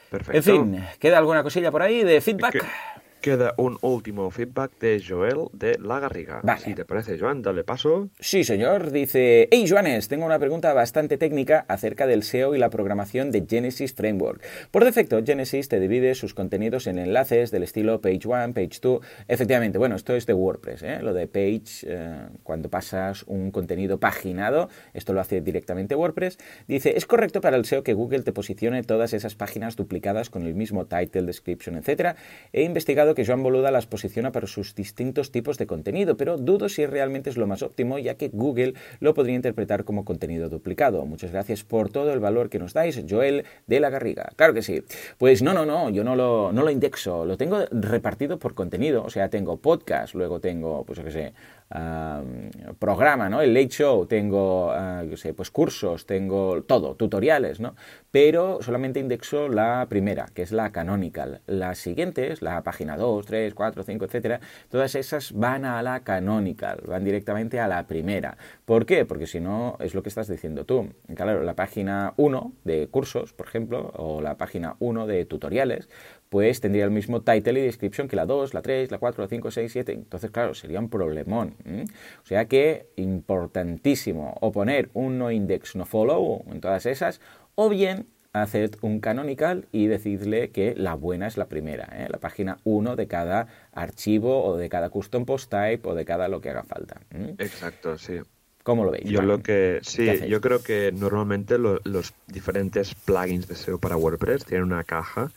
Perfecto. 0.10 0.38
En 0.38 0.44
fin, 0.44 0.86
¿queda 1.00 1.18
alguna 1.18 1.44
cosilla 1.44 1.72
por 1.72 1.82
ahí 1.82 2.04
de 2.04 2.22
feedback? 2.22 2.54
¿Qué? 2.54 3.07
Queda 3.28 3.54
un 3.58 3.78
último 3.82 4.32
feedback 4.32 4.80
de 4.80 5.04
Joel 5.06 5.50
de 5.52 5.78
La 5.80 6.00
Garriga. 6.00 6.40
Vale. 6.44 6.62
Si 6.62 6.74
te 6.74 6.86
parece, 6.86 7.20
Joan, 7.20 7.42
dale 7.42 7.66
paso. 7.66 8.08
Sí, 8.22 8.46
señor. 8.46 8.90
Dice, 8.92 9.50
hey, 9.52 9.66
Joanes, 9.68 10.08
tengo 10.08 10.26
una 10.26 10.40
pregunta 10.40 10.74
bastante 10.74 11.18
técnica 11.18 11.66
acerca 11.68 12.08
del 12.08 12.24
SEO 12.24 12.56
y 12.56 12.58
la 12.58 12.70
programación 12.70 13.32
de 13.32 13.46
Genesis 13.46 13.94
Framework. 13.94 14.42
Por 14.72 14.86
defecto, 14.86 15.22
Genesis 15.26 15.68
te 15.68 15.82
divide 15.82 16.16
sus 16.16 16.34
contenidos 16.34 16.88
en 16.88 17.00
enlaces 17.00 17.52
del 17.52 17.64
estilo 17.64 18.00
Page 18.00 18.22
1, 18.24 18.54
Page 18.54 18.80
2. 18.82 19.02
Efectivamente, 19.28 19.78
bueno, 19.78 19.98
esto 19.98 20.16
es 20.16 20.26
de 20.26 20.32
WordPress, 20.32 20.84
¿eh? 20.84 21.00
Lo 21.02 21.14
de 21.14 21.28
Page, 21.28 21.86
eh, 21.86 22.28
cuando 22.44 22.70
pasas 22.70 23.24
un 23.24 23.52
contenido 23.52 24.00
paginado, 24.00 24.70
esto 24.94 25.12
lo 25.12 25.20
hace 25.20 25.42
directamente 25.42 25.96
WordPress. 25.96 26.38
Dice, 26.70 26.96
es 26.96 27.06
correcto 27.06 27.42
para 27.42 27.58
el 27.58 27.66
SEO 27.66 27.84
que 27.84 27.94
Google 27.94 28.22
te 28.22 28.32
posicione 28.32 28.84
todas 28.84 29.12
esas 29.12 29.36
páginas 29.36 29.76
duplicadas 29.76 30.30
con 30.30 30.44
el 30.44 30.56
mismo 30.56 30.86
title, 30.86 31.24
description, 31.24 31.76
etc. 31.76 32.16
He 32.54 32.64
investigado 32.64 33.17
que 33.18 33.26
Joan 33.26 33.42
Boluda 33.42 33.72
las 33.72 33.88
posiciona 33.88 34.32
para 34.32 34.46
sus 34.46 34.76
distintos 34.76 35.32
tipos 35.32 35.58
de 35.58 35.66
contenido, 35.66 36.18
pero 36.18 36.38
dudo 36.38 36.70
si 36.70 36.86
realmente 36.86 37.32
es 37.32 37.38
lo 37.38 37.48
más 37.48 37.64
óptimo, 37.64 37.98
ya 37.98 38.14
que 38.14 38.30
Google 38.30 38.76
lo 39.00 39.16
podría 39.16 39.36
interpretar 39.36 39.86
como 39.86 40.06
contenido 40.06 40.50
duplicado. 40.50 41.04
Muchas 41.04 41.32
gracias 41.32 41.64
por 41.64 41.90
todo 41.90 42.14
el 42.14 42.20
valor 42.20 42.52
que 42.52 42.60
nos 42.60 42.74
dais, 42.74 43.04
Joel 43.10 43.44
de 43.66 43.80
la 43.80 43.90
Garriga. 43.90 44.30
Claro 44.36 44.54
que 44.54 44.62
sí. 44.62 44.84
Pues 45.18 45.42
no, 45.42 45.56
no, 45.56 45.66
no, 45.66 45.90
yo 45.90 46.04
no 46.04 46.16
lo, 46.16 46.52
no 46.54 46.62
lo 46.62 46.70
indexo, 46.70 47.26
lo 47.26 47.38
tengo 47.38 47.66
repartido 47.72 48.38
por 48.38 48.54
contenido, 48.54 49.04
o 49.04 49.10
sea, 49.10 49.30
tengo 49.30 49.58
podcast, 49.58 50.14
luego 50.14 50.40
tengo, 50.40 50.84
pues 50.86 51.00
yo 51.00 51.04
qué 51.04 51.12
sé, 51.12 51.34
Programa, 51.70 53.28
¿no? 53.28 53.42
El 53.42 53.54
Late 53.54 53.68
Show, 53.68 54.06
tengo, 54.06 54.72
uh, 54.72 55.18
sé, 55.18 55.34
pues 55.34 55.52
cursos, 55.52 56.06
tengo 56.06 56.64
todo, 56.64 56.96
tutoriales, 56.96 57.60
¿no? 57.60 57.76
Pero 58.10 58.60
solamente 58.62 59.02
indexo 59.02 59.50
la 59.50 59.86
primera, 59.90 60.28
que 60.34 60.44
es 60.44 60.54
la 60.54 60.72
canonical. 60.72 61.42
Las 61.46 61.80
siguientes, 61.80 62.42
la 62.42 62.64
página 62.64 62.96
2, 62.96 63.26
3, 63.26 63.54
4, 63.54 63.84
5, 63.84 64.06
etcétera, 64.06 64.40
todas 64.70 64.96
esas 64.96 65.34
van 65.34 65.66
a 65.66 65.84
la 65.84 66.06
canonical, 66.06 66.82
van 66.88 67.04
directamente 67.04 67.60
a 67.60 67.68
la 67.68 67.86
primera. 67.86 68.38
¿Por 68.64 68.86
qué? 68.86 69.06
Porque 69.06 69.28
si 69.28 69.42
no, 69.42 69.76
es 69.82 69.94
lo 69.94 70.04
que 70.04 70.10
estás 70.10 70.30
diciendo 70.30 70.64
tú. 70.64 70.94
Claro, 71.16 71.44
la 71.44 71.56
página 71.56 72.14
1 72.16 72.54
de 72.64 72.88
cursos, 72.88 73.34
por 73.34 73.48
ejemplo, 73.48 73.92
o 73.98 74.22
la 74.22 74.38
página 74.38 74.78
1 74.80 75.06
de 75.06 75.26
tutoriales, 75.26 75.90
pues 76.30 76.60
tendría 76.62 76.84
el 76.86 76.92
mismo 76.92 77.22
title 77.22 77.60
y 77.60 77.64
description 77.64 78.08
que 78.08 78.16
la 78.16 78.26
2, 78.26 78.54
la 78.54 78.62
3, 78.62 78.92
la 78.92 78.98
4, 78.98 79.24
la 79.24 79.30
5, 79.30 79.52
6, 79.52 79.72
7. 79.72 79.92
Entonces, 79.94 80.32
claro, 80.32 80.54
sería 80.54 80.80
un 80.80 80.90
problemón. 80.90 81.56
¿eh? 81.66 81.86
O 82.24 82.26
sea 82.26 82.46
que 82.46 82.88
importantísimo 82.96 84.38
o 84.42 84.52
poner 84.52 84.90
un 84.94 85.18
no 85.18 85.32
index, 85.32 85.76
no 85.76 85.86
follow 85.86 86.44
en 86.52 86.62
todas 86.62 86.86
esas, 86.86 87.22
o 87.56 87.70
bien 87.70 88.08
haced 88.34 88.76
un 88.82 89.00
canonical 89.00 89.68
y 89.72 89.88
decidle 89.88 90.52
que 90.52 90.76
la 90.76 90.96
buena 90.96 91.28
es 91.28 91.38
la 91.38 91.48
primera, 91.48 91.86
¿eh? 91.94 92.08
la 92.10 92.20
página 92.20 92.60
1 92.64 92.96
de 92.96 93.08
cada 93.08 93.48
archivo 93.72 94.44
o 94.44 94.58
de 94.58 94.70
cada 94.70 94.90
custom 94.90 95.26
post 95.26 95.50
type 95.50 95.88
o 95.88 95.96
de 95.96 96.06
cada 96.06 96.28
lo 96.28 96.42
que 96.42 96.50
haga 96.50 96.64
falta. 96.64 97.02
¿eh? 97.12 97.36
Exacto, 97.40 97.98
sí. 97.98 98.20
¿Cómo 98.64 98.84
lo 98.84 98.92
veis? 98.92 99.10
Yo 99.10 99.22
lo 99.22 99.42
que 99.42 99.80
sí, 99.82 100.28
yo 100.28 100.42
creo 100.42 100.62
que 100.62 100.92
normalmente 100.92 101.58
lo, 101.58 101.80
los 101.86 102.14
diferentes 102.28 102.94
plugins 102.96 103.48
de 103.48 103.56
SEO 103.56 103.80
para 103.80 103.96
WordPress 103.96 104.44
tienen 104.44 104.66
una 104.66 104.84
caja 104.84 105.32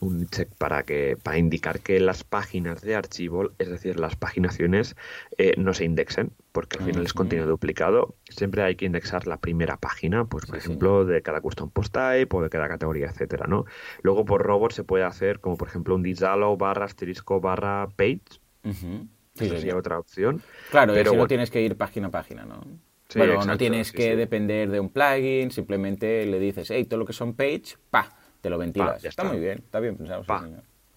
un 0.00 0.26
check 0.28 0.48
para 0.56 0.82
que 0.82 1.16
para 1.22 1.38
indicar 1.38 1.80
que 1.80 2.00
las 2.00 2.24
páginas 2.24 2.80
de 2.82 2.94
archivo, 2.94 3.50
es 3.58 3.68
decir, 3.68 3.98
las 3.98 4.16
paginaciones, 4.16 4.96
eh, 5.38 5.54
no 5.58 5.74
se 5.74 5.84
indexen, 5.84 6.32
porque 6.52 6.78
al 6.78 6.84
final 6.84 7.00
uh 7.00 7.04
-huh. 7.04 7.06
es 7.06 7.12
contenido 7.12 7.48
duplicado. 7.48 8.14
Siempre 8.28 8.62
hay 8.62 8.76
que 8.76 8.86
indexar 8.86 9.26
la 9.26 9.38
primera 9.38 9.76
página, 9.76 10.24
pues 10.24 10.46
por 10.46 10.60
sí, 10.60 10.66
ejemplo, 10.66 11.04
sí. 11.04 11.12
de 11.12 11.22
cada 11.22 11.40
custom 11.40 11.70
post 11.70 11.92
type 11.92 12.36
o 12.36 12.42
de 12.42 12.50
cada 12.50 12.68
categoría, 12.68 13.06
etcétera, 13.06 13.46
¿no? 13.46 13.64
Luego 14.02 14.24
por 14.24 14.42
robot 14.42 14.72
se 14.72 14.84
puede 14.84 15.04
hacer 15.04 15.40
como 15.40 15.56
por 15.56 15.68
ejemplo 15.68 15.94
un 15.94 16.02
disalo 16.02 16.56
barra 16.56 16.84
asterisco 16.86 17.40
barra 17.40 17.88
page. 17.96 18.22
Uh 18.64 18.70
-huh. 18.70 19.08
Sí, 19.34 19.48
sería 19.48 19.76
otra 19.76 19.98
opción. 19.98 20.42
Claro, 20.70 20.92
pero 20.92 21.10
bueno, 21.10 21.24
no 21.24 21.28
tienes 21.28 21.50
que 21.50 21.62
ir 21.62 21.76
página 21.76 22.08
a 22.08 22.10
página, 22.10 22.44
¿no? 22.44 22.62
Sí, 23.08 23.18
bueno, 23.18 23.34
exacto, 23.34 23.52
no 23.52 23.58
tienes 23.58 23.90
que 23.90 24.14
depender 24.16 24.70
de 24.70 24.78
un 24.78 24.90
plugin, 24.90 25.50
simplemente 25.50 26.24
le 26.26 26.38
dices, 26.38 26.70
hey, 26.70 26.84
todo 26.84 27.00
lo 27.00 27.06
que 27.06 27.12
son 27.12 27.34
page, 27.34 27.76
pa, 27.90 28.19
te 28.40 28.50
lo 28.50 28.58
ventilas. 28.58 28.94
Pa, 28.94 28.98
ya 28.98 29.08
está. 29.08 29.22
está. 29.22 29.32
muy 29.32 29.40
bien, 29.40 29.58
está 29.58 29.80
bien 29.80 29.96
pensado. 29.96 30.24
Pa. 30.24 30.46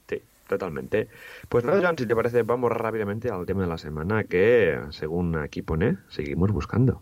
Sí, 0.07 0.21
totalmente. 0.47 1.09
Pues 1.49 1.63
nada, 1.65 1.81
Joan, 1.81 1.97
si 1.97 2.05
te 2.05 2.15
parece, 2.15 2.43
vamos 2.43 2.71
rápidamente 2.71 3.29
al 3.29 3.45
tema 3.45 3.61
de 3.61 3.67
la 3.67 3.77
semana 3.77 4.23
que, 4.23 4.79
según 4.91 5.35
aquí 5.37 5.61
pone, 5.61 5.97
seguimos 6.09 6.51
buscando. 6.51 7.01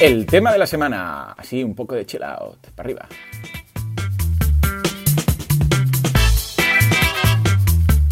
El 0.00 0.26
tema 0.26 0.52
de 0.52 0.58
la 0.58 0.66
semana, 0.66 1.32
así 1.32 1.64
un 1.64 1.74
poco 1.74 1.96
de 1.96 2.06
chill 2.06 2.22
out, 2.22 2.68
para 2.76 2.86
arriba. 2.86 3.08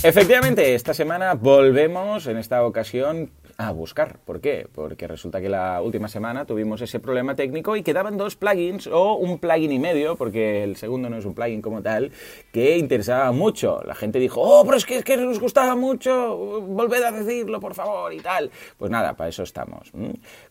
Efectivamente, 0.07 0.77
esta 0.77 0.95
semana 0.95 1.35
volvemos 1.35 2.29
en 2.29 2.37
esta 2.37 2.65
ocasión 2.65 3.33
a 3.59 3.73
buscar. 3.73 4.21
¿Por 4.21 4.41
qué? 4.41 4.69
Porque 4.73 5.09
resulta 5.09 5.41
que 5.41 5.49
la 5.49 5.83
última 5.83 6.07
semana 6.07 6.45
tuvimos 6.45 6.81
ese 6.81 7.01
problema 7.01 7.35
técnico 7.35 7.75
y 7.75 7.83
quedaban 7.83 8.17
dos 8.17 8.37
plugins 8.37 8.87
o 8.87 9.15
un 9.15 9.41
plugin 9.41 9.73
y 9.73 9.81
medio, 9.81 10.15
porque 10.15 10.63
el 10.63 10.77
segundo 10.77 11.11
no 11.11 11.19
es 11.19 11.25
un 11.25 11.35
plugin 11.35 11.61
como 11.61 11.83
tal, 11.83 12.13
que 12.53 12.79
interesaba 12.79 13.33
mucho. 13.33 13.83
La 13.85 13.97
gente 13.97 14.21
dijo, 14.21 14.41
oh, 14.41 14.65
pero 14.65 14.77
es 14.77 14.87
que, 14.87 14.99
es 14.99 15.05
que 15.05 15.17
nos 15.17 15.41
gustaba 15.41 15.75
mucho, 15.75 16.61
volved 16.61 17.03
a 17.03 17.11
decirlo, 17.11 17.59
por 17.59 17.75
favor, 17.75 18.15
y 18.15 18.21
tal. 18.21 18.49
Pues 18.77 18.93
nada, 18.93 19.17
para 19.17 19.31
eso 19.31 19.43
estamos. 19.43 19.91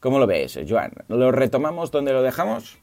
¿Cómo 0.01 0.19
lo 0.19 0.27
ves, 0.27 0.59
Joan? 0.67 0.91
¿Lo 1.07 1.31
retomamos 1.31 1.91
donde 1.91 2.11
lo 2.11 2.21
dejamos? 2.21 2.77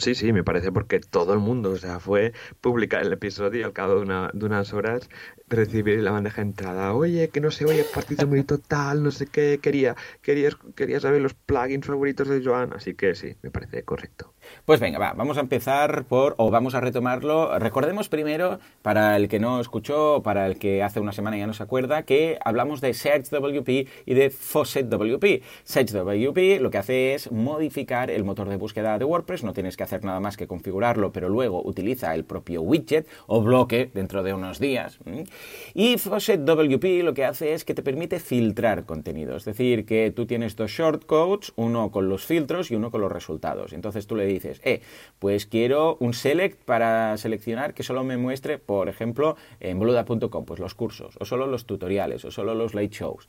Sí, 0.00 0.14
sí, 0.14 0.32
me 0.32 0.42
parece 0.42 0.72
porque 0.72 0.98
todo 0.98 1.34
el 1.34 1.40
mundo, 1.40 1.72
o 1.72 1.76
sea, 1.76 2.00
fue 2.00 2.32
publicar 2.62 3.02
el 3.02 3.12
episodio 3.12 3.60
y 3.60 3.62
al 3.62 3.74
cabo 3.74 3.96
de, 3.96 4.00
una, 4.00 4.30
de 4.32 4.46
unas 4.46 4.72
horas 4.72 5.10
recibir 5.46 6.00
la 6.00 6.10
bandeja 6.10 6.36
de 6.36 6.48
entrada. 6.48 6.94
Oye, 6.94 7.28
que 7.28 7.40
no 7.40 7.50
se 7.50 7.66
oye 7.66 7.84
partido 7.84 8.26
muy 8.26 8.42
total, 8.42 9.02
no 9.02 9.10
sé 9.10 9.26
qué, 9.26 9.60
quería, 9.62 9.96
quería, 10.22 10.50
quería 10.74 11.00
saber 11.00 11.20
los 11.20 11.34
plugins 11.34 11.86
favoritos 11.86 12.28
de 12.28 12.42
Joan, 12.42 12.72
así 12.72 12.94
que 12.94 13.14
sí, 13.14 13.36
me 13.42 13.50
parece 13.50 13.82
correcto. 13.82 14.32
Pues 14.64 14.80
venga, 14.80 14.98
va, 14.98 15.12
vamos 15.14 15.36
a 15.38 15.40
empezar 15.40 16.04
por, 16.04 16.34
o 16.38 16.50
vamos 16.50 16.74
a 16.74 16.80
retomarlo. 16.80 17.58
Recordemos 17.58 18.08
primero, 18.08 18.58
para 18.82 19.16
el 19.16 19.28
que 19.28 19.40
no 19.40 19.60
escuchó, 19.60 20.22
para 20.22 20.46
el 20.46 20.58
que 20.58 20.82
hace 20.82 21.00
una 21.00 21.12
semana 21.12 21.36
ya 21.36 21.46
no 21.46 21.54
se 21.54 21.62
acuerda, 21.62 22.02
que 22.04 22.38
hablamos 22.44 22.80
de 22.80 22.94
SearchWP 22.94 23.68
y 24.06 24.14
de 24.14 24.30
FaucetWP. 24.30 25.42
SearchWP 25.64 26.60
lo 26.60 26.70
que 26.70 26.78
hace 26.78 27.14
es 27.14 27.32
modificar 27.32 28.10
el 28.10 28.24
motor 28.24 28.48
de 28.48 28.56
búsqueda 28.56 28.98
de 28.98 29.04
WordPress, 29.04 29.44
no 29.44 29.52
tienes 29.52 29.76
que 29.76 29.82
hacer 29.82 30.04
nada 30.04 30.20
más 30.20 30.36
que 30.36 30.46
configurarlo, 30.46 31.12
pero 31.12 31.28
luego 31.28 31.62
utiliza 31.64 32.14
el 32.14 32.24
propio 32.24 32.62
widget 32.62 33.06
o 33.26 33.42
bloque 33.42 33.90
dentro 33.92 34.22
de 34.22 34.34
unos 34.34 34.58
días. 34.58 34.98
Y 35.74 35.98
FaucetWP 35.98 37.02
lo 37.02 37.14
que 37.14 37.24
hace 37.24 37.54
es 37.54 37.64
que 37.64 37.74
te 37.74 37.82
permite 37.82 38.20
filtrar 38.20 38.84
contenido, 38.84 39.36
es 39.36 39.44
decir, 39.44 39.84
que 39.84 40.10
tú 40.10 40.26
tienes 40.26 40.56
dos 40.56 40.70
shortcodes, 40.70 41.52
uno 41.56 41.90
con 41.90 42.08
los 42.08 42.24
filtros 42.24 42.70
y 42.70 42.76
uno 42.76 42.90
con 42.90 43.00
los 43.00 43.12
resultados. 43.12 43.72
Entonces 43.72 44.06
tú 44.06 44.16
le 44.16 44.26
dices 44.26 44.39
dices, 44.42 44.60
eh, 44.64 44.80
pues 45.18 45.46
quiero 45.46 45.96
un 46.00 46.14
select 46.14 46.62
para 46.64 47.16
seleccionar 47.16 47.74
que 47.74 47.82
solo 47.82 48.04
me 48.04 48.16
muestre, 48.16 48.58
por 48.58 48.88
ejemplo, 48.88 49.36
en 49.60 49.78
boluda.com, 49.78 50.44
pues 50.44 50.60
los 50.60 50.74
cursos, 50.74 51.16
o 51.20 51.24
solo 51.24 51.46
los 51.46 51.66
tutoriales, 51.66 52.24
o 52.24 52.30
solo 52.30 52.54
los 52.54 52.74
late 52.74 52.88
shows. 52.88 53.28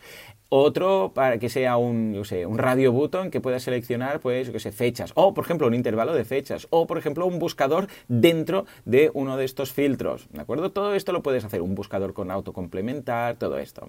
Otro 0.49 1.11
para 1.13 1.37
que 1.37 1.49
sea 1.49 1.77
un, 1.77 2.21
sé, 2.25 2.45
un 2.45 2.57
radio 2.57 2.91
button 2.91 3.31
que 3.31 3.39
pueda 3.41 3.59
seleccionar, 3.59 4.19
pues, 4.19 4.51
yo 4.51 4.59
sé, 4.59 4.71
fechas. 4.71 5.11
O, 5.15 5.33
por 5.33 5.45
ejemplo, 5.45 5.67
un 5.67 5.73
intervalo 5.73 6.13
de 6.13 6.25
fechas. 6.25 6.67
O, 6.69 6.87
por 6.87 6.97
ejemplo, 6.97 7.25
un 7.25 7.39
buscador 7.39 7.87
dentro 8.07 8.65
de 8.85 9.11
uno 9.13 9.37
de 9.37 9.45
estos 9.45 9.71
filtros. 9.71 10.27
¿De 10.31 10.41
acuerdo? 10.41 10.71
Todo 10.71 10.93
esto 10.93 11.13
lo 11.13 11.23
puedes 11.23 11.45
hacer. 11.45 11.61
Un 11.61 11.75
buscador 11.75 12.13
con 12.13 12.31
autocomplementar, 12.31 13.37
todo 13.37 13.57
esto. 13.57 13.87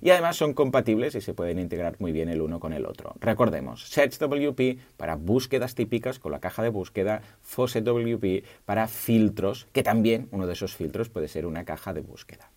Y 0.00 0.10
además 0.10 0.36
son 0.36 0.54
compatibles 0.54 1.14
y 1.14 1.20
se 1.20 1.34
pueden 1.34 1.58
integrar 1.58 1.96
muy 1.98 2.12
bien 2.12 2.28
el 2.28 2.42
uno 2.42 2.60
con 2.60 2.72
el 2.72 2.86
otro. 2.86 3.14
Recordemos, 3.20 3.88
SearchWP 3.88 4.78
para 4.96 5.16
búsquedas 5.16 5.74
típicas 5.74 6.18
con 6.18 6.32
la 6.32 6.40
caja 6.40 6.61
de 6.62 6.70
búsqueda, 6.70 7.22
FaucetWP 7.42 8.44
para 8.64 8.88
filtros, 8.88 9.66
que 9.72 9.82
también 9.82 10.28
uno 10.30 10.46
de 10.46 10.54
esos 10.54 10.74
filtros 10.74 11.08
puede 11.08 11.28
ser 11.28 11.46
una 11.46 11.64
caja 11.64 11.92
de 11.92 12.00
búsqueda. 12.00 12.50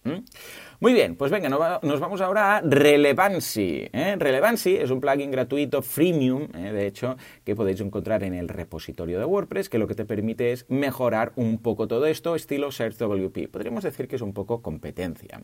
Muy 0.79 0.93
bien, 0.93 1.15
pues 1.15 1.31
venga, 1.31 1.49
nos 1.49 1.99
vamos 1.99 2.21
ahora 2.21 2.57
a 2.57 2.61
Relevancy. 2.61 3.89
¿eh? 3.91 4.15
Relevancy 4.17 4.75
es 4.75 4.91
un 4.91 5.01
plugin 5.01 5.31
gratuito 5.31 5.81
freemium, 5.81 6.47
¿eh? 6.55 6.71
de 6.71 6.85
hecho, 6.87 7.17
que 7.43 7.55
podéis 7.55 7.81
encontrar 7.81 8.23
en 8.23 8.33
el 8.33 8.47
repositorio 8.49 9.19
de 9.19 9.25
WordPress, 9.25 9.69
que 9.69 9.77
lo 9.77 9.87
que 9.87 9.95
te 9.95 10.05
permite 10.05 10.51
es 10.51 10.65
mejorar 10.69 11.31
un 11.35 11.57
poco 11.57 11.87
todo 11.87 12.05
esto, 12.05 12.35
estilo 12.35 12.71
SearchWP. 12.71 13.49
Podríamos 13.49 13.83
decir 13.83 14.07
que 14.07 14.15
es 14.15 14.21
un 14.21 14.33
poco 14.33 14.61
competencia. 14.61 15.41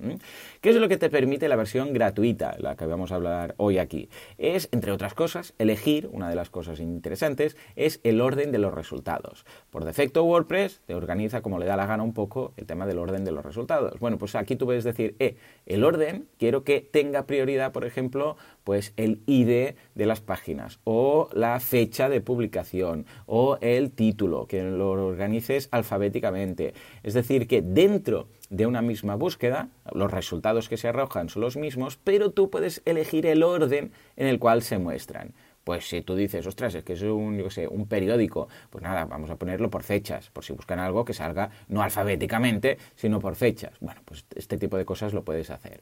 ¿Qué 0.59 0.69
es 0.69 0.75
lo 0.75 0.87
que 0.87 0.97
te 0.97 1.09
permite 1.09 1.47
la 1.47 1.55
versión 1.55 1.93
gratuita, 1.93 2.55
la 2.59 2.75
que 2.75 2.85
vamos 2.85 3.11
a 3.11 3.15
hablar 3.15 3.55
hoy 3.57 3.77
aquí? 3.77 4.09
Es, 4.37 4.69
entre 4.71 4.91
otras 4.91 5.13
cosas, 5.13 5.53
elegir, 5.57 6.09
una 6.11 6.29
de 6.29 6.35
las 6.35 6.49
cosas 6.49 6.79
interesantes, 6.79 7.55
es 7.75 7.99
el 8.03 8.21
orden 8.21 8.40
de 8.49 8.57
los 8.57 8.73
resultados. 8.73 9.45
Por 9.69 9.83
defecto, 9.83 10.23
WordPress 10.23 10.81
te 10.85 10.95
organiza 10.95 11.41
como 11.41 11.59
le 11.59 11.65
da 11.65 11.75
la 11.75 11.85
gana 11.85 12.03
un 12.03 12.13
poco 12.13 12.53
el 12.57 12.65
tema 12.65 12.87
del 12.87 12.97
orden 12.97 13.25
de 13.25 13.31
los 13.31 13.45
resultados. 13.45 13.99
Bueno, 13.99 14.17
pues 14.17 14.35
aquí 14.35 14.55
tú 14.55 14.65
puedes 14.65 14.83
decir, 14.83 15.15
eh, 15.19 15.35
el 15.65 15.83
orden, 15.83 16.27
quiero 16.39 16.63
que 16.63 16.81
tenga 16.81 17.27
prioridad, 17.27 17.71
por 17.71 17.85
ejemplo, 17.85 18.37
pues 18.63 18.93
el 18.97 19.21
ID 19.25 19.75
de 19.95 20.05
las 20.05 20.21
páginas 20.21 20.79
o 20.83 21.29
la 21.33 21.59
fecha 21.59 22.09
de 22.09 22.21
publicación 22.21 23.05
o 23.25 23.57
el 23.61 23.91
título, 23.91 24.47
que 24.47 24.63
lo 24.63 24.91
organices 24.91 25.67
alfabéticamente. 25.71 26.73
Es 27.03 27.13
decir, 27.13 27.47
que 27.47 27.61
dentro 27.61 28.27
de 28.49 28.67
una 28.67 28.81
misma 28.81 29.15
búsqueda, 29.15 29.69
los 29.93 30.11
resultados 30.11 30.67
que 30.67 30.77
se 30.77 30.89
arrojan 30.89 31.29
son 31.29 31.41
los 31.41 31.55
mismos, 31.55 31.97
pero 32.03 32.31
tú 32.31 32.49
puedes 32.49 32.81
elegir 32.85 33.25
el 33.25 33.43
orden 33.43 33.91
en 34.17 34.27
el 34.27 34.39
cual 34.39 34.61
se 34.61 34.77
muestran. 34.77 35.33
Pues 35.71 35.87
si 35.87 36.01
tú 36.01 36.17
dices, 36.17 36.45
ostras, 36.45 36.75
es 36.75 36.83
que 36.83 36.91
es 36.91 37.01
un, 37.01 37.37
yo 37.37 37.49
sé, 37.49 37.65
un 37.65 37.87
periódico, 37.87 38.49
pues 38.69 38.83
nada, 38.83 39.05
vamos 39.05 39.29
a 39.29 39.37
ponerlo 39.37 39.69
por 39.69 39.83
fechas, 39.83 40.29
por 40.29 40.43
si 40.43 40.51
buscan 40.51 40.79
algo 40.79 41.05
que 41.05 41.13
salga 41.13 41.49
no 41.69 41.81
alfabéticamente, 41.81 42.77
sino 42.93 43.21
por 43.21 43.37
fechas. 43.37 43.71
Bueno, 43.79 44.01
pues 44.03 44.25
este 44.35 44.57
tipo 44.57 44.75
de 44.75 44.83
cosas 44.83 45.13
lo 45.13 45.23
puedes 45.23 45.49
hacer. 45.49 45.79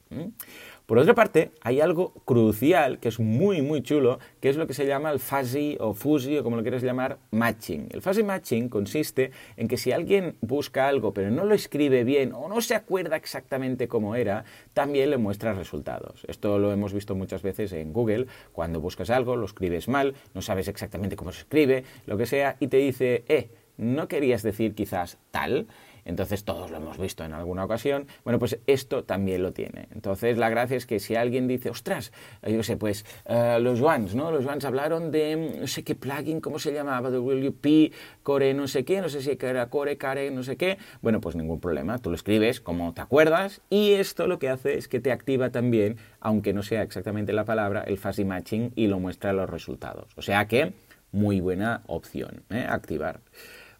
Por 0.89 0.97
otra 0.97 1.13
parte, 1.13 1.51
hay 1.61 1.81
algo 1.81 2.13
crucial 2.25 2.97
que 2.97 3.09
es 3.09 3.19
muy, 3.19 3.61
muy 3.61 3.83
chulo, 3.83 4.17
que 4.41 4.49
es 4.49 4.57
lo 4.57 4.65
que 4.65 4.73
se 4.73 4.87
llama 4.87 5.11
el 5.11 5.19
fuzzy 5.19 5.77
o 5.79 5.93
fuzzy 5.93 6.39
o 6.39 6.43
como 6.43 6.55
lo 6.55 6.63
quieras 6.63 6.81
llamar, 6.81 7.19
matching. 7.29 7.89
El 7.91 8.01
fuzzy 8.01 8.23
matching 8.23 8.69
consiste 8.69 9.29
en 9.55 9.67
que 9.67 9.77
si 9.77 9.91
alguien 9.91 10.37
busca 10.41 10.87
algo 10.87 11.13
pero 11.13 11.29
no 11.29 11.45
lo 11.45 11.53
escribe 11.53 12.03
bien 12.03 12.33
o 12.33 12.49
no 12.49 12.59
se 12.59 12.73
acuerda 12.73 13.17
exactamente 13.17 13.87
cómo 13.87 14.15
era, 14.15 14.45
también 14.73 15.11
le 15.11 15.19
muestra 15.19 15.53
resultados. 15.53 16.25
Esto 16.27 16.57
lo 16.57 16.71
hemos 16.71 16.91
visto 16.91 17.13
muchas 17.13 17.43
veces 17.43 17.71
en 17.73 17.93
Google, 17.93 18.25
cuando 18.51 18.81
buscas 18.81 19.11
algo, 19.11 19.35
lo 19.35 19.45
escribes 19.45 19.89
mal, 19.89 20.15
no 20.33 20.41
sabes 20.41 20.67
exactamente 20.67 21.15
cómo 21.15 21.31
se 21.31 21.41
escribe, 21.41 21.83
lo 22.07 22.17
que 22.17 22.25
sea, 22.25 22.57
y 22.59 22.67
te 22.67 22.77
dice, 22.77 23.25
eh, 23.27 23.51
¿no 23.77 24.07
querías 24.07 24.41
decir 24.41 24.73
quizás 24.73 25.19
tal? 25.29 25.67
Entonces 26.05 26.43
todos 26.43 26.71
lo 26.71 26.77
hemos 26.77 26.97
visto 26.97 27.23
en 27.23 27.33
alguna 27.33 27.65
ocasión. 27.65 28.07
Bueno, 28.23 28.39
pues 28.39 28.59
esto 28.67 29.03
también 29.03 29.43
lo 29.43 29.53
tiene. 29.53 29.87
Entonces 29.91 30.37
la 30.37 30.49
gracia 30.49 30.77
es 30.77 30.85
que 30.85 30.99
si 30.99 31.15
alguien 31.15 31.47
dice, 31.47 31.69
ostras, 31.69 32.11
yo 32.47 32.63
sé, 32.63 32.77
pues 32.77 33.05
eh, 33.25 33.57
los 33.61 33.79
Juans, 33.79 34.15
¿no? 34.15 34.31
Los 34.31 34.45
Juans 34.45 34.65
hablaron 34.65 35.11
de 35.11 35.57
no 35.61 35.67
sé 35.67 35.83
qué 35.83 35.95
plugin, 35.95 36.41
¿cómo 36.41 36.59
se 36.59 36.73
llamaba? 36.73 37.09
WP, 37.09 37.93
Core, 38.23 38.53
no 38.53 38.67
sé 38.67 38.85
qué, 38.85 39.01
no 39.01 39.09
sé 39.09 39.21
si 39.21 39.37
era 39.39 39.69
Core, 39.69 39.97
Care, 39.97 40.31
no 40.31 40.43
sé 40.43 40.57
qué. 40.57 40.77
Bueno, 41.01 41.21
pues 41.21 41.35
ningún 41.35 41.59
problema. 41.59 41.97
Tú 41.99 42.09
lo 42.09 42.15
escribes 42.15 42.61
como 42.61 42.93
te 42.93 43.01
acuerdas 43.01 43.61
y 43.69 43.93
esto 43.93 44.27
lo 44.27 44.39
que 44.39 44.49
hace 44.49 44.77
es 44.77 44.87
que 44.87 44.99
te 44.99 45.11
activa 45.11 45.49
también, 45.49 45.97
aunque 46.19 46.53
no 46.53 46.63
sea 46.63 46.81
exactamente 46.83 47.33
la 47.33 47.45
palabra, 47.45 47.83
el 47.83 47.97
fuzzy 47.97 48.25
matching 48.25 48.71
y 48.75 48.87
lo 48.87 48.99
muestra 48.99 49.33
los 49.33 49.49
resultados. 49.49 50.11
O 50.15 50.21
sea 50.21 50.47
que 50.47 50.73
muy 51.11 51.39
buena 51.39 51.81
opción, 51.87 52.43
¿eh? 52.49 52.65
activar. 52.67 53.21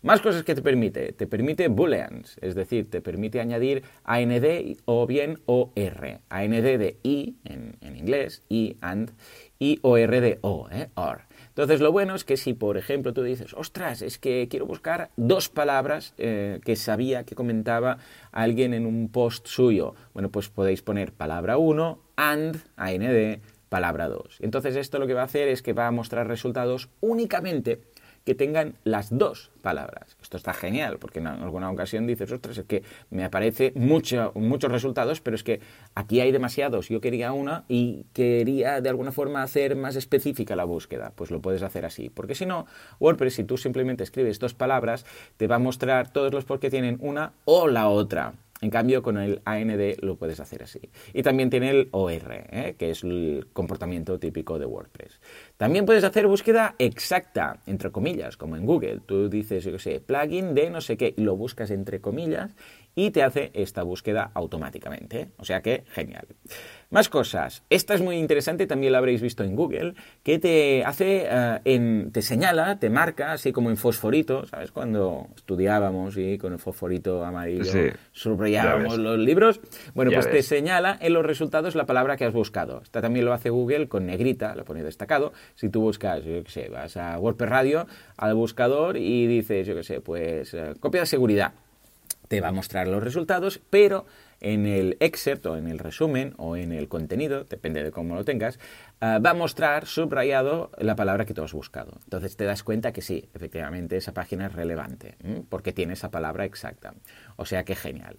Más 0.02 0.22
cosas 0.22 0.44
que 0.44 0.56
te 0.56 0.62
permite. 0.62 1.12
Te 1.12 1.28
permite 1.28 1.68
booleans, 1.68 2.38
es 2.42 2.56
decir, 2.56 2.90
te 2.90 3.02
permite 3.02 3.42
añadir 3.42 3.84
AND 4.06 4.78
o 4.86 5.06
bien 5.06 5.42
OR. 5.46 6.22
AND 6.30 6.64
de 6.64 6.98
I 7.04 7.36
en, 7.44 7.98
inglés, 7.98 8.42
I, 8.48 8.78
and, 8.80 9.12
y 9.60 9.80
OR 9.82 10.22
de 10.22 10.40
O, 10.42 10.70
¿eh? 10.72 10.88
OR. 10.96 11.24
Entonces, 11.50 11.82
lo 11.82 11.92
bueno 11.92 12.16
es 12.16 12.24
que 12.24 12.38
si, 12.38 12.54
por 12.54 12.78
ejemplo, 12.78 13.14
tú 13.14 13.24
dices, 13.24 13.54
ostras, 13.54 14.02
es 14.02 14.20
que 14.20 14.48
quiero 14.50 14.66
buscar 14.66 15.10
dos 15.18 15.50
palabras 15.50 16.14
eh, 16.18 16.62
que 16.64 16.78
sabía 16.78 17.26
que 17.26 17.36
comentaba 17.36 17.98
alguien 18.32 18.74
en 18.74 18.86
un 18.86 19.10
post 19.10 19.48
suyo, 19.48 19.96
bueno, 20.14 20.30
pues 20.30 20.48
podéis 20.48 20.82
poner 20.82 21.12
palabra 21.12 21.58
1, 21.58 22.00
and, 22.16 22.64
AND, 22.78 23.42
palabra 23.68 24.08
2. 24.08 24.38
Entonces, 24.40 24.78
esto 24.78 24.98
lo 24.98 25.08
que 25.08 25.14
va 25.14 25.24
a 25.24 25.26
hacer 25.26 25.50
es 25.50 25.62
que 25.62 25.74
va 25.74 25.88
a 25.88 25.92
mostrar 25.92 26.26
resultados 26.28 26.88
únicamente 27.02 27.82
que 28.26 28.36
tengan 28.36 28.76
las 28.84 29.18
dos 29.18 29.52
palabras. 29.62 30.18
Esto 30.22 30.38
está 30.38 30.54
genial, 30.54 30.98
porque 31.00 31.20
en 31.20 31.28
alguna 31.28 31.70
ocasión 31.70 32.08
dices, 32.08 32.32
ostras, 32.32 32.58
es 32.58 32.66
que 32.66 32.84
me 33.10 33.24
aparece 33.24 33.72
mucho, 33.76 34.32
muchos 34.36 34.72
resultados, 34.72 35.22
pero 35.22 35.36
es 35.36 35.44
que 35.44 35.60
aquí 35.96 36.22
hay 36.22 36.32
demasiados. 36.32 36.90
Yo 36.90 37.02
quería 37.02 37.32
una 37.34 37.66
y 37.68 38.06
quería 38.14 38.82
de 38.82 38.90
alguna 38.90 39.12
forma 39.12 39.44
hacer 39.44 39.76
más 39.76 39.96
específica 39.96 40.56
la 40.56 40.64
búsqueda. 40.66 41.12
Pues 41.16 41.32
lo 41.32 41.42
puedes 41.42 41.64
hacer 41.64 41.86
así. 41.86 42.10
Porque 42.10 42.36
si 42.36 42.46
no, 42.46 42.66
WordPress, 43.00 43.36
si 43.36 43.44
tú 43.44 43.58
simplemente 43.58 44.04
escribes 44.04 44.40
dos 44.40 44.54
palabras, 44.54 45.06
te 45.38 45.48
va 45.48 45.56
a 45.56 45.60
mostrar 45.60 46.12
todos 46.12 46.34
los 46.34 46.46
por 46.46 46.60
qué 46.60 46.70
tienen 46.70 46.98
una 47.02 47.34
o 47.46 47.68
la 47.68 47.90
otra. 47.90 48.34
En 48.62 48.70
cambio, 48.72 49.02
con 49.02 49.18
el 49.18 49.42
AND 49.46 50.02
lo 50.02 50.18
puedes 50.18 50.40
hacer 50.40 50.64
así. 50.64 50.82
Y 51.14 51.24
también 51.24 51.50
tiene 51.50 51.70
el 51.70 51.88
OR, 51.92 52.32
¿eh? 52.52 52.76
que 52.78 52.92
es 52.92 53.04
el 53.04 53.48
comportamiento 53.54 54.20
típico 54.20 54.60
de 54.60 54.66
WordPress. 54.66 55.22
También 55.60 55.86
puedes 55.86 56.06
hacer 56.06 56.26
búsqueda 56.26 56.76
exacta, 56.80 57.60
entre 57.66 57.92
comillas, 57.92 58.38
como 58.38 58.56
en 58.56 58.66
Google. 58.66 59.02
Tú 59.06 59.28
dices, 59.28 59.62
yo 59.66 59.74
qué 59.74 59.80
sé, 59.80 60.00
plugin 60.00 60.54
de 60.54 60.70
no 60.70 60.80
sé 60.80 60.96
qué, 60.96 61.14
y 61.18 61.22
lo 61.22 61.36
buscas 61.36 61.70
entre 61.70 62.00
comillas 62.00 62.56
y 62.96 63.12
te 63.12 63.24
hace 63.24 63.52
esta 63.54 63.84
búsqueda 63.84 64.32
automáticamente. 64.34 65.30
O 65.38 65.46
sea 65.46 65.62
que, 65.62 65.84
genial. 65.92 66.28
Más 66.90 67.08
cosas. 67.08 67.64
Esta 67.70 67.94
es 67.94 68.02
muy 68.02 68.18
interesante, 68.18 68.68
también 68.68 68.92
la 68.92 68.98
habréis 68.98 69.22
visto 69.22 69.44
en 69.44 69.56
Google, 69.56 69.94
que 70.24 70.40
te 70.40 70.84
hace, 70.84 71.28
eh, 71.30 71.60
en, 71.66 72.12
te 72.12 72.22
señala, 72.22 72.80
te 72.80 72.90
marca, 72.90 73.32
así 73.32 73.52
como 73.52 73.70
en 73.70 73.78
fosforito, 73.78 74.46
¿sabes? 74.48 74.72
Cuando 74.72 75.28
estudiábamos 75.36 76.18
y 76.18 76.38
con 76.38 76.54
el 76.54 76.60
fosforito 76.60 77.24
amarillo 77.24 77.94
subrayábamos 78.12 78.98
los 78.98 79.20
libros. 79.20 79.62
Bueno, 79.94 80.12
pues 80.12 80.30
te 80.30 80.42
señala 80.42 80.98
en 81.00 81.14
los 81.14 81.26
resultados 81.26 81.76
la 81.76 81.86
palabra 81.86 82.18
que 82.18 82.26
has 82.26 82.34
buscado. 82.34 82.82
Esta 82.82 83.02
también 83.02 83.26
lo 83.26 83.34
hace 83.34 83.50
Google 83.50 83.88
con 83.88 84.08
negrita, 84.08 84.56
lo 84.56 84.66
pone 84.66 84.84
destacado. 84.84 85.32
Si 85.56 85.70
tú 85.70 85.82
buscas, 85.82 86.24
yo 86.24 86.44
qué 86.44 86.52
sé, 86.52 86.70
vas 86.70 86.98
a 86.98 87.18
WordPress 87.20 87.50
Radio, 87.50 87.88
al 88.18 88.36
buscador 88.36 88.98
y 88.98 89.28
dices, 89.28 89.68
yo 89.68 89.76
qué 89.76 89.84
sé, 89.84 90.02
pues 90.02 90.54
eh, 90.54 90.74
copia 90.80 91.02
de 91.02 91.08
seguridad. 91.08 91.54
Te 92.28 92.42
va 92.42 92.50
a 92.50 92.52
mostrar 92.52 92.88
los 92.88 93.04
resultados, 93.04 93.60
pero 93.70 94.06
en 94.42 94.66
el 94.66 94.98
excerpt 95.00 95.46
o 95.48 95.58
en 95.58 95.68
el 95.68 95.80
resumen 95.80 96.34
o 96.38 96.56
en 96.56 96.72
el 96.72 96.88
contenido, 96.88 97.44
depende 97.44 97.84
de 97.84 97.92
cómo 97.92 98.16
lo 98.16 98.24
tengas, 98.24 98.60
ah, 99.02 99.20
va 99.20 99.32
a 99.32 99.34
mostrar 99.34 99.86
subrayado 99.86 100.72
la 100.78 100.96
palabra 100.96 101.26
que 101.26 101.34
tú 101.34 101.44
has 101.44 101.54
buscado. 101.54 101.98
Entonces 102.04 102.38
te 102.38 102.46
das 102.46 102.64
cuenta 102.64 102.92
que 102.92 103.02
sí, 103.02 103.30
efectivamente 103.34 103.98
esa 103.98 104.14
página 104.14 104.48
es 104.48 104.54
relevante, 104.54 105.16
porque 105.50 105.74
tiene 105.74 105.94
esa 105.94 106.12
palabra 106.12 106.46
exacta. 106.46 106.94
O 107.36 107.46
sea 107.46 107.64
que 107.64 107.76
genial. 107.76 108.18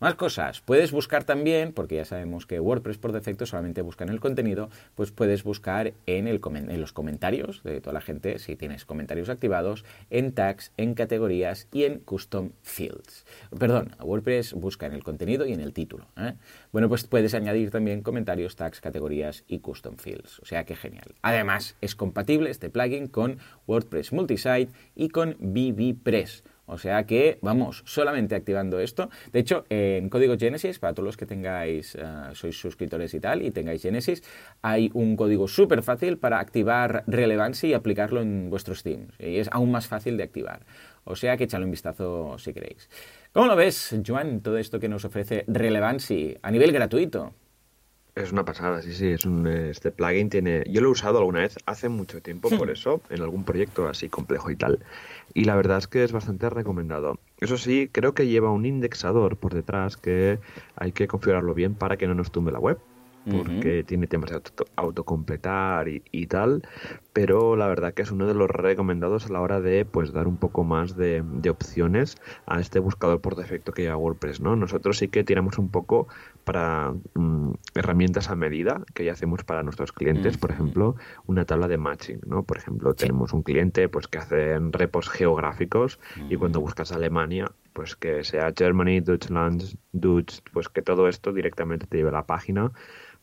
Más 0.00 0.14
cosas. 0.14 0.62
Puedes 0.62 0.92
buscar 0.92 1.24
también, 1.24 1.74
porque 1.74 1.96
ya 1.96 2.06
sabemos 2.06 2.46
que 2.46 2.58
WordPress 2.58 2.96
por 2.96 3.12
defecto 3.12 3.44
solamente 3.44 3.82
busca 3.82 4.02
en 4.02 4.08
el 4.08 4.18
contenido, 4.18 4.70
pues 4.94 5.12
puedes 5.12 5.44
buscar 5.44 5.92
en, 6.06 6.26
el, 6.26 6.40
en 6.54 6.80
los 6.80 6.94
comentarios 6.94 7.62
de 7.64 7.82
toda 7.82 7.92
la 7.92 8.00
gente, 8.00 8.38
si 8.38 8.56
tienes 8.56 8.86
comentarios 8.86 9.28
activados, 9.28 9.84
en 10.08 10.32
tags, 10.32 10.72
en 10.78 10.94
categorías 10.94 11.68
y 11.70 11.84
en 11.84 11.98
custom 11.98 12.52
fields. 12.62 13.26
Perdón, 13.58 13.94
WordPress 14.02 14.54
busca 14.54 14.86
en 14.86 14.94
el 14.94 15.04
contenido 15.04 15.44
y 15.44 15.52
en 15.52 15.60
el 15.60 15.74
título. 15.74 16.06
¿eh? 16.16 16.32
Bueno, 16.72 16.88
pues 16.88 17.04
puedes 17.04 17.34
añadir 17.34 17.70
también 17.70 18.00
comentarios, 18.00 18.56
tags, 18.56 18.80
categorías 18.80 19.44
y 19.48 19.58
custom 19.58 19.98
fields. 19.98 20.40
O 20.40 20.46
sea 20.46 20.64
que 20.64 20.76
genial. 20.76 21.14
Además, 21.20 21.76
es 21.82 21.94
compatible 21.94 22.48
este 22.48 22.70
plugin 22.70 23.06
con 23.06 23.36
WordPress 23.66 24.14
Multisite 24.14 24.70
y 24.94 25.10
con 25.10 25.36
BBPress 25.38 26.42
O 26.70 26.78
sea 26.78 27.04
que, 27.04 27.38
vamos, 27.42 27.82
solamente 27.84 28.36
activando 28.36 28.78
esto. 28.78 29.10
De 29.32 29.40
hecho, 29.40 29.64
en 29.68 30.08
código 30.08 30.36
Genesis, 30.38 30.78
para 30.78 30.94
todos 30.94 31.04
los 31.04 31.16
que 31.16 31.26
tengáis, 31.26 31.96
eh, 31.96 32.04
sois 32.32 32.58
suscriptores 32.58 33.12
y 33.12 33.18
tal, 33.18 33.42
y 33.42 33.50
tengáis 33.50 33.82
Genesis, 33.82 34.22
hay 34.62 34.88
un 34.94 35.16
código 35.16 35.48
súper 35.48 35.82
fácil 35.82 36.16
para 36.18 36.38
activar 36.38 37.02
Relevancy 37.08 37.68
y 37.68 37.74
aplicarlo 37.74 38.20
en 38.20 38.50
vuestros 38.50 38.84
themes. 38.84 39.10
Y 39.18 39.38
es 39.38 39.48
aún 39.50 39.72
más 39.72 39.88
fácil 39.88 40.16
de 40.16 40.22
activar. 40.22 40.60
O 41.02 41.16
sea 41.16 41.36
que 41.36 41.44
echadle 41.44 41.64
un 41.64 41.72
vistazo 41.72 42.38
si 42.38 42.52
queréis. 42.52 42.88
¿Cómo 43.32 43.46
lo 43.46 43.56
ves, 43.56 43.96
Joan, 44.06 44.40
todo 44.40 44.56
esto 44.56 44.78
que 44.78 44.88
nos 44.88 45.04
ofrece 45.04 45.44
Relevancy 45.48 46.36
a 46.40 46.52
nivel 46.52 46.70
gratuito? 46.70 47.34
Es 48.22 48.32
una 48.32 48.44
pasada, 48.44 48.82
sí, 48.82 48.92
sí. 48.92 49.08
Es 49.08 49.24
un, 49.24 49.46
este 49.46 49.90
plugin 49.90 50.28
tiene. 50.28 50.64
Yo 50.68 50.80
lo 50.80 50.88
he 50.88 50.92
usado 50.92 51.18
alguna 51.18 51.40
vez 51.40 51.56
hace 51.66 51.88
mucho 51.88 52.20
tiempo, 52.20 52.50
por 52.50 52.70
eso, 52.70 53.00
en 53.10 53.22
algún 53.22 53.44
proyecto 53.44 53.88
así 53.88 54.08
complejo 54.08 54.50
y 54.50 54.56
tal. 54.56 54.80
Y 55.32 55.44
la 55.44 55.56
verdad 55.56 55.78
es 55.78 55.86
que 55.86 56.04
es 56.04 56.12
bastante 56.12 56.50
recomendado. 56.50 57.18
Eso 57.38 57.56
sí, 57.56 57.88
creo 57.90 58.14
que 58.14 58.26
lleva 58.26 58.50
un 58.50 58.66
indexador 58.66 59.36
por 59.36 59.54
detrás 59.54 59.96
que 59.96 60.38
hay 60.76 60.92
que 60.92 61.08
configurarlo 61.08 61.54
bien 61.54 61.74
para 61.74 61.96
que 61.96 62.06
no 62.06 62.14
nos 62.14 62.30
tumbe 62.30 62.52
la 62.52 62.58
web 62.58 62.78
porque 63.28 63.84
tiene 63.84 64.06
temas 64.06 64.30
de 64.30 64.40
autocompletar 64.76 65.88
y, 65.88 66.26
tal, 66.26 66.62
pero 67.12 67.56
la 67.56 67.66
verdad 67.66 67.92
que 67.92 68.02
es 68.02 68.10
uno 68.10 68.26
de 68.26 68.34
los 68.34 68.48
recomendados 68.48 69.26
a 69.26 69.32
la 69.32 69.40
hora 69.40 69.60
de 69.60 69.84
pues 69.84 70.12
dar 70.12 70.26
un 70.26 70.36
poco 70.36 70.64
más 70.64 70.96
de, 70.96 71.22
opciones 71.50 72.16
a 72.46 72.60
este 72.60 72.78
buscador 72.78 73.20
por 73.20 73.36
defecto 73.36 73.72
que 73.72 73.82
lleva 73.82 73.96
WordPress, 73.96 74.40
¿no? 74.40 74.56
Nosotros 74.56 74.98
sí 74.98 75.08
que 75.08 75.24
tiramos 75.24 75.58
un 75.58 75.68
poco 75.68 76.08
para 76.44 76.94
mm, 77.14 77.52
herramientas 77.74 78.30
a 78.30 78.36
medida 78.36 78.82
que 78.94 79.04
ya 79.04 79.12
hacemos 79.12 79.44
para 79.44 79.62
nuestros 79.62 79.92
clientes, 79.92 80.38
por 80.38 80.50
ejemplo, 80.52 80.96
una 81.26 81.44
tabla 81.44 81.68
de 81.68 81.76
matching, 81.76 82.20
¿no? 82.26 82.44
Por 82.44 82.58
ejemplo, 82.58 82.94
tenemos 82.94 83.32
un 83.32 83.42
cliente 83.42 83.88
pues 83.88 84.06
que 84.06 84.18
hace 84.18 84.58
repos 84.70 85.08
geográficos 85.08 85.98
y 86.28 86.36
cuando 86.36 86.60
buscas 86.60 86.92
Alemania, 86.92 87.50
pues 87.72 87.96
que 87.96 88.24
sea 88.24 88.52
Germany, 88.56 89.00
Deutschland, 89.00 89.76
Dutch, 89.92 90.40
pues 90.52 90.68
que 90.68 90.82
todo 90.82 91.08
esto 91.08 91.32
directamente 91.32 91.86
te 91.86 91.98
lleve 91.98 92.10
a 92.10 92.12
la 92.12 92.26
página 92.26 92.72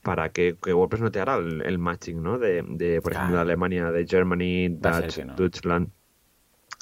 para 0.02 0.30
que, 0.30 0.56
WordPress 0.66 1.02
no 1.02 1.12
te 1.12 1.20
hará 1.20 1.36
el, 1.36 1.78
matching, 1.80 2.22
¿no? 2.22 2.38
De, 2.38 2.64
de 2.68 3.02
por 3.02 3.14
ejemplo, 3.14 3.36
de 3.36 3.41
Alemania, 3.41 3.91
de 3.91 4.06
Germany, 4.08 4.70
Dutch, 4.70 5.20
Deutschland. 5.36 5.89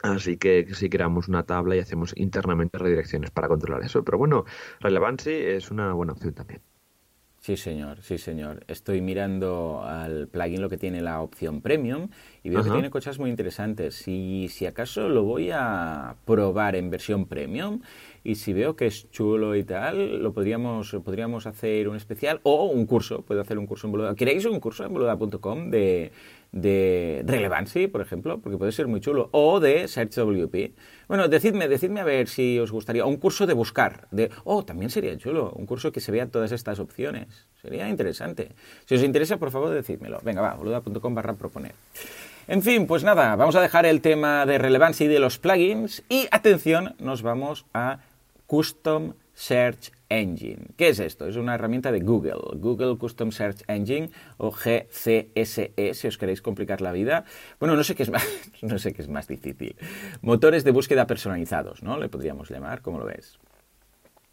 Así 0.03 0.37
que 0.37 0.67
si 0.73 0.89
creamos 0.89 1.27
una 1.27 1.43
tabla 1.43 1.75
y 1.75 1.79
hacemos 1.79 2.13
internamente 2.15 2.77
redirecciones 2.77 3.31
para 3.31 3.47
controlar 3.47 3.83
eso. 3.83 4.03
Pero 4.03 4.17
bueno, 4.17 4.45
Relevancy 4.79 5.31
es 5.31 5.71
una 5.71 5.93
buena 5.93 6.13
opción 6.13 6.33
también. 6.33 6.61
Sí, 7.45 7.57
señor, 7.57 8.01
sí, 8.01 8.17
señor. 8.17 8.63
Estoy 8.67 9.01
mirando 9.01 9.83
al 9.85 10.27
plugin 10.27 10.63
lo 10.63 10.67
que 10.67 10.77
tiene 10.77 10.99
la 10.99 11.21
opción 11.21 11.61
premium 11.61 12.09
y 12.41 12.49
veo 12.49 12.63
que 12.63 12.71
tiene 12.71 12.89
cosas 12.89 13.19
muy 13.19 13.29
interesantes. 13.29 13.93
Si, 13.93 14.47
si 14.49 14.65
acaso 14.65 15.09
lo 15.09 15.21
voy 15.21 15.51
a 15.53 16.15
probar 16.25 16.75
en 16.75 16.89
versión 16.89 17.27
premium 17.27 17.81
y 18.23 18.33
si 18.33 18.51
veo 18.51 18.75
que 18.75 18.87
es 18.87 19.11
chulo 19.11 19.55
y 19.55 19.63
tal, 19.63 20.23
lo 20.23 20.33
podríamos, 20.33 20.97
podríamos 21.05 21.45
hacer 21.45 21.87
un 21.87 21.97
especial 21.97 22.39
o 22.41 22.63
un 22.65 22.87
curso. 22.87 23.21
Puedo 23.21 23.41
hacer 23.41 23.59
un 23.59 23.67
curso 23.67 23.85
en 23.85 23.91
Boluda. 23.91 24.15
¿Queréis 24.15 24.43
un 24.45 24.59
curso 24.59 24.83
en 24.83 24.93
boluda.com 24.93 25.69
de, 25.69 26.11
de 26.55 27.21
Relevancy, 27.27 27.87
por 27.87 28.01
ejemplo? 28.01 28.39
Porque 28.39 28.57
puede 28.57 28.71
ser 28.71 28.87
muy 28.87 29.01
chulo. 29.01 29.27
O 29.31 29.59
de 29.59 29.87
SearchWP. 29.89 30.73
Bueno, 31.09 31.27
decidme, 31.27 31.67
decidme 31.67 31.99
a 31.99 32.05
ver 32.05 32.29
si 32.29 32.57
os 32.57 32.71
gustaría. 32.71 33.05
Un 33.05 33.17
curso 33.17 33.45
de 33.45 33.53
buscar. 33.53 34.07
De, 34.09 34.31
oh, 34.45 34.63
también 34.63 34.89
sería 34.89 35.15
chulo. 35.17 35.51
Un 35.51 35.65
curso 35.65 35.91
que 35.91 35.99
se 35.99 36.13
vean 36.13 36.31
todas 36.31 36.53
estas 36.53 36.79
opciones. 36.79 37.27
Sería 37.61 37.89
interesante. 37.89 38.53
Si 38.85 38.95
os 38.95 39.03
interesa, 39.03 39.37
por 39.37 39.51
favor, 39.51 39.69
decídmelo. 39.69 40.21
Venga, 40.23 40.41
va, 40.41 40.53
boluda.com 40.53 41.13
barra 41.13 41.33
proponer. 41.33 41.73
En 42.47 42.61
fin, 42.61 42.87
pues 42.87 43.03
nada, 43.03 43.35
vamos 43.35 43.55
a 43.55 43.61
dejar 43.61 43.85
el 43.85 44.01
tema 44.01 44.45
de 44.45 44.57
Relevancy 44.57 45.07
de 45.07 45.19
los 45.19 45.39
plugins 45.39 46.03
y 46.07 46.27
atención, 46.31 46.95
nos 46.99 47.21
vamos 47.21 47.65
a 47.73 47.99
Custom 48.45 49.13
Search 49.33 49.91
Engine. 50.09 50.67
¿Qué 50.77 50.89
es 50.89 50.99
esto? 50.99 51.27
Es 51.27 51.35
una 51.35 51.55
herramienta 51.55 51.91
de 51.91 51.99
Google, 51.99 52.57
Google 52.57 52.97
Custom 52.97 53.31
Search 53.31 53.63
Engine 53.67 54.09
o 54.37 54.51
GCSE, 54.51 55.93
si 55.93 56.07
os 56.07 56.17
queréis 56.17 56.41
complicar 56.41 56.81
la 56.81 56.91
vida. 56.91 57.25
Bueno, 57.59 57.75
no 57.75 57.83
sé 57.83 57.95
qué 57.95 58.03
es 58.03 58.09
más, 58.09 58.25
no 58.61 58.79
sé 58.79 58.93
qué 58.93 59.01
es 59.01 59.09
más 59.09 59.27
difícil. 59.27 59.75
Motores 60.21 60.63
de 60.63 60.71
búsqueda 60.71 61.07
personalizados, 61.07 61.83
¿no? 61.83 61.97
Le 61.99 62.09
podríamos 62.09 62.49
llamar, 62.49 62.81
¿cómo 62.81 62.99
lo 62.99 63.05
ves? 63.05 63.39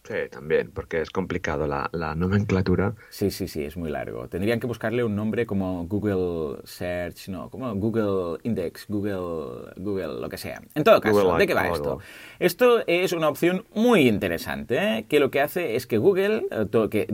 Sí, 0.04 0.14
también, 0.30 0.72
porque 0.72 1.00
es 1.00 1.10
complicado 1.10 1.66
la, 1.66 2.14
nomenclatura. 2.16 2.94
Sí, 3.08 3.30
sí, 3.30 3.46
sí, 3.46 3.62
es 3.64 3.76
muy 3.76 3.88
largo. 3.88 4.28
Tendrían 4.28 4.58
que 4.58 4.66
buscarle 4.66 5.04
un 5.04 5.14
nombre 5.14 5.46
como 5.46 5.86
Google 5.86 6.58
Search, 6.64 7.28
no, 7.28 7.48
como 7.48 7.72
Google 7.76 8.40
Index, 8.42 8.86
Google, 8.88 9.72
Google, 9.76 10.20
lo 10.20 10.28
que 10.28 10.38
sea. 10.38 10.60
En 10.74 10.82
todo 10.82 11.00
caso, 11.00 11.36
¿de 11.36 11.46
qué 11.46 11.54
va 11.54 11.68
esto? 11.68 12.00
Esto 12.40 12.82
es 12.86 13.12
una 13.12 13.28
opción 13.28 13.64
muy 13.74 14.08
interesante, 14.08 14.76
¿eh? 14.76 15.06
que 15.08 15.20
lo 15.20 15.30
que 15.30 15.40
hace 15.40 15.76
es 15.76 15.86
que 15.86 15.98
Google, 15.98 16.46
eh, 16.50 16.88
que, 16.90 17.06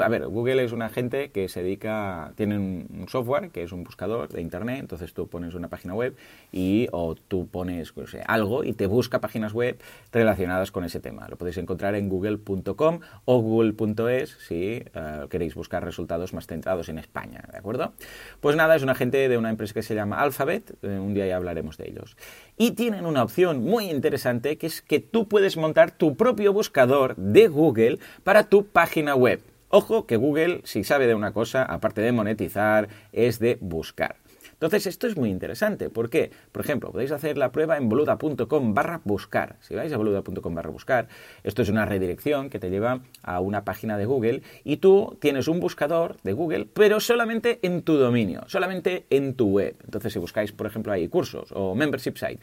a 0.00 0.08
ver, 0.08 0.28
Google 0.28 0.62
es 0.62 0.70
una 0.70 0.90
gente 0.90 1.30
que 1.30 1.48
se 1.48 1.64
dedica, 1.64 2.32
tiene 2.36 2.58
un 2.58 3.06
software 3.08 3.50
que 3.50 3.64
es 3.64 3.72
un 3.72 3.82
buscador 3.82 4.28
de 4.28 4.40
Internet, 4.40 4.78
entonces 4.78 5.12
tú 5.12 5.26
pones 5.26 5.54
una 5.54 5.68
página 5.68 5.94
web 5.94 6.16
y 6.52 6.88
o 6.92 7.16
tú 7.16 7.48
pones 7.48 7.92
algo 8.26 8.62
y 8.62 8.72
te 8.74 8.86
busca 8.86 9.20
páginas 9.20 9.52
web 9.52 9.78
relacionadas 10.12 10.70
con 10.70 10.84
ese 10.84 11.00
tema. 11.00 11.26
Lo 11.28 11.36
podéis 11.36 11.58
encontrar 11.58 11.96
en 11.96 12.08
Google 12.08 12.27
google.com 12.36 13.00
o 13.24 13.40
google.es 13.40 14.36
si 14.46 14.82
eh, 14.94 15.26
queréis 15.30 15.54
buscar 15.54 15.84
resultados 15.84 16.32
más 16.32 16.46
centrados 16.46 16.88
en 16.88 16.98
España, 16.98 17.44
¿de 17.50 17.58
acuerdo? 17.58 17.92
Pues 18.40 18.56
nada, 18.56 18.76
es 18.76 18.82
una 18.82 18.94
gente 18.94 19.28
de 19.28 19.38
una 19.38 19.50
empresa 19.50 19.74
que 19.74 19.82
se 19.82 19.94
llama 19.94 20.20
Alphabet, 20.20 20.74
eh, 20.82 20.98
un 20.98 21.14
día 21.14 21.26
ya 21.26 21.36
hablaremos 21.36 21.76
de 21.76 21.88
ellos. 21.88 22.16
Y 22.56 22.72
tienen 22.72 23.06
una 23.06 23.22
opción 23.22 23.62
muy 23.62 23.90
interesante 23.90 24.58
que 24.58 24.66
es 24.66 24.82
que 24.82 25.00
tú 25.00 25.28
puedes 25.28 25.56
montar 25.56 25.90
tu 25.90 26.16
propio 26.16 26.52
buscador 26.52 27.16
de 27.16 27.48
Google 27.48 27.98
para 28.24 28.44
tu 28.44 28.66
página 28.66 29.14
web. 29.14 29.40
Ojo 29.70 30.06
que 30.06 30.16
Google, 30.16 30.62
si 30.64 30.82
sabe 30.82 31.06
de 31.06 31.14
una 31.14 31.32
cosa, 31.32 31.62
aparte 31.62 32.00
de 32.00 32.12
monetizar, 32.12 32.88
es 33.12 33.38
de 33.38 33.58
buscar. 33.60 34.16
Entonces, 34.58 34.88
esto 34.88 35.06
es 35.06 35.16
muy 35.16 35.30
interesante. 35.30 35.88
¿Por 35.88 36.10
qué? 36.10 36.32
Por 36.50 36.64
ejemplo, 36.64 36.90
podéis 36.90 37.12
hacer 37.12 37.38
la 37.38 37.52
prueba 37.52 37.76
en 37.76 37.88
boluda.com 37.88 38.74
barra 38.74 39.00
buscar. 39.04 39.56
Si 39.60 39.76
vais 39.76 39.92
a 39.92 39.96
boluda.com 39.96 40.52
barra 40.52 40.70
buscar, 40.70 41.06
esto 41.44 41.62
es 41.62 41.68
una 41.68 41.86
redirección 41.86 42.50
que 42.50 42.58
te 42.58 42.68
lleva 42.68 43.00
a 43.22 43.38
una 43.38 43.64
página 43.64 43.96
de 43.96 44.06
Google 44.06 44.42
y 44.64 44.78
tú 44.78 45.16
tienes 45.20 45.46
un 45.46 45.60
buscador 45.60 46.16
de 46.24 46.32
Google, 46.32 46.66
pero 46.66 46.98
solamente 46.98 47.60
en 47.62 47.82
tu 47.82 47.98
dominio, 47.98 48.42
solamente 48.48 49.06
en 49.10 49.34
tu 49.34 49.50
web. 49.50 49.76
Entonces, 49.84 50.12
si 50.12 50.18
buscáis, 50.18 50.50
por 50.50 50.66
ejemplo, 50.66 50.92
ahí 50.92 51.06
cursos 51.06 51.52
o 51.52 51.76
membership 51.76 52.16
site, 52.16 52.40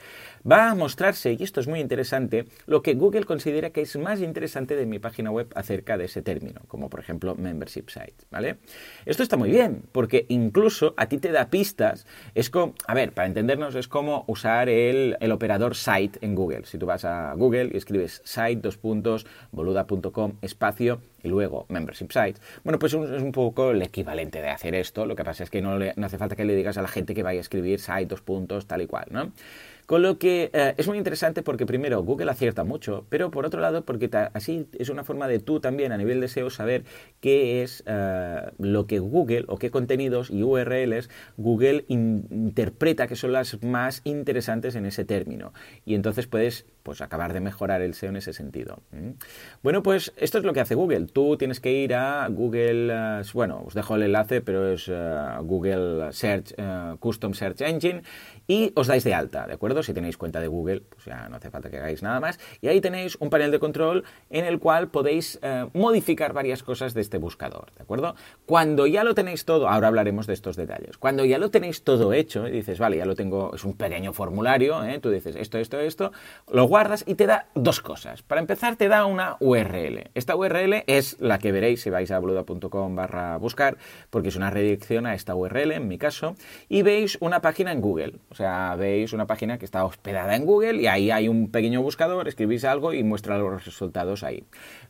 va 0.49 0.71
a 0.71 0.75
mostrarse, 0.75 1.35
y 1.37 1.43
esto 1.43 1.59
es 1.59 1.67
muy 1.67 1.81
interesante, 1.81 2.45
lo 2.65 2.81
que 2.81 2.93
Google 2.93 3.25
considera 3.25 3.71
que 3.71 3.81
es 3.81 3.97
más 3.97 4.21
interesante 4.21 4.77
de 4.77 4.85
mi 4.85 4.99
página 4.99 5.31
web 5.31 5.51
acerca 5.53 5.97
de 5.97 6.05
ese 6.05 6.21
término, 6.21 6.61
como 6.69 6.89
por 6.89 7.01
ejemplo 7.01 7.35
membership 7.35 7.89
site, 7.89 8.25
¿vale? 8.31 8.57
Esto 9.05 9.21
está 9.21 9.35
muy 9.35 9.49
bien, 9.49 9.83
porque 9.91 10.25
incluso 10.29 10.93
a 10.95 11.07
ti 11.07 11.17
te 11.17 11.33
da 11.33 11.49
pistas 11.49 12.04
es 12.33 12.49
como, 12.49 12.73
a 12.87 12.93
ver, 12.93 13.13
para 13.13 13.27
entendernos, 13.27 13.75
es 13.75 13.87
como 13.87 14.23
usar 14.27 14.69
el, 14.69 15.17
operador 15.31 15.75
site 15.75 16.19
en 16.21 16.35
Google. 16.35 16.65
Si 16.65 16.77
tú 16.77 16.85
vas 16.85 17.05
a 17.05 17.33
Google 17.33 17.71
y 17.73 17.77
escribes 17.77 18.21
site, 18.23 18.57
dos 18.57 18.77
puntos, 18.77 19.25
espacio, 20.41 21.01
y 21.23 21.27
luego 21.27 21.65
membership 21.69 22.11
site, 22.11 22.39
bueno, 22.63 22.77
pues 22.77 22.93
es 22.93 23.21
un 23.21 23.31
poco 23.31 23.71
el 23.71 23.81
equivalente 23.81 24.41
de 24.41 24.49
hacer 24.49 24.75
esto. 24.75 25.05
Lo 25.05 25.15
que 25.15 25.23
pasa 25.23 25.43
es 25.43 25.49
que 25.49 25.61
no, 25.61 25.77
no 25.79 26.05
hace 26.05 26.17
falta 26.17 26.35
que 26.35 26.45
le 26.45 26.55
digas 26.55 26.77
a 26.77 26.81
la 26.81 26.87
gente 26.87 27.15
que 27.15 27.23
vaya 27.23 27.39
a 27.39 27.41
escribir 27.41 27.79
site, 27.79 28.05
dos 28.05 28.21
puntos, 28.21 28.67
tal 28.67 28.81
y 28.81 28.87
cual, 28.87 29.07
¿no? 29.09 29.31
Con 29.85 30.01
lo 30.01 30.17
que 30.17 30.49
eh, 30.53 30.73
es 30.77 30.87
muy 30.87 30.97
interesante 30.97 31.43
porque 31.43 31.65
primero 31.65 32.01
Google 32.03 32.31
acierta 32.31 32.63
mucho, 32.63 33.05
pero 33.09 33.29
por 33.29 33.45
otro 33.45 33.61
lado 33.61 33.85
porque 33.85 34.09
así 34.33 34.67
es 34.79 34.89
una 34.89 35.03
forma 35.03 35.27
de 35.27 35.39
tú 35.39 35.59
también 35.59 35.91
a 35.91 35.97
nivel 35.97 36.21
de 36.21 36.27
SEO 36.27 36.49
saber 36.49 36.85
qué 37.19 37.61
es 37.61 37.83
eh, 37.85 38.41
lo 38.57 38.87
que 38.87 38.99
Google 38.99 39.45
o 39.47 39.57
qué 39.57 39.69
contenidos 39.69 40.31
y 40.31 40.41
URLs 40.41 41.09
Google 41.37 41.85
interpreta 41.87 43.07
que 43.07 43.15
son 43.15 43.33
las 43.33 43.61
más 43.63 44.01
interesantes 44.05 44.75
en 44.75 44.85
ese 44.85 45.05
término. 45.05 45.53
Y 45.85 45.93
entonces 45.93 46.25
puedes 46.25 46.65
pues 46.85 47.01
acabar 47.01 47.33
de 47.33 47.39
mejorar 47.39 47.81
el 47.81 47.95
SEO 47.95 48.09
en 48.09 48.17
ese 48.17 48.31
sentido. 48.31 48.77
Bueno, 49.63 49.81
pues 49.81 50.13
esto 50.17 50.37
es 50.37 50.43
lo 50.43 50.53
que 50.53 50.59
hace 50.59 50.75
Google. 50.75 51.07
Tú 51.07 51.35
tienes 51.35 51.59
que 51.59 51.71
ir 51.71 51.95
a 51.95 52.27
Google, 52.29 52.93
eh, 52.93 53.21
bueno, 53.33 53.63
os 53.65 53.73
dejo 53.73 53.95
el 53.95 54.03
enlace, 54.03 54.41
pero 54.41 54.71
es 54.71 54.89
Google 55.41 56.13
Search, 56.13 56.53
Custom 56.99 57.33
Search 57.33 57.61
Engine, 57.61 58.03
y 58.47 58.71
os 58.75 58.85
dais 58.85 59.03
de 59.03 59.15
alta, 59.15 59.47
¿de 59.47 59.53
acuerdo? 59.53 59.81
Si 59.81 59.93
tenéis 59.93 60.15
cuenta 60.15 60.39
de 60.39 60.47
Google, 60.47 60.81
pues 60.81 61.05
ya 61.05 61.27
no 61.27 61.37
hace 61.37 61.49
falta 61.49 61.71
que 61.71 61.77
hagáis 61.77 62.03
nada 62.03 62.19
más. 62.19 62.39
Y 62.61 62.67
ahí 62.67 62.79
tenéis 62.81 63.17
un 63.19 63.31
panel 63.31 63.49
de 63.49 63.57
control 63.57 64.03
en 64.29 64.45
el 64.45 64.59
cual 64.59 64.89
podéis 64.89 65.39
eh, 65.41 65.67
modificar 65.73 66.33
varias 66.33 66.61
cosas 66.61 66.93
de 66.93 67.01
este 67.01 67.17
buscador, 67.17 67.71
¿de 67.75 67.81
acuerdo? 67.81 68.15
Cuando 68.45 68.85
ya 68.85 69.03
lo 69.03 69.15
tenéis 69.15 69.45
todo, 69.45 69.67
ahora 69.67 69.87
hablaremos 69.87 70.27
de 70.27 70.33
estos 70.33 70.55
detalles, 70.55 70.99
cuando 70.99 71.25
ya 71.25 71.39
lo 71.39 71.49
tenéis 71.49 71.83
todo 71.83 72.13
hecho 72.13 72.47
y 72.47 72.51
dices, 72.51 72.77
vale, 72.77 72.97
ya 72.97 73.05
lo 73.05 73.15
tengo, 73.15 73.55
es 73.55 73.63
un 73.63 73.75
pequeño 73.75 74.13
formulario, 74.13 74.83
¿eh? 74.83 74.99
tú 74.99 75.09
dices 75.09 75.35
esto, 75.35 75.57
esto, 75.57 75.79
esto, 75.79 76.11
lo 76.51 76.67
guardas 76.75 77.03
y 77.07 77.15
te 77.15 77.25
da 77.25 77.47
dos 77.55 77.81
cosas. 77.81 78.21
Para 78.21 78.41
empezar, 78.41 78.75
te 78.75 78.87
da 78.87 79.05
una 79.05 79.37
URL. 79.39 80.11
Esta 80.13 80.35
URL 80.35 80.83
es 80.87 81.17
la 81.19 81.39
que 81.39 81.51
veréis 81.51 81.81
si 81.81 81.89
vais 81.89 82.11
a 82.11 82.19
boluda.com 82.19 82.95
barra 82.95 83.37
buscar, 83.37 83.77
porque 84.09 84.29
es 84.29 84.35
una 84.35 84.49
redirección 84.49 85.05
a 85.05 85.13
esta 85.13 85.35
URL, 85.35 85.71
en 85.71 85.87
mi 85.87 85.97
caso, 85.97 86.35
y 86.69 86.81
veis 86.81 87.17
una 87.19 87.41
página 87.41 87.71
en 87.71 87.81
Google. 87.81 88.15
O 88.29 88.35
sea, 88.35 88.75
veis 88.77 89.11
una 89.13 89.25
página 89.25 89.57
que 89.57 89.65
que 89.65 89.67
está 89.67 89.83
hospedada 89.83 90.35
en 90.35 90.45
Google 90.45 90.79
y 90.79 90.85
ahí 90.85 91.09
hay 91.09 91.27
un 91.27 91.49
pequeño 91.49 91.81
buscador, 91.81 92.27
escribís 92.27 92.65
algo 92.65 92.93
y 92.93 93.03
muestra 93.03 93.39
los 93.39 93.65
resultados 93.65 94.23
ahí. 94.23 94.43